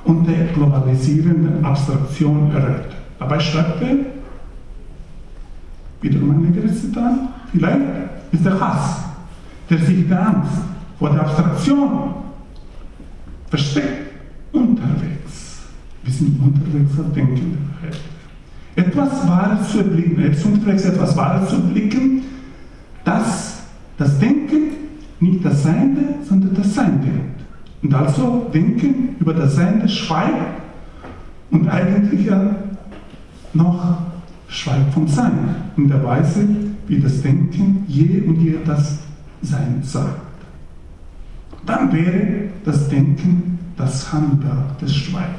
und 0.04 0.26
der 0.26 0.46
globalisierenden 0.52 1.64
Abstraktion 1.64 2.50
erörtert. 2.52 2.94
Dabei 3.18 3.40
schreibt 3.40 3.82
er, 3.82 3.96
wiederum 6.00 6.30
ein 6.30 6.42
längeres 6.42 6.82
Zitat, 6.82 7.14
vielleicht 7.50 7.80
ist 8.30 8.44
der 8.44 8.61
Hass, 8.61 9.05
der 9.68 9.78
sich 9.78 10.08
der 10.08 10.28
Angst 10.28 10.58
vor 10.98 11.10
der 11.10 11.20
Abstraktion 11.22 12.14
versteckt, 13.48 14.06
unterwegs. 14.52 15.60
Wir 16.02 16.12
sind 16.12 16.40
unterwegs 16.40 16.98
auf 16.98 17.12
denkende 17.12 17.58
Welt. 17.82 18.00
Etwas 18.76 19.26
Wahres 19.28 19.70
zu 19.70 19.78
erblicken, 19.78 20.22
jetzt 20.22 20.44
unterwegs 20.44 20.84
etwas 20.84 21.16
Wahres 21.16 21.48
zu 21.48 21.56
erblicken, 21.56 22.22
dass 23.04 23.62
das 23.96 24.18
Denken 24.18 24.72
nicht 25.20 25.44
das 25.44 25.62
Seinde, 25.62 26.02
sondern 26.28 26.54
das 26.54 26.74
Sein 26.74 27.00
denkt. 27.00 27.40
Und 27.82 27.94
also 27.94 28.50
Denken 28.52 29.16
über 29.18 29.34
das 29.34 29.56
Seinde 29.56 29.88
schweigt 29.88 30.60
und 31.50 31.68
eigentlich 31.68 32.26
ja 32.26 32.54
noch 33.54 33.98
schweigt 34.48 34.92
vom 34.92 35.08
Sein 35.08 35.32
in 35.76 35.88
der 35.88 36.02
Weise, 36.04 36.46
wie 36.86 37.00
das 37.00 37.22
Denken 37.22 37.84
je 37.88 38.20
und 38.22 38.40
je 38.40 38.56
das 38.64 38.98
Sein 39.43 39.82
sagt. 39.82 40.20
Dann 41.64 41.93
wäre 41.93 42.49
das 42.64 42.89
Denken 42.89 43.59
das 43.76 44.12
Handwerk 44.12 44.78
des 44.78 44.95
Schweigens. 44.95 45.37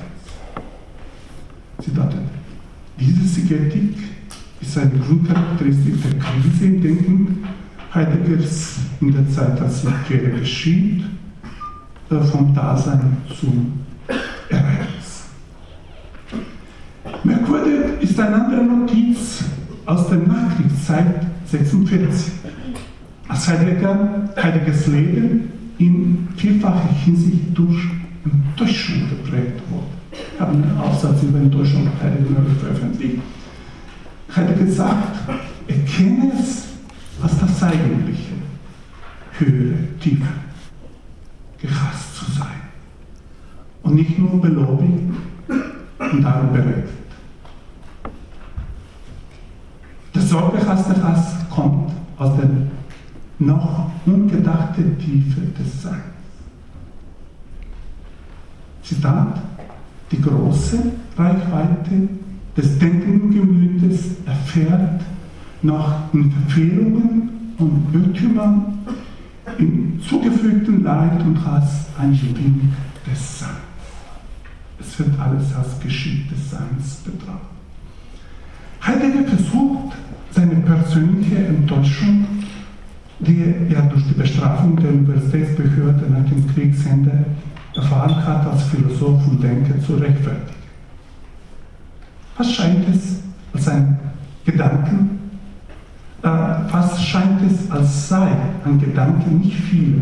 Zitat 1.81 2.15
Diese 2.99 3.23
Sigetik 3.23 3.97
ist 4.61 4.77
eine 4.77 4.91
Grundcharakteristik 4.99 6.01
der 6.01 6.19
Krise 6.19 6.65
im 6.65 6.81
Denken 6.81 7.47
Heideggers 7.93 8.75
in 8.99 9.13
der 9.13 9.29
Zeit, 9.29 9.59
als 9.61 9.81
die 9.81 9.87
Quere 10.07 10.39
geschieht, 10.39 11.03
äh, 12.09 12.19
vom 12.19 12.53
Dasein 12.53 13.17
zum 13.39 13.73
Ereignis. 14.49 15.25
Merkwürdig 17.23 18.01
ist 18.01 18.19
eine 18.19 18.43
andere 18.43 18.63
Notiz 18.63 19.43
aus 19.85 20.07
der 20.09 20.17
Nachkriegszeit 20.17 21.25
46. 21.45 22.33
Als 23.37 23.47
Heidegger, 23.49 24.29
Heideggers 24.35 24.87
Leben 24.87 25.51
in 25.77 26.27
vielfacher 26.37 26.89
Hinsicht 27.05 27.55
durch 27.55 27.77
Enttäuschung 28.25 29.07
geprägt 29.11 29.61
wurde. 29.69 29.85
Ich 30.11 30.41
habe 30.41 30.53
einen 30.53 30.75
Aufsatz 30.79 31.21
über 31.21 31.37
Enttäuschung 31.37 31.87
Heidegger 32.01 32.41
veröffentlicht. 32.59 33.21
Heidegger 34.35 34.65
gesagt, 34.65 35.19
erkenne 35.67 36.31
es 36.33 36.63
als 37.21 37.39
das 37.39 37.61
Eigentliche, 37.61 38.33
Höhe, 39.37 39.75
Tiefe, 39.99 40.25
gehasst 41.61 42.15
zu 42.15 42.31
sein. 42.31 42.59
Und 43.83 43.93
nicht 43.93 44.17
nur 44.17 44.41
belobigt 44.41 45.13
und 45.99 46.23
darum 46.23 46.53
berechtigt. 46.53 46.89
Der 50.15 50.21
sorgehasste 50.23 51.03
Hass 51.03 51.35
kommt 51.51 51.91
aus 52.17 52.35
der 52.35 52.49
noch 53.39 53.91
ungedachten 54.05 54.97
Tiefe 54.97 55.41
des 55.59 55.83
Seins. 55.83 56.01
Zitat, 58.83 59.41
die 60.11 60.21
große 60.21 60.91
Reichweite 61.17 62.09
des 62.55 62.79
denkenden 62.79 63.31
Gemütes 63.31 64.15
erfährt 64.25 65.01
noch 65.61 66.13
in 66.13 66.31
Verfehlungen 66.31 67.53
und 67.57 67.87
Irrtümern, 67.93 68.79
im 69.57 69.99
zugefügten 70.01 70.83
Leid 70.83 71.21
und 71.21 71.43
Hass 71.45 71.87
ein 71.97 72.13
Gewinn 72.13 72.73
des 73.05 73.39
Seins. 73.39 73.51
Es 74.79 74.99
wird 74.99 75.19
alles 75.19 75.53
als 75.55 75.79
Geschick 75.79 76.29
des 76.29 76.51
Seins 76.51 76.97
betrachtet. 77.03 77.47
Heidegger 78.85 79.27
versucht, 79.27 79.97
seine 80.31 80.55
persönliche 80.57 81.47
Enttäuschung, 81.47 82.25
die 83.19 83.53
er 83.73 83.81
durch 83.83 84.03
die 84.07 84.13
Bestrafung 84.13 84.75
der 84.77 84.91
Universitätsbehörde 84.91 86.05
nach 86.09 86.29
dem 86.29 86.47
Kriegsende 86.53 87.25
erfahren 87.75 88.25
hat, 88.25 88.47
als 88.47 88.63
Philosoph 88.63 89.27
und 89.27 89.41
Denker 89.41 89.79
zu 89.81 89.95
rechtfertigen. 89.95 90.57
Was 92.37 92.53
scheint 92.53 92.87
es 92.89 93.21
als 93.53 93.67
ein 93.67 93.97
Gedanken, 94.45 95.17
äh, 96.21 96.27
fast 96.69 97.03
scheint 97.03 97.41
es, 97.49 97.69
als 97.71 98.09
sei 98.09 98.29
ein 98.65 98.79
Gedanke 98.79 99.29
nicht 99.29 99.55
viele, 99.55 100.01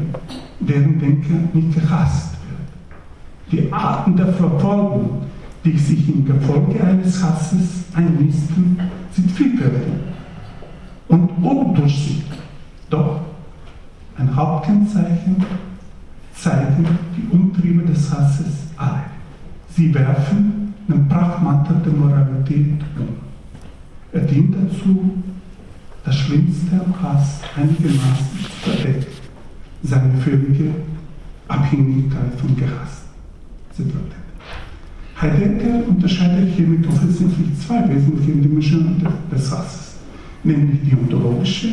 deren 0.60 1.00
Denken 1.00 1.50
nicht 1.54 1.74
gehasst 1.74 2.36
wird. 2.48 3.52
Die 3.52 3.74
Arten 3.74 4.16
der 4.16 4.34
Verfolgung, 4.34 5.24
die 5.64 5.78
sich 5.78 6.08
im 6.10 6.26
Gefolge 6.26 6.84
eines 6.84 7.24
Hasses 7.24 7.86
einnisten, 7.94 8.80
sind 9.12 9.32
vielfältig 9.32 9.94
und 11.08 11.30
undurchsichtig. 11.42 12.35
Doch 12.90 13.22
ein 14.18 14.36
Hauptkennzeichen 14.36 15.44
zeigen 16.34 16.86
die 17.16 17.28
Umtriebe 17.36 17.84
des 17.84 18.12
Hasses 18.12 18.68
alle. 18.78 19.04
Sie 19.70 19.94
werfen 19.94 20.74
einen 20.88 21.08
Prachtmantel 21.10 21.78
der 21.86 21.94
Moralität 21.94 22.82
um. 22.98 23.08
Er 24.12 24.22
dient 24.22 24.56
dazu, 24.56 25.14
das 26.04 26.16
Schlimmste 26.16 26.80
am 26.80 27.02
Hass 27.02 27.42
einigermaßen 27.58 28.40
zu 28.40 28.70
verdecken, 28.70 29.06
seine 29.84 30.14
völlige 30.18 30.72
Abhängigkeit 31.48 32.34
von 32.40 32.56
Gehassten. 32.56 33.06
Heidegger 35.20 35.88
unterscheidet 35.88 36.54
hiermit 36.56 36.88
offensichtlich 36.88 37.48
zwei 37.66 37.88
wesentliche 37.90 38.34
Dimensionen 38.34 39.06
des 39.32 39.52
Hasses, 39.52 39.96
nämlich 40.44 40.80
die 40.84 40.96
ontologische, 40.96 41.68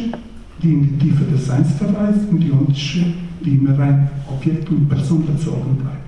die 0.62 0.72
in 0.72 0.82
die 0.82 0.98
Tiefe 0.98 1.24
des 1.24 1.46
Seins 1.46 1.72
verweist, 1.72 2.28
und 2.30 2.40
die 2.40 2.52
ontische, 2.52 3.04
immer 3.44 3.78
rein 3.78 4.08
objekt- 4.28 4.68
und 4.70 4.88
personenbezogen 4.88 5.76
bleibt. 5.76 5.98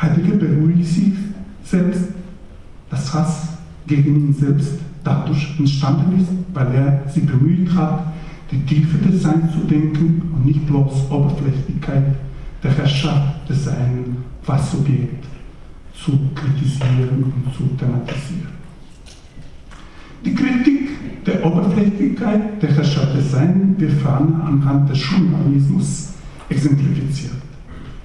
Heidegger 0.00 0.36
beruhigt 0.36 0.86
sich 0.86 1.12
selbst, 1.62 2.08
dass 2.90 3.14
Hass 3.14 3.48
gegen 3.86 4.16
ihn 4.16 4.34
selbst 4.34 4.78
dadurch 5.04 5.54
entstanden 5.58 6.20
ist, 6.20 6.28
weil 6.52 6.74
er 6.74 7.08
sich 7.08 7.24
bemüht 7.24 7.72
hat, 7.74 8.12
die 8.50 8.60
Tiefe 8.62 8.98
des 8.98 9.22
Seins 9.22 9.52
zu 9.52 9.60
denken 9.60 10.22
und 10.34 10.46
nicht 10.46 10.66
bloß 10.66 11.10
Oberflächlichkeit 11.10 12.16
der 12.62 12.76
Herrschaft 12.76 13.48
des 13.48 13.68
einen 13.68 14.24
was 14.46 14.72
Subjekt 14.72 15.24
zu 15.94 16.12
kritisieren 16.34 17.24
und 17.24 17.54
zu 17.54 17.64
thematisieren. 17.76 18.53
Die 20.24 20.34
Kritik 20.34 21.24
der 21.26 21.44
Oberflächlichkeit 21.44 22.62
der 22.62 22.70
Herrschaft 22.70 23.16
des 23.16 23.32
Seins 23.32 23.78
wird 23.78 23.92
ferner 23.92 24.44
anhand 24.44 24.90
des 24.90 24.98
Journalismus 25.10 26.10
exemplifiziert. 26.48 27.32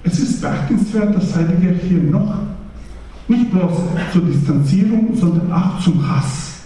Es 0.03 0.19
ist 0.19 0.41
beachtenswert, 0.41 1.15
dass 1.15 1.35
Heidegger 1.35 1.73
hier 1.87 2.03
noch 2.03 2.39
nicht 3.27 3.51
bloß 3.51 3.73
zur 4.11 4.21
Distanzierung, 4.23 5.09
sondern 5.13 5.51
auch 5.51 5.79
zum 5.79 6.07
Hass 6.09 6.61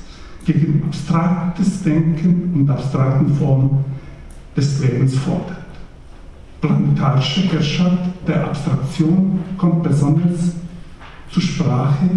gegen 0.45 0.83
abstraktes 0.85 1.83
Denken 1.83 2.51
und 2.55 2.69
abstrakten 2.69 3.33
Formen 3.35 3.83
des 4.55 4.79
Lebens 4.79 5.15
fordert. 5.15 5.57
Planetarische 6.61 7.41
Herrschaft 7.51 8.27
der 8.27 8.45
Abstraktion 8.45 9.39
kommt 9.57 9.83
besonders 9.83 10.55
zur 11.29 11.41
Sprache 11.41 12.09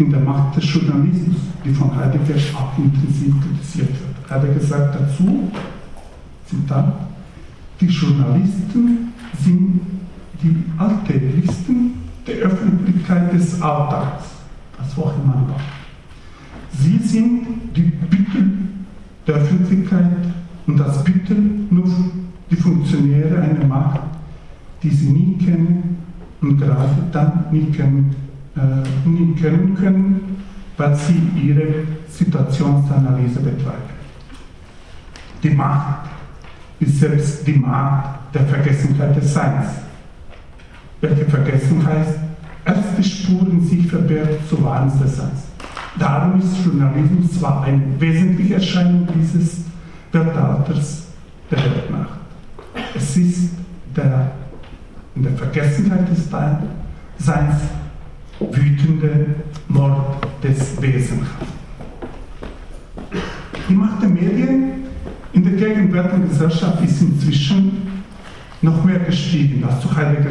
in 0.00 0.10
der 0.10 0.20
Macht 0.20 0.56
des 0.56 0.72
Journalismus, 0.72 1.36
die 1.62 1.74
von 1.74 1.94
Heidegger 1.94 2.34
auch 2.56 2.76
intensiv 2.78 3.34
kritisiert 3.42 3.88
wird. 3.88 4.30
Heidegger 4.30 4.60
sagt 4.60 4.94
dazu, 4.94 5.50
Zitat, 6.46 6.94
die 7.80 7.86
Journalisten 7.86 9.12
sind 9.38 9.80
die 10.42 10.64
Alltäglichsten 10.78 11.92
der 12.26 12.36
Öffentlichkeit 12.36 13.32
des 13.34 13.60
Alltags, 13.60 14.24
das 14.78 14.96
Wochenmann 14.96 15.48
war. 15.48 15.60
Sie 16.72 16.98
sind 16.98 17.46
die 17.76 17.82
Büttel 17.82 18.52
der 19.26 19.34
Öffentlichkeit 19.34 20.16
und 20.66 20.78
das 20.78 21.04
Büttel 21.04 21.36
nur 21.70 21.88
die 22.50 22.56
Funktionäre 22.56 23.42
einer 23.42 23.66
Macht, 23.66 24.00
die 24.82 24.90
sie 24.90 25.10
nie 25.10 25.36
kennen 25.36 25.98
und 26.40 26.58
gerade 26.58 26.96
dann 27.12 27.44
nie 27.50 27.66
kennen, 27.66 28.14
kennen 28.54 29.76
können, 29.78 30.42
weil 30.76 30.96
sie 30.96 31.22
ihre 31.36 31.84
Situationsanalyse 32.08 33.40
betreiben. 33.40 34.00
Die 35.42 35.50
Macht 35.50 36.08
ist 36.80 37.00
selbst 37.00 37.46
die 37.46 37.54
Macht 37.54 38.34
der 38.34 38.42
Vergessenheit 38.46 39.16
des 39.16 39.32
Seins. 39.32 39.66
Welche 41.00 41.24
Vergessenheit 41.26 42.06
erst 42.64 42.98
die 42.98 43.04
Spuren 43.04 43.62
sich 43.66 43.86
verbirgt 43.86 44.48
zu 44.48 44.62
Wahns 44.62 44.98
des 44.98 45.16
Seins. 45.16 45.44
Darum 45.98 46.38
ist 46.38 46.64
Journalismus 46.64 47.38
zwar 47.38 47.64
eine 47.64 47.82
wesentliche 47.98 48.54
Erscheinung 48.54 49.08
dieses 49.14 49.64
Weltalters 50.12 51.08
der 51.50 51.58
Weltmacht. 51.58 52.18
Es 52.94 53.16
ist 53.16 53.52
der 53.96 54.32
in 55.16 55.22
der 55.24 55.32
Vergessenheit 55.32 56.08
des 56.08 56.30
Seins 57.18 57.54
wütende 58.40 59.26
Mord 59.68 60.26
des 60.42 60.80
Wesens. 60.80 61.26
Die 63.68 63.74
Macht 63.74 64.02
der 64.02 64.08
Medien 64.08 64.72
in 65.32 65.44
der 65.44 65.52
gegenwärtigen 65.52 66.28
Gesellschaft 66.28 66.82
ist 66.82 67.00
inzwischen 67.02 68.02
noch 68.62 68.84
mehr 68.84 68.98
gestiegen 69.00 69.64
als 69.64 69.80
zu 69.80 69.94
heiliger 69.94 70.30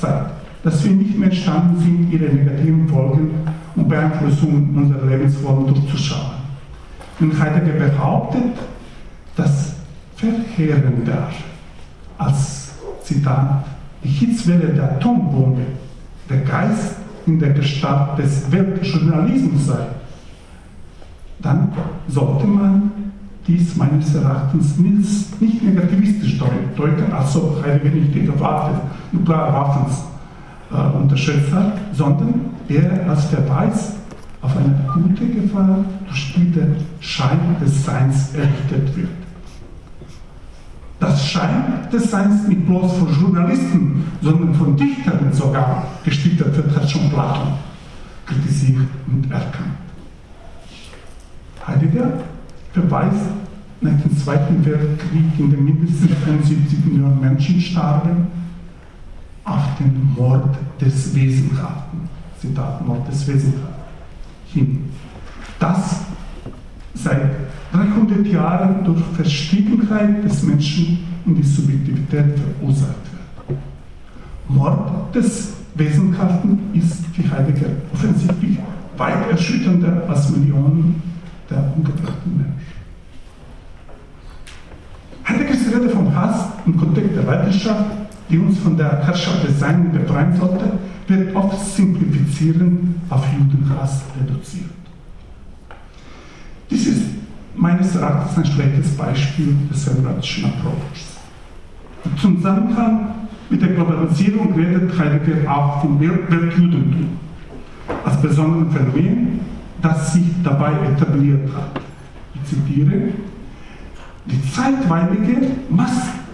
Zeit, 0.00 0.30
dass 0.62 0.84
wir 0.84 0.92
nicht 0.92 1.18
mehr 1.18 1.30
imstande 1.30 1.80
sind, 1.80 2.10
ihre 2.10 2.32
negativen 2.32 2.88
Folgen 2.88 3.30
und 3.76 3.88
Beeinflussungen 3.88 4.74
unserer 4.74 5.06
Lebensform 5.06 5.66
durchzuschauen. 5.66 6.38
Und 7.20 7.38
Heidegger 7.38 7.78
behauptet, 7.78 8.54
dass 9.36 9.74
verheerender 10.16 11.28
als 12.16 12.70
Zitat 13.02 13.64
die 14.02 14.08
Hitzwelle 14.08 14.68
der 14.68 14.92
Atombombe 14.92 15.62
der 16.28 16.38
Geist 16.38 16.96
in 17.28 17.38
der 17.38 17.50
Gestalt 17.50 18.18
des 18.18 18.50
Weltjournalismus 18.50 19.66
sei, 19.66 19.86
dann 21.40 21.72
sollte 22.08 22.46
man 22.46 22.90
dies 23.46 23.76
meines 23.76 24.14
Erachtens 24.14 24.78
nicht 24.78 25.62
negativistisch 25.62 26.38
deuten, 26.38 27.12
als 27.12 27.36
ob 27.36 27.62
Heidegger 27.64 27.94
nicht 27.94 28.14
die 28.14 28.28
Waffe, 28.40 28.80
nukleare 29.12 29.52
Waffen 29.52 29.86
äh, 30.70 30.96
unterschätzt 30.96 31.52
hat, 31.52 31.74
sondern 31.92 32.34
eher 32.68 33.08
als 33.08 33.26
Verweis 33.26 33.92
auf 34.42 34.56
eine 34.56 34.74
gute 34.92 35.26
Gefahr, 35.26 35.84
durch 36.06 36.34
die 36.34 36.50
der 36.50 36.68
Schein 37.00 37.56
des 37.62 37.84
Seins 37.84 38.34
errichtet 38.34 38.96
wird. 38.96 39.27
Das 41.00 41.28
Schein 41.28 41.88
des 41.92 42.10
Seins 42.10 42.48
nicht 42.48 42.66
bloß 42.66 42.92
von 42.94 43.08
Journalisten, 43.20 44.04
sondern 44.20 44.54
von 44.54 44.76
Dichtern 44.76 45.32
sogar 45.32 45.84
gestiftet 46.04 46.56
wird, 46.56 46.74
hat 46.74 46.90
schon 46.90 47.08
Platon 47.08 47.52
kritisiert 48.26 48.80
und 49.06 49.30
erkannt. 49.30 49.78
Heidegger 51.66 52.12
verweist 52.72 53.26
nach 53.80 54.00
dem 54.00 54.18
Zweiten 54.18 54.64
Weltkrieg, 54.64 55.38
in 55.38 55.50
dem 55.50 55.64
mindestens 55.64 56.10
75 56.24 56.84
Millionen 56.84 57.20
Menschen 57.20 57.60
starben, 57.60 58.26
auf 59.44 59.62
den 59.78 60.14
Mord 60.16 60.56
des 60.80 61.14
Wesenhaften. 61.14 62.08
Zitat, 62.40 62.86
Mord 62.86 63.06
des 63.08 63.26
Wesenhaften. 63.26 63.68
Hin. 64.52 64.90
Das 65.58 66.00
seit 66.94 67.30
300 67.72 68.26
Jahren 68.26 68.84
durch 68.84 69.02
Verstiegenheit 69.14 70.24
des 70.24 70.42
Menschen 70.42 71.06
in 71.26 71.34
die 71.34 71.42
Subjektivität 71.42 72.38
verursacht 72.38 72.96
wird. 73.46 73.58
Mord 74.48 75.14
des 75.14 75.52
Wesenhaften 75.74 76.58
ist 76.72 77.04
für 77.14 77.30
Heidegger 77.30 77.70
offensichtlich 77.92 78.58
weit 78.96 79.30
erschütternder 79.30 80.02
als 80.08 80.30
Millionen 80.30 81.02
der 81.50 81.72
umgebrachten 81.76 82.36
Menschen. 82.36 82.78
Heideggers 85.28 85.66
Rede 85.66 85.90
vom 85.90 86.14
Hass 86.14 86.46
im 86.66 86.76
Kontext 86.76 87.14
der 87.14 87.24
Leidenschaft, 87.24 87.84
die 88.30 88.38
uns 88.38 88.58
von 88.58 88.76
der 88.76 89.04
Herrschaft 89.04 89.46
des 89.46 89.60
Seinen 89.60 89.92
befreien 89.92 90.34
sollte, 90.36 90.72
wird 91.06 91.34
oft 91.36 91.74
simplifizierend 91.74 92.96
auf 93.10 93.24
Judenhass 93.32 94.02
reduziert. 94.20 94.70
Dies 96.70 96.86
ist 96.86 97.02
meines 97.58 97.96
Erachtens 97.96 98.38
ein 98.38 98.46
schlechtes 98.46 98.96
Beispiel 98.96 99.54
des 99.70 99.84
semiotischen 99.84 100.44
Approaches. 100.46 101.18
Im 102.04 102.16
Zusammenhang 102.16 103.10
mit 103.50 103.60
der 103.60 103.70
Globalisierung 103.70 104.54
redet 104.54 104.96
Heidegger 104.98 105.50
auch 105.50 105.80
vom 105.80 106.00
Weltjudentum 106.00 107.08
als 108.04 108.20
besonderen 108.20 108.70
Phänomen, 108.70 109.40
das 109.82 110.12
sich 110.12 110.26
dabei 110.44 110.72
etabliert 110.94 111.48
hat. 111.54 111.80
Ich 112.34 112.44
zitiere, 112.44 113.08
die 114.26 114.52
zeitweilige 114.52 115.50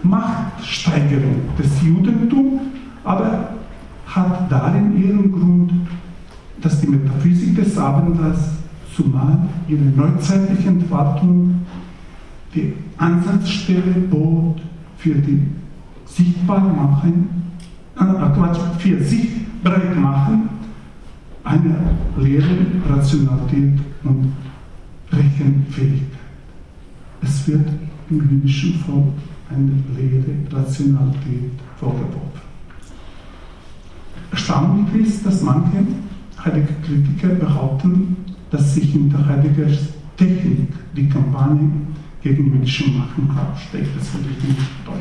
Machtsteigerung 0.03 1.43
des 1.59 1.83
Judentums 1.83 2.61
aber 3.05 3.51
hat 4.07 4.51
darin 4.51 5.01
ihren 5.01 5.33
Grund, 5.33 5.73
dass 6.61 6.81
die 6.81 6.89
Metaphysik 6.89 7.57
des 7.57 7.79
Abendlands 7.79 8.64
zumal 8.95 9.39
ihre 9.69 9.83
neuzeitliche 9.83 10.69
Entfaltung 10.69 11.61
die 12.55 12.73
Ansatzstelle 12.97 13.95
bot 14.11 14.61
für 14.99 15.15
die 15.15 15.43
Sichtbarmachen, 16.07 17.29
äh, 17.99 18.79
für 18.79 19.03
Sichtbreitmachen 19.03 20.49
einer 21.43 21.77
leeren 22.17 22.83
Rationalität 22.89 23.79
und 24.05 24.33
Rechenfähigkeit. 25.13 26.09
Es 27.23 27.49
wird 27.49 27.69
im 28.11 28.31
jüdischen 28.31 28.75
Volk 28.81 29.15
eine 29.51 29.73
leere 29.97 30.35
Rationalität 30.51 31.53
vorgeworfen. 31.77 32.45
Erstaunlich 34.31 35.07
ist, 35.07 35.27
dass 35.27 35.43
manche 35.43 35.87
Heidegger-Kritiker 36.45 37.29
behaupten, 37.37 38.17
dass 38.55 38.75
sich 38.75 38.93
hinter 38.93 39.27
Heideggers 39.27 39.79
Technik 40.17 40.69
die 40.95 41.09
Kampagne 41.09 41.71
gegen 42.23 42.53
jüdischen 42.53 42.97
Machenkauf 42.97 43.61
steckt. 43.69 43.89
Das 43.99 44.15
würde 44.15 44.29
ich 44.31 44.49
nicht 44.49 44.61
deuten. 44.87 45.01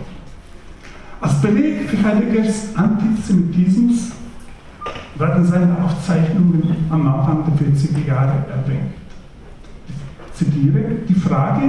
Als 1.22 1.40
Beleg 1.40 1.88
für 1.88 2.04
Heideggers 2.04 2.76
Antisemitismus 2.76 4.12
werden 5.20 5.46
seine 5.46 5.78
Aufzeichnungen 5.84 6.64
am 6.90 7.08
Anfang 7.08 7.44
der 7.46 7.68
40er 7.68 8.08
Jahre 8.08 8.44
erwähnt. 8.50 8.94
Ich 9.88 10.34
zitiere, 10.34 10.84
die 11.08 11.14
Frage 11.14 11.62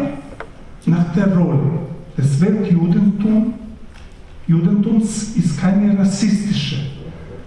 nach 0.87 1.13
der 1.13 1.37
Rolle 1.37 1.81
des 2.17 2.41
Weltjudentums 2.41 3.53
Judentums 4.47 5.37
ist 5.37 5.59
keine 5.59 5.99
rassistische, 5.99 6.77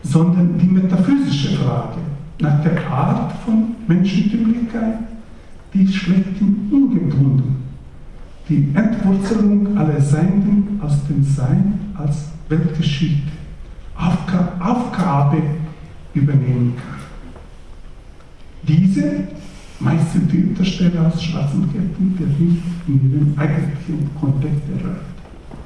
sondern 0.04 0.58
die 0.58 0.66
metaphysische 0.66 1.58
Frage 1.58 2.00
nach 2.40 2.62
der 2.64 2.88
Art 2.90 3.32
von 3.44 3.76
Menschentümlichkeit, 3.88 5.00
die 5.74 5.88
schlechthin 5.88 6.70
ungebunden. 6.72 7.58
Die 8.50 8.72
Entwurzelung 8.74 9.78
aller 9.78 10.00
Seienden 10.00 10.80
aus 10.82 11.06
dem 11.08 11.24
Sein 11.24 11.80
als 11.96 12.30
Weltgeschichte, 12.48 13.32
Aufgabe 14.60 15.42
übernehmen 16.14 16.74
kann. 16.78 16.98
Diese 18.64 19.28
Meist 19.80 20.14
sind 20.14 20.32
die 20.32 20.44
Unterstelle 20.44 21.06
aus 21.06 21.22
schwarzen 21.22 21.72
Ketten, 21.72 22.16
wird 22.18 22.40
nicht 22.40 22.64
in 22.88 23.12
ihrem 23.12 23.34
eigentlichen 23.38 24.10
Kontext 24.20 24.64
erhört. 24.76 25.02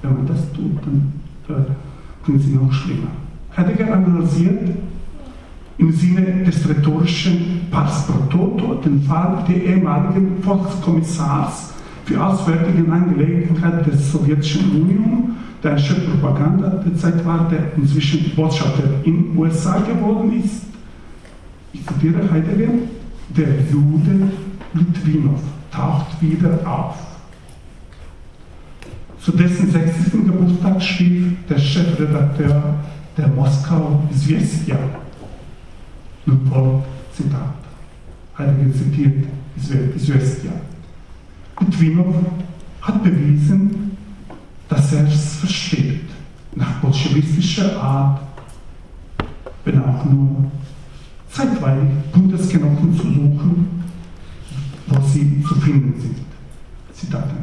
Wenn 0.01 0.13
man 0.15 0.27
das 0.27 0.51
tut, 0.51 0.77
dann 0.83 1.13
äh, 1.47 2.25
sind 2.25 2.39
sie 2.41 2.55
noch 2.55 2.71
schlimmer. 2.73 3.07
Heidegger 3.55 3.93
analysiert 3.93 4.69
im 5.81 5.91
Sinne 5.91 6.43
des 6.45 6.69
rhetorischen 6.69 7.67
Pars 7.71 8.05
pro 8.05 8.19
Toto 8.29 8.75
den 8.75 9.01
Fall 9.01 9.43
des 9.47 9.57
ehemaligen 9.57 10.41
Volkskommissars 10.43 11.73
für 12.05 12.23
Auswärtige 12.23 12.89
Angelegenheiten 12.91 13.89
der 13.89 13.97
Sowjetischen 13.97 14.69
Union, 14.79 15.35
der 15.63 15.71
ein 15.71 15.79
Chef 15.79 15.97
Propaganda 16.11 16.69
der 16.85 16.95
Zeit 16.95 17.25
war, 17.25 17.49
der 17.49 17.75
inzwischen 17.75 18.31
Botschafter 18.35 18.83
in 19.03 19.23
den 19.23 19.37
USA 19.37 19.79
geworden 19.79 20.39
ist. 20.43 20.65
Ich 21.73 21.85
zitiere 21.87 22.29
Heidegger 22.31 22.73
der 23.29 23.47
Jude 23.71 24.29
Litwinow 24.73 25.39
taucht 25.71 26.21
wieder 26.21 26.59
auf. 26.65 26.95
Zu 29.19 29.31
dessen 29.31 29.71
60. 29.71 30.11
Geburtstag 30.11 30.81
schrieb 30.81 31.47
der 31.47 31.57
Chefredakteur 31.57 32.75
der 33.17 33.27
Moskau 33.29 34.03
Zvezdia. 34.13 34.77
Folgt 36.49 36.85
Zitat. 37.15 37.55
Heidegger 38.37 38.73
zitiert 38.73 39.25
Zvezdia. 39.97 40.51
Litvinov 41.59 42.15
hat 42.81 43.03
bewiesen, 43.03 43.97
dass 44.67 44.93
er 44.93 45.07
es 45.07 45.35
versteht, 45.35 46.09
nach 46.55 46.79
bolschewistischer 46.81 47.81
Art, 47.81 48.21
wenn 49.65 49.83
auch 49.83 50.05
nur 50.05 50.51
zeitweilig 51.29 51.89
Bundesgenossen 52.11 52.97
zu 52.97 53.03
suchen, 53.03 53.83
wo 54.87 55.01
sie 55.07 55.43
zu 55.43 55.55
finden 55.55 55.99
sind. 55.99 56.17
Zitate. 56.93 57.35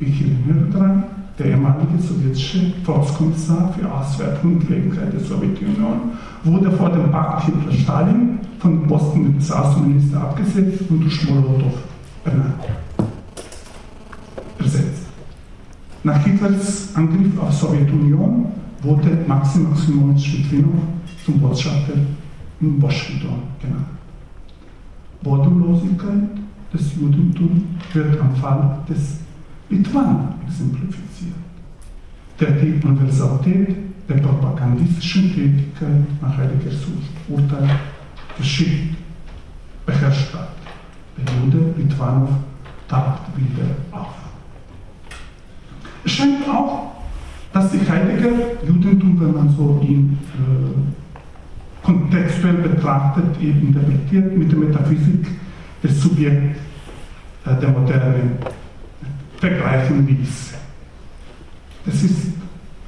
Ich 0.00 0.20
erinnere 0.20 0.70
daran, 0.70 1.04
der 1.38 1.46
ehemalige 1.46 1.98
sowjetische 2.00 2.72
Volkskommissar 2.84 3.74
für 3.76 3.90
Auswertung 3.92 4.54
und 4.54 4.62
Angelegenheit 4.62 5.12
der 5.12 5.20
Sowjetunion 5.20 6.12
wurde 6.44 6.70
vor 6.70 6.90
dem 6.90 7.10
Pakt 7.10 7.46
Hitler-Stalin 7.46 8.38
von 8.60 8.86
Posten 8.86 9.36
des 9.36 9.50
Außenministers 9.50 10.22
abgesetzt 10.22 10.82
und 10.88 11.00
durch 11.00 11.28
Molotow 11.28 11.74
benannt. 12.24 12.54
Ersetzt. 14.58 15.06
Nach 16.04 16.22
Hitlers 16.24 16.94
Angriff 16.94 17.38
auf 17.40 17.50
die 17.50 17.56
Sowjetunion 17.56 18.46
wurde 18.82 19.24
Maxim 19.26 19.70
Maximowitsch 19.70 20.34
Litvinov 20.34 20.82
zum 21.24 21.40
Botschafter 21.40 21.94
in 22.60 22.80
Washington 22.80 23.42
genannt. 23.60 23.86
Bodenlosigkeit 25.22 26.28
des 26.72 26.94
Judentums 26.96 27.62
wird 27.92 28.20
am 28.20 28.36
Fall 28.36 28.78
des 28.88 29.23
Litwan 29.74 30.34
exemplifiziert, 30.46 31.34
der 32.40 32.50
die 32.52 32.86
Universalität 32.86 33.76
der 34.08 34.14
propagandistischen 34.16 35.34
Tätigkeit 35.34 36.04
nach 36.20 36.36
Heideggers 36.36 36.86
Urteil 37.28 37.68
geschickt 38.36 38.96
beherrscht 39.86 40.34
hat. 40.34 40.50
Der 41.16 41.34
Jude 41.34 41.74
Litwanov 41.76 42.30
taucht 42.88 43.22
wieder 43.36 43.66
auf. 43.92 44.14
Es 46.04 46.12
scheint 46.12 46.48
auch, 46.48 46.92
dass 47.52 47.72
sich 47.72 47.88
Heidegger 47.88 48.30
Judentum, 48.66 49.20
wenn 49.20 49.32
man 49.32 49.48
so 49.48 49.80
ihn 49.82 50.18
äh, 50.34 51.86
kontextuell 51.86 52.54
betrachtet, 52.54 53.40
eben 53.40 53.68
interpretiert 53.68 54.36
mit 54.36 54.50
der 54.50 54.58
Metaphysik 54.58 55.26
des 55.82 56.02
Subjekts 56.02 56.58
äh, 57.46 57.60
der 57.60 57.68
Moderne 57.70 58.32
vergleichen 59.44 60.06
ließ. 60.06 60.54
Das 61.84 62.02
ist 62.02 62.28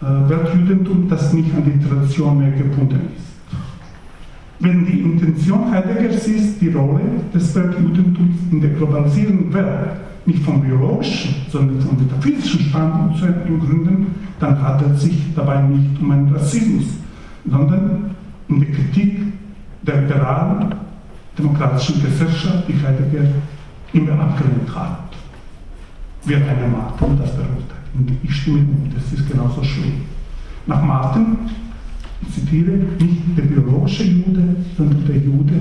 äh, 0.00 0.30
Weltjudentum, 0.30 1.08
das 1.08 1.32
nicht 1.34 1.54
an 1.54 1.64
die 1.64 1.86
Tradition 1.86 2.38
mehr 2.38 2.50
gebunden 2.50 3.00
ist. 3.14 3.26
Wenn 4.58 4.86
die 4.86 5.00
Intention 5.00 5.70
Heideggers 5.70 6.26
ist, 6.26 6.60
die 6.62 6.70
Rolle 6.70 7.02
des 7.34 7.54
Weltjudentums 7.54 8.36
in 8.50 8.60
der 8.62 8.70
globalisierenden 8.70 9.52
Welt 9.52 10.00
nicht 10.24 10.42
vom 10.44 10.62
biologischen, 10.62 11.34
sondern 11.50 11.80
vom 11.82 11.98
metaphysischen 11.98 12.60
Standpunkt 12.60 13.18
zu 13.18 13.26
gründen, 13.26 14.06
dann 14.40 14.60
handelt 14.60 14.96
es 14.96 15.02
sich 15.02 15.34
dabei 15.34 15.60
nicht 15.60 16.00
um 16.00 16.10
einen 16.10 16.34
Rassismus, 16.34 16.86
sondern 17.48 18.10
um 18.48 18.60
die 18.60 18.72
Kritik 18.72 19.18
der 19.82 20.00
liberalen 20.00 20.74
demokratischen 21.38 22.02
Gesellschaft, 22.02 22.64
die 22.66 22.74
Heidegger 22.82 23.28
immer 23.92 24.18
abgelehnt 24.18 24.74
hat 24.74 25.05
wird 26.26 26.42
eine 26.48 26.68
Martin 26.68 27.18
das 27.18 27.30
beruhigt. 27.34 27.72
Und 27.94 28.12
ich 28.22 28.34
stimme 28.34 28.60
um, 28.60 28.90
das 28.94 29.12
ist 29.12 29.30
genauso 29.30 29.62
schlimm. 29.62 30.02
Nach 30.66 30.82
Martin, 30.82 31.38
ich 32.22 32.34
zitiere, 32.34 32.72
nicht 32.72 33.36
der 33.36 33.42
biologische 33.42 34.04
Jude, 34.04 34.56
sondern 34.76 35.06
der 35.06 35.16
Jude 35.16 35.54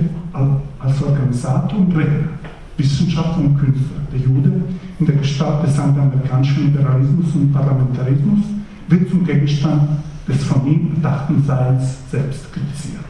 als 0.80 1.02
Organisator 1.02 1.80
und 1.80 1.96
Redner, 1.96 2.30
Wissenschaftler 2.78 3.46
und 3.46 3.58
Künstler. 3.58 4.02
Der 4.12 4.20
Jude 4.20 4.52
in 5.00 5.06
der 5.06 5.16
Gestalt 5.16 5.66
des 5.66 5.80
angloamerikanischen 5.80 6.66
Liberalismus 6.66 7.36
und 7.36 7.54
Parlamentarismus 7.54 8.40
wird 8.88 9.10
zum 9.10 9.26
Gegenstand 9.26 9.90
des 10.28 10.44
von 10.44 10.66
ihm 10.66 10.92
erdachten 10.96 11.44
Seins 11.44 11.98
selbst 12.10 12.52
kritisiert. 12.52 13.05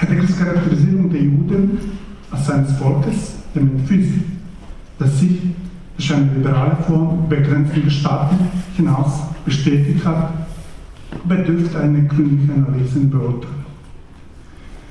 Heideggers 0.00 0.38
Charakterisierung 0.38 1.10
der 1.10 1.22
Juden 1.22 1.78
als 2.30 2.46
seines 2.46 2.72
Volkes, 2.72 3.36
der 3.54 3.62
Metaphysik, 3.62 4.22
das 4.98 5.18
sich 5.18 5.40
durch 5.96 6.14
eine 6.14 6.32
liberale 6.34 6.76
Form 6.86 7.28
begrenzten 7.28 7.90
Staaten 7.90 8.36
hinaus 8.76 9.22
bestätigt 9.44 10.04
hat, 10.04 10.32
bedürfte 11.24 11.80
einer 11.80 12.02
gründlichen 12.02 12.64
Analyse 12.64 13.00
und 13.00 13.10
Beurteilung. 13.10 13.58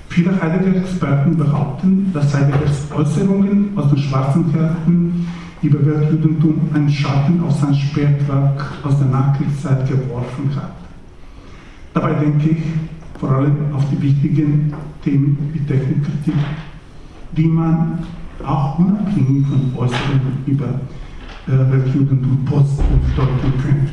Viele 0.10 0.42
Heidegger-Experten 0.42 1.38
behaupten, 1.38 2.12
dass 2.14 2.34
Heideggers 2.34 2.92
Äußerungen 2.94 3.78
aus 3.78 3.90
den 3.90 4.00
schwarzen 4.00 4.52
Kirchen 4.52 5.28
über 5.62 5.86
Weltjudentum 5.86 6.70
einen 6.74 6.90
Schatten 6.90 7.42
auf 7.44 7.60
sein 7.60 7.76
Spätwerk 7.76 8.66
aus 8.84 8.98
der 8.98 9.08
Nachkriegszeit 9.08 9.88
geworfen 9.88 10.50
hat. 10.56 10.74
Dabei 11.94 12.14
denke 12.14 12.50
ich 12.50 12.58
vor 13.20 13.32
allem 13.32 13.74
auf 13.74 13.84
die 13.90 14.02
wichtigen 14.02 14.74
Themen 15.04 15.50
wie 15.54 15.60
Technikkritik, 15.60 16.36
die 17.32 17.46
man 17.46 18.00
auch 18.46 18.78
unabhängig 18.80 19.46
von 19.48 19.74
Äußerungen 19.76 20.44
über 20.46 20.66
äh, 21.48 21.72
Weltjugend 21.72 22.24
und 22.24 22.46
Post 22.46 22.80
deuten 23.16 23.62
könnte. 23.62 23.92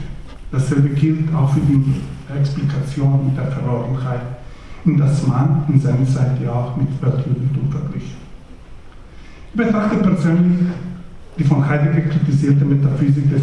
Dasselbe 0.52 0.90
gilt 0.90 1.34
auch 1.34 1.52
für 1.52 1.60
die 1.60 2.00
Explikation 2.38 3.32
der 3.36 3.46
Verlorenheit, 3.46 4.20
in 4.84 4.98
das 4.98 5.26
man 5.26 5.64
in 5.68 5.80
seiner 5.80 6.06
Zeit 6.06 6.40
ja 6.42 6.52
auch 6.52 6.76
mit 6.76 6.88
Weltjudentum 7.00 7.70
verglich. 7.70 8.14
Ich 9.52 9.56
betrachte 9.56 9.96
persönlich 9.96 10.66
die 11.38 11.44
von 11.44 11.66
Heidegger 11.66 12.08
kritisierte 12.08 12.64
Metaphysik 12.64 13.30
der 13.30 13.40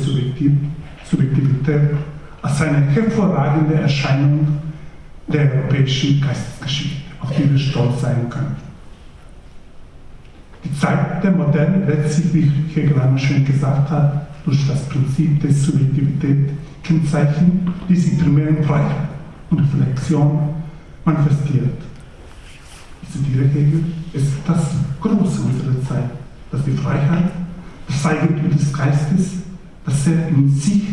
Subjektivität 1.06 1.90
als 2.42 2.62
eine 2.62 2.78
hervorragende 2.78 3.76
Erscheinung 3.76 4.48
der 5.28 5.52
europäischen 5.54 6.22
Geistesgeschichte, 6.22 7.02
auf 7.22 7.36
die 7.36 7.50
wir 7.50 7.60
stolz 7.60 8.02
sein 8.02 8.30
können. 8.30 8.56
Die 10.64 10.80
Zeit 10.80 11.24
der 11.24 11.32
Moderne 11.32 11.86
lässt 11.86 12.18
sich, 12.18 12.34
wie 12.34 12.52
Hegel 12.74 13.18
schön 13.18 13.46
gesagt 13.46 13.90
hat, 13.90 14.28
durch 14.46 14.68
das 14.68 14.88
Prinzip 14.90 15.42
der 15.42 15.52
Subjektivität 15.52 16.50
kennzeichnen, 16.84 17.74
die 17.90 17.96
sich 17.96 18.20
primär 18.20 18.50
in 18.50 18.64
Freiheit 18.64 19.10
und 19.50 19.60
Reflexion 19.60 20.56
manifestiert. 21.06 21.78
Ich 23.04 23.12
zitiere 23.12 23.46
Hegel, 23.48 23.84
ist 24.14 24.34
das 24.48 24.72
Große 25.00 25.42
unserer 25.42 25.82
Zeit, 25.88 26.10
dass 26.52 26.64
die 26.64 26.72
Freiheit, 26.72 27.32
das 27.88 28.06
Eigentum 28.06 28.52
des 28.52 28.72
Geistes, 28.74 29.32
das 29.86 30.08
er 30.08 30.28
in 30.30 30.50
sich, 30.50 30.84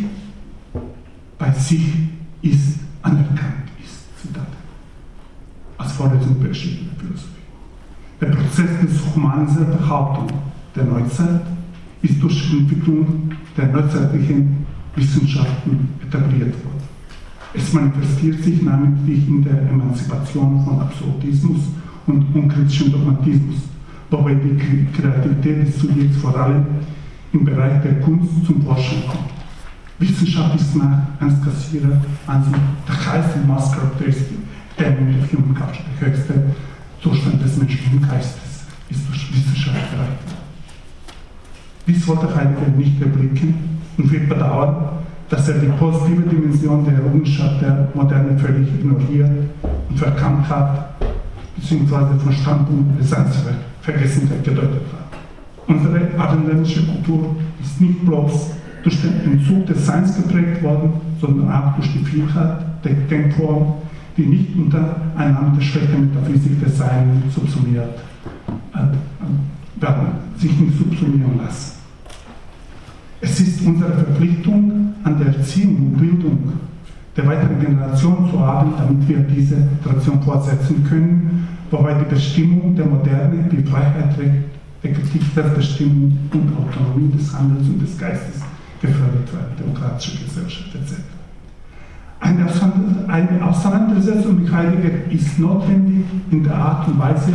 bei 1.39 1.53
sich 1.53 1.87
ist, 2.43 2.81
anerkannt. 3.03 3.68
Vorlesung 5.99 6.39
der 6.41 6.51
geschichtlichen 6.51 6.97
Philosophie. 6.97 7.43
Der 8.21 8.27
Prozess 8.29 8.71
des 8.83 9.15
Romans 9.15 9.57
der 9.59 9.65
Behauptung 9.65 10.29
der 10.77 10.85
Neuzeit 10.85 11.41
ist 12.03 12.23
durch 12.23 12.51
die 12.51 12.59
Entwicklung 12.59 13.33
der 13.57 13.67
neuzeitlichen 13.67 14.65
Wissenschaften 14.95 15.89
etabliert 16.01 16.55
worden. 16.65 16.85
Es 17.53 17.73
manifestiert 17.73 18.45
sich 18.45 18.63
namentlich 18.63 19.27
in 19.27 19.43
der 19.43 19.61
Emanzipation 19.69 20.65
von 20.65 20.83
Absolutismus 20.83 21.63
und 22.07 22.33
unkritischem 22.33 22.93
Dogmatismus, 22.93 23.63
wobei 24.11 24.35
die 24.35 24.87
Kreativität 24.97 25.67
des 25.67 25.81
Subjekts 25.81 26.19
vor 26.19 26.37
allem 26.37 26.65
im 27.33 27.45
Bereich 27.45 27.83
der 27.83 28.01
Kunst 28.03 28.47
zum 28.47 28.63
Vorschein 28.63 29.03
kommt. 29.09 29.38
Wissenschaft 29.99 30.61
ist 30.61 30.77
nach 30.77 30.99
Ernst 31.21 31.45
Kassierer 31.45 32.01
an 32.27 32.45
sich 32.45 32.55
der 32.87 33.13
heiße 33.13 33.39
Maßcharakteristik 33.47 34.39
der 34.79 34.91
nämlich 34.93 35.33
Human 35.33 35.55
Culture, 35.55 35.85
der 36.01 36.09
höchste 36.09 36.35
Zustand 37.03 37.43
des 37.43 37.57
menschlichen 37.57 38.01
Geistes, 38.01 38.65
ist 38.89 39.09
durch 39.09 39.35
Wissenschaft 39.35 39.77
erreicht. 39.77 40.37
Dies 41.87 42.07
wollte 42.07 42.35
Heidegger 42.35 42.69
nicht 42.77 43.01
erblicken 43.01 43.81
und 43.97 44.13
wird 44.13 44.29
bedauern, 44.29 44.91
dass 45.29 45.49
er 45.49 45.59
die 45.59 45.67
positive 45.67 46.23
Dimension 46.23 46.85
der 46.85 46.95
Errungenschaft 46.95 47.61
der 47.61 47.89
Moderne 47.95 48.39
völlig 48.39 48.69
ignoriert 48.69 49.31
und 49.89 49.99
verkannt 49.99 50.49
hat, 50.49 51.01
beziehungsweise 51.57 52.19
von 52.21 52.33
Standpunkt 52.33 53.01
des 53.01 53.15
Vergessenheit 53.83 54.45
gedeutet 54.45 54.83
hat. 54.93 55.19
Unsere 55.67 56.09
abendländische 56.19 56.87
Kultur 56.87 57.37
ist 57.61 57.81
nicht 57.81 58.05
bloß 58.07 58.53
durch 58.89 59.03
den 59.03 59.33
Entzug 59.33 59.67
des 59.67 59.85
Seins 59.85 60.17
geprägt 60.17 60.63
worden, 60.63 60.93
sondern 61.21 61.53
auch 61.53 61.77
durch 61.77 61.93
die 61.93 62.05
Vielfalt 62.05 62.61
der 62.83 62.95
Denkformen 62.95 63.75
die 64.17 64.27
nicht 64.27 64.57
unter 64.57 64.97
einer 65.17 65.53
der 65.55 65.61
Schwäche 65.61 65.97
Metaphysik 65.97 66.59
des 66.65 66.79
Seins 66.79 67.33
subsumiert 67.33 68.01
äh, 68.75 69.81
werden 69.81 70.07
sich 70.37 70.59
nicht 70.59 70.77
subsumieren 70.77 71.39
lassen. 71.39 71.77
Es 73.21 73.39
ist 73.39 73.65
unsere 73.65 73.93
Verpflichtung, 73.93 74.95
an 75.05 75.19
der 75.19 75.29
Erziehung 75.29 75.77
und 75.77 75.99
Bildung 75.99 76.53
der 77.17 77.27
weiteren 77.29 77.61
Generation 77.61 78.29
zu 78.29 78.39
arbeiten, 78.39 78.73
damit 78.77 79.09
wir 79.09 79.19
diese 79.19 79.57
Tradition 79.85 80.21
fortsetzen 80.23 80.85
können, 80.89 81.47
wobei 81.71 81.95
die 81.95 82.13
Bestimmung 82.13 82.75
der 82.75 82.87
Moderne 82.87 83.45
wie 83.51 83.63
Freiheit, 83.63 84.17
effektiv 84.83 85.33
Selbstbestimmung 85.33 86.19
und 86.33 86.53
Autonomie 86.57 87.13
des 87.17 87.33
Handels 87.33 87.69
und 87.69 87.83
des 87.83 87.97
Geistes 87.97 88.48
gefördert 88.81 89.33
wird, 89.33 89.61
demokratische 89.61 90.25
Gesellschaft 90.25 90.75
etc. 90.75 90.95
Eine 92.21 93.47
Auseinandersetzung 93.47 94.43
mit 94.43 94.53
Heidegger 94.53 95.11
ist 95.11 95.39
notwendig 95.39 96.05
in 96.31 96.43
der 96.43 96.55
Art 96.55 96.89
und 96.89 96.99
Weise, 96.99 97.33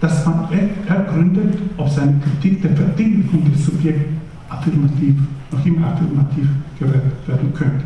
dass 0.00 0.24
man 0.26 0.48
ergründet, 0.88 1.58
ob 1.76 1.88
seine 1.88 2.18
Kritik 2.20 2.62
der 2.62 2.74
Verdinglichung 2.74 3.52
des 3.52 3.66
Subjekts 3.66 4.08
affirmativ, 4.48 5.14
noch 5.50 5.64
immer 5.64 5.86
affirmativ 5.88 6.48
gewertet 6.78 7.28
werden 7.28 7.54
könnte. 7.54 7.84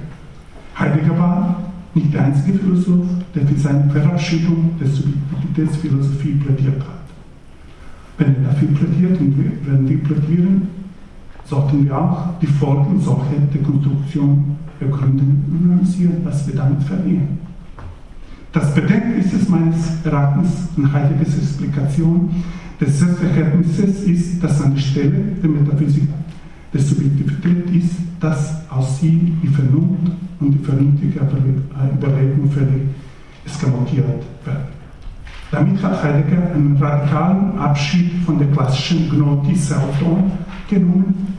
Heidegger 0.79 1.19
war 1.19 1.63
nicht 1.95 2.13
der 2.15 2.25
einzige 2.25 2.59
Philosoph, 2.59 3.07
der 3.35 3.47
für 3.47 3.59
seine 3.59 3.91
Verabschiedung 3.91 4.71
der 4.81 4.89
Subjektivitätsphilosophie 4.89 6.35
plädiert 6.35 6.81
hat. 6.81 7.07
Wenn 8.19 8.37
er 8.37 8.51
dafür 8.51 8.69
plädiert 8.69 9.21
und 9.21 9.89
wir 9.89 9.99
plädieren, 9.99 10.69
sollten 11.49 11.84
wir 11.84 11.97
auch 11.97 12.38
die 12.40 12.47
Folgen 12.47 13.01
solcher 13.01 13.38
Dekonstruktion 13.53 14.57
ergründen 14.80 15.44
und 15.49 15.70
analysieren, 15.70 16.18
was 16.24 16.47
wir 16.47 16.57
damit 16.57 16.82
verlieren. 16.82 17.38
Das 18.53 18.74
Bedenkliches 18.74 19.49
meines 19.49 20.05
Erachtens 20.05 20.68
in 20.76 20.92
Heideggers 20.92 21.36
Explikation 21.36 22.30
des 22.80 22.99
Selbstverhältnisses 22.99 24.03
ist, 24.05 24.42
dass 24.42 24.62
an 24.62 24.74
der 24.74 24.80
Stelle 24.80 25.24
der 25.42 25.51
Metaphysik 25.51 26.09
der 26.72 26.80
Subjektivität 26.80 27.70
ist, 27.74 27.97
dass 28.20 28.70
aus 28.70 29.01
sie 29.01 29.32
die 29.42 29.49
Vernunft 29.49 30.12
und 30.40 30.53
die 30.53 30.64
vernünftige 30.64 31.20
Überlegung 31.20 32.51
völlig 32.51 32.82
eskamotiert 33.44 34.24
werden. 34.44 34.76
Damit 35.51 35.82
hat 35.82 36.03
Heidegger 36.03 36.51
einen 36.55 36.76
radikalen 36.76 37.59
Abschied 37.59 38.11
von 38.24 38.38
der 38.38 38.49
klassischen 38.49 39.09
Gnotis 39.09 39.72
Auton 39.72 40.32
genommen, 40.68 41.36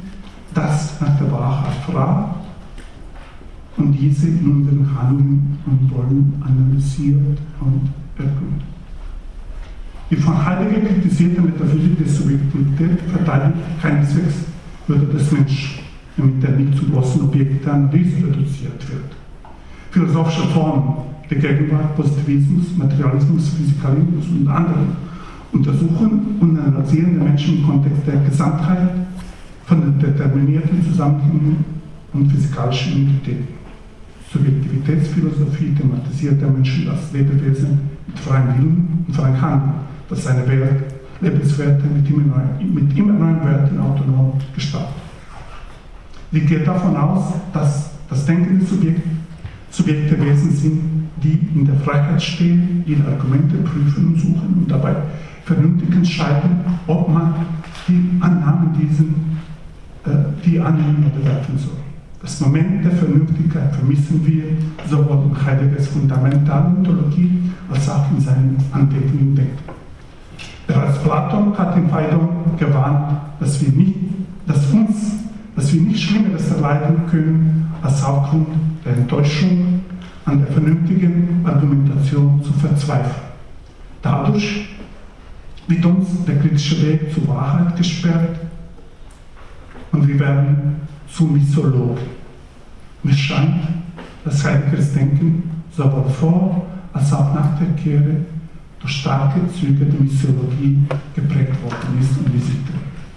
das 0.57 0.99
nach 0.99 1.17
der 1.19 1.31
Wahrheit 1.31 1.75
fragt 1.85 2.35
und 3.77 3.93
diese 3.93 4.27
in 4.27 4.51
unseren 4.51 4.97
Handlungen 4.97 5.59
und 5.67 5.91
Wollen 5.91 6.43
analysiert 6.43 7.37
und 7.59 7.89
ergründet. 8.17 8.65
Die 10.09 10.15
von 10.15 10.43
Heidegger 10.43 10.87
kritisierte 10.87 11.41
Metaphysik 11.41 11.97
der 11.99 12.07
Subjektivität 12.07 13.01
verteidigt 13.11 13.57
keineswegs 13.81 14.35
würde 14.87 15.05
das 15.13 15.31
Mensch, 15.31 15.83
damit 16.15 16.43
er 16.43 16.51
nicht 16.51 16.77
zum 16.77 16.89
bloßen 16.89 17.21
Objekt 17.21 17.65
der 17.65 17.73
Analyse 17.73 18.17
reduziert 18.25 18.89
wird. 18.89 19.15
Philosophische 19.91 20.47
Formen 20.47 20.93
der 21.29 21.37
Gegenwart, 21.37 21.95
Positivismus, 21.95 22.75
Materialismus, 22.77 23.49
Physikalismus 23.49 24.25
und 24.29 24.47
andere 24.47 24.85
untersuchen 25.51 26.37
und 26.39 26.57
analysieren 26.57 27.15
den 27.15 27.23
Menschen 27.23 27.57
im 27.57 27.67
Kontext 27.67 28.07
der 28.07 28.15
Gesamtheit 28.21 28.89
von 29.67 29.81
den 29.81 29.99
determinierten 29.99 30.83
Zusammenhängen 30.83 31.63
und 32.13 32.31
physikalischen 32.31 32.93
Entitäten. 32.93 33.47
Subjektivitätsphilosophie 34.31 35.73
thematisiert 35.75 36.41
der 36.41 36.49
Menschen 36.49 36.89
als 36.89 37.11
Lebewesen 37.13 37.79
mit 38.07 38.19
freiem 38.19 38.47
Willen 38.47 39.05
und 39.07 39.15
freiem 39.15 39.39
Handeln, 39.39 39.73
das 40.09 40.23
seine 40.23 40.47
Welt, 40.47 40.83
Lebenswerte 41.21 41.83
mit 41.87 42.09
immer 42.09 42.23
neuen, 42.35 42.73
mit 42.73 42.97
immer 42.97 43.13
neuen 43.13 43.43
Werten 43.45 43.79
autonom 43.79 44.33
gestaltet. 44.53 44.95
Sie 46.31 46.41
geht 46.41 46.67
davon 46.67 46.95
aus, 46.95 47.33
dass 47.53 47.91
das 48.09 48.25
denkende 48.25 48.65
Subjekt 48.65 49.01
Subjekte 49.69 50.19
Wesen 50.19 50.51
sind, 50.51 50.79
die 51.21 51.39
in 51.53 51.65
der 51.65 51.75
Freiheit 51.75 52.21
stehen, 52.21 52.83
ihre 52.85 53.05
Argumente 53.11 53.57
prüfen 53.57 54.07
und 54.07 54.19
suchen 54.19 54.55
und 54.57 54.71
dabei 54.71 54.95
vernünftig 55.45 55.93
entscheiden, 55.93 56.61
ob 56.87 57.09
man 57.09 57.33
die 57.87 58.09
Annahmen 58.19 58.73
diesen, 58.79 59.37
die 60.45 60.59
annehmen 60.59 61.11
oder 61.11 61.25
werfen 61.25 61.57
soll. 61.57 61.77
Das 62.21 62.41
Moment 62.41 62.83
der 62.83 62.91
Vernünftigkeit 62.93 63.75
vermissen 63.75 64.25
wir 64.25 64.43
sowohl 64.89 65.29
in 65.29 65.45
Heideggers 65.45 65.87
fundamentalen 65.87 66.85
als 67.71 67.89
auch 67.89 68.11
in 68.11 68.19
seinem 68.19 68.57
anbetenden 68.71 69.35
Denken. 69.35 69.57
Bereits 70.65 70.97
Platon 70.99 71.57
hat 71.57 71.77
in 71.77 71.89
Phaidon 71.89 72.29
gewarnt, 72.57 73.17
dass 73.39 73.61
wir, 73.61 73.69
nicht, 73.69 73.95
dass, 74.45 74.71
uns, 74.71 75.13
dass 75.55 75.73
wir 75.73 75.81
nicht 75.81 76.01
Schlimmeres 76.01 76.51
erleiden 76.51 77.03
können, 77.09 77.71
als 77.81 78.03
aufgrund 78.03 78.47
der 78.83 78.97
Enttäuschung 78.97 79.81
an 80.25 80.39
der 80.39 80.47
vernünftigen 80.47 81.41
Argumentation 81.45 82.41
zu 82.43 82.51
verzweifeln. 82.53 83.27
Dadurch 84.01 84.67
wird 85.67 85.85
uns 85.85 86.25
der 86.25 86.37
kritische 86.39 86.81
Weg 86.85 87.13
zur 87.13 87.27
Wahrheit 87.27 87.75
gesperrt 87.77 88.37
und 89.91 90.07
wir 90.07 90.19
werden 90.19 90.75
zu 91.09 91.25
Mythologen. 91.25 92.05
Mir 93.03 93.13
scheint, 93.13 93.67
dass 94.23 94.43
Heideggers 94.43 94.93
Denken 94.93 95.49
sowohl 95.75 96.09
vor 96.09 96.65
als 96.93 97.13
auch 97.13 97.33
nach 97.33 97.57
der 97.59 97.67
Kehre 97.81 98.17
durch 98.79 98.93
starke 98.93 99.39
Züge 99.53 99.85
der 99.85 99.99
Mythologie 99.99 100.79
geprägt 101.15 101.61
worden 101.63 101.99
ist 102.01 102.17
und 102.17 102.33
wie 102.33 102.39
sie 102.39 102.57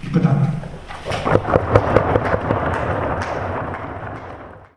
Ich 0.03 0.11
bedanke 0.11 0.47
mich. 0.47 2.00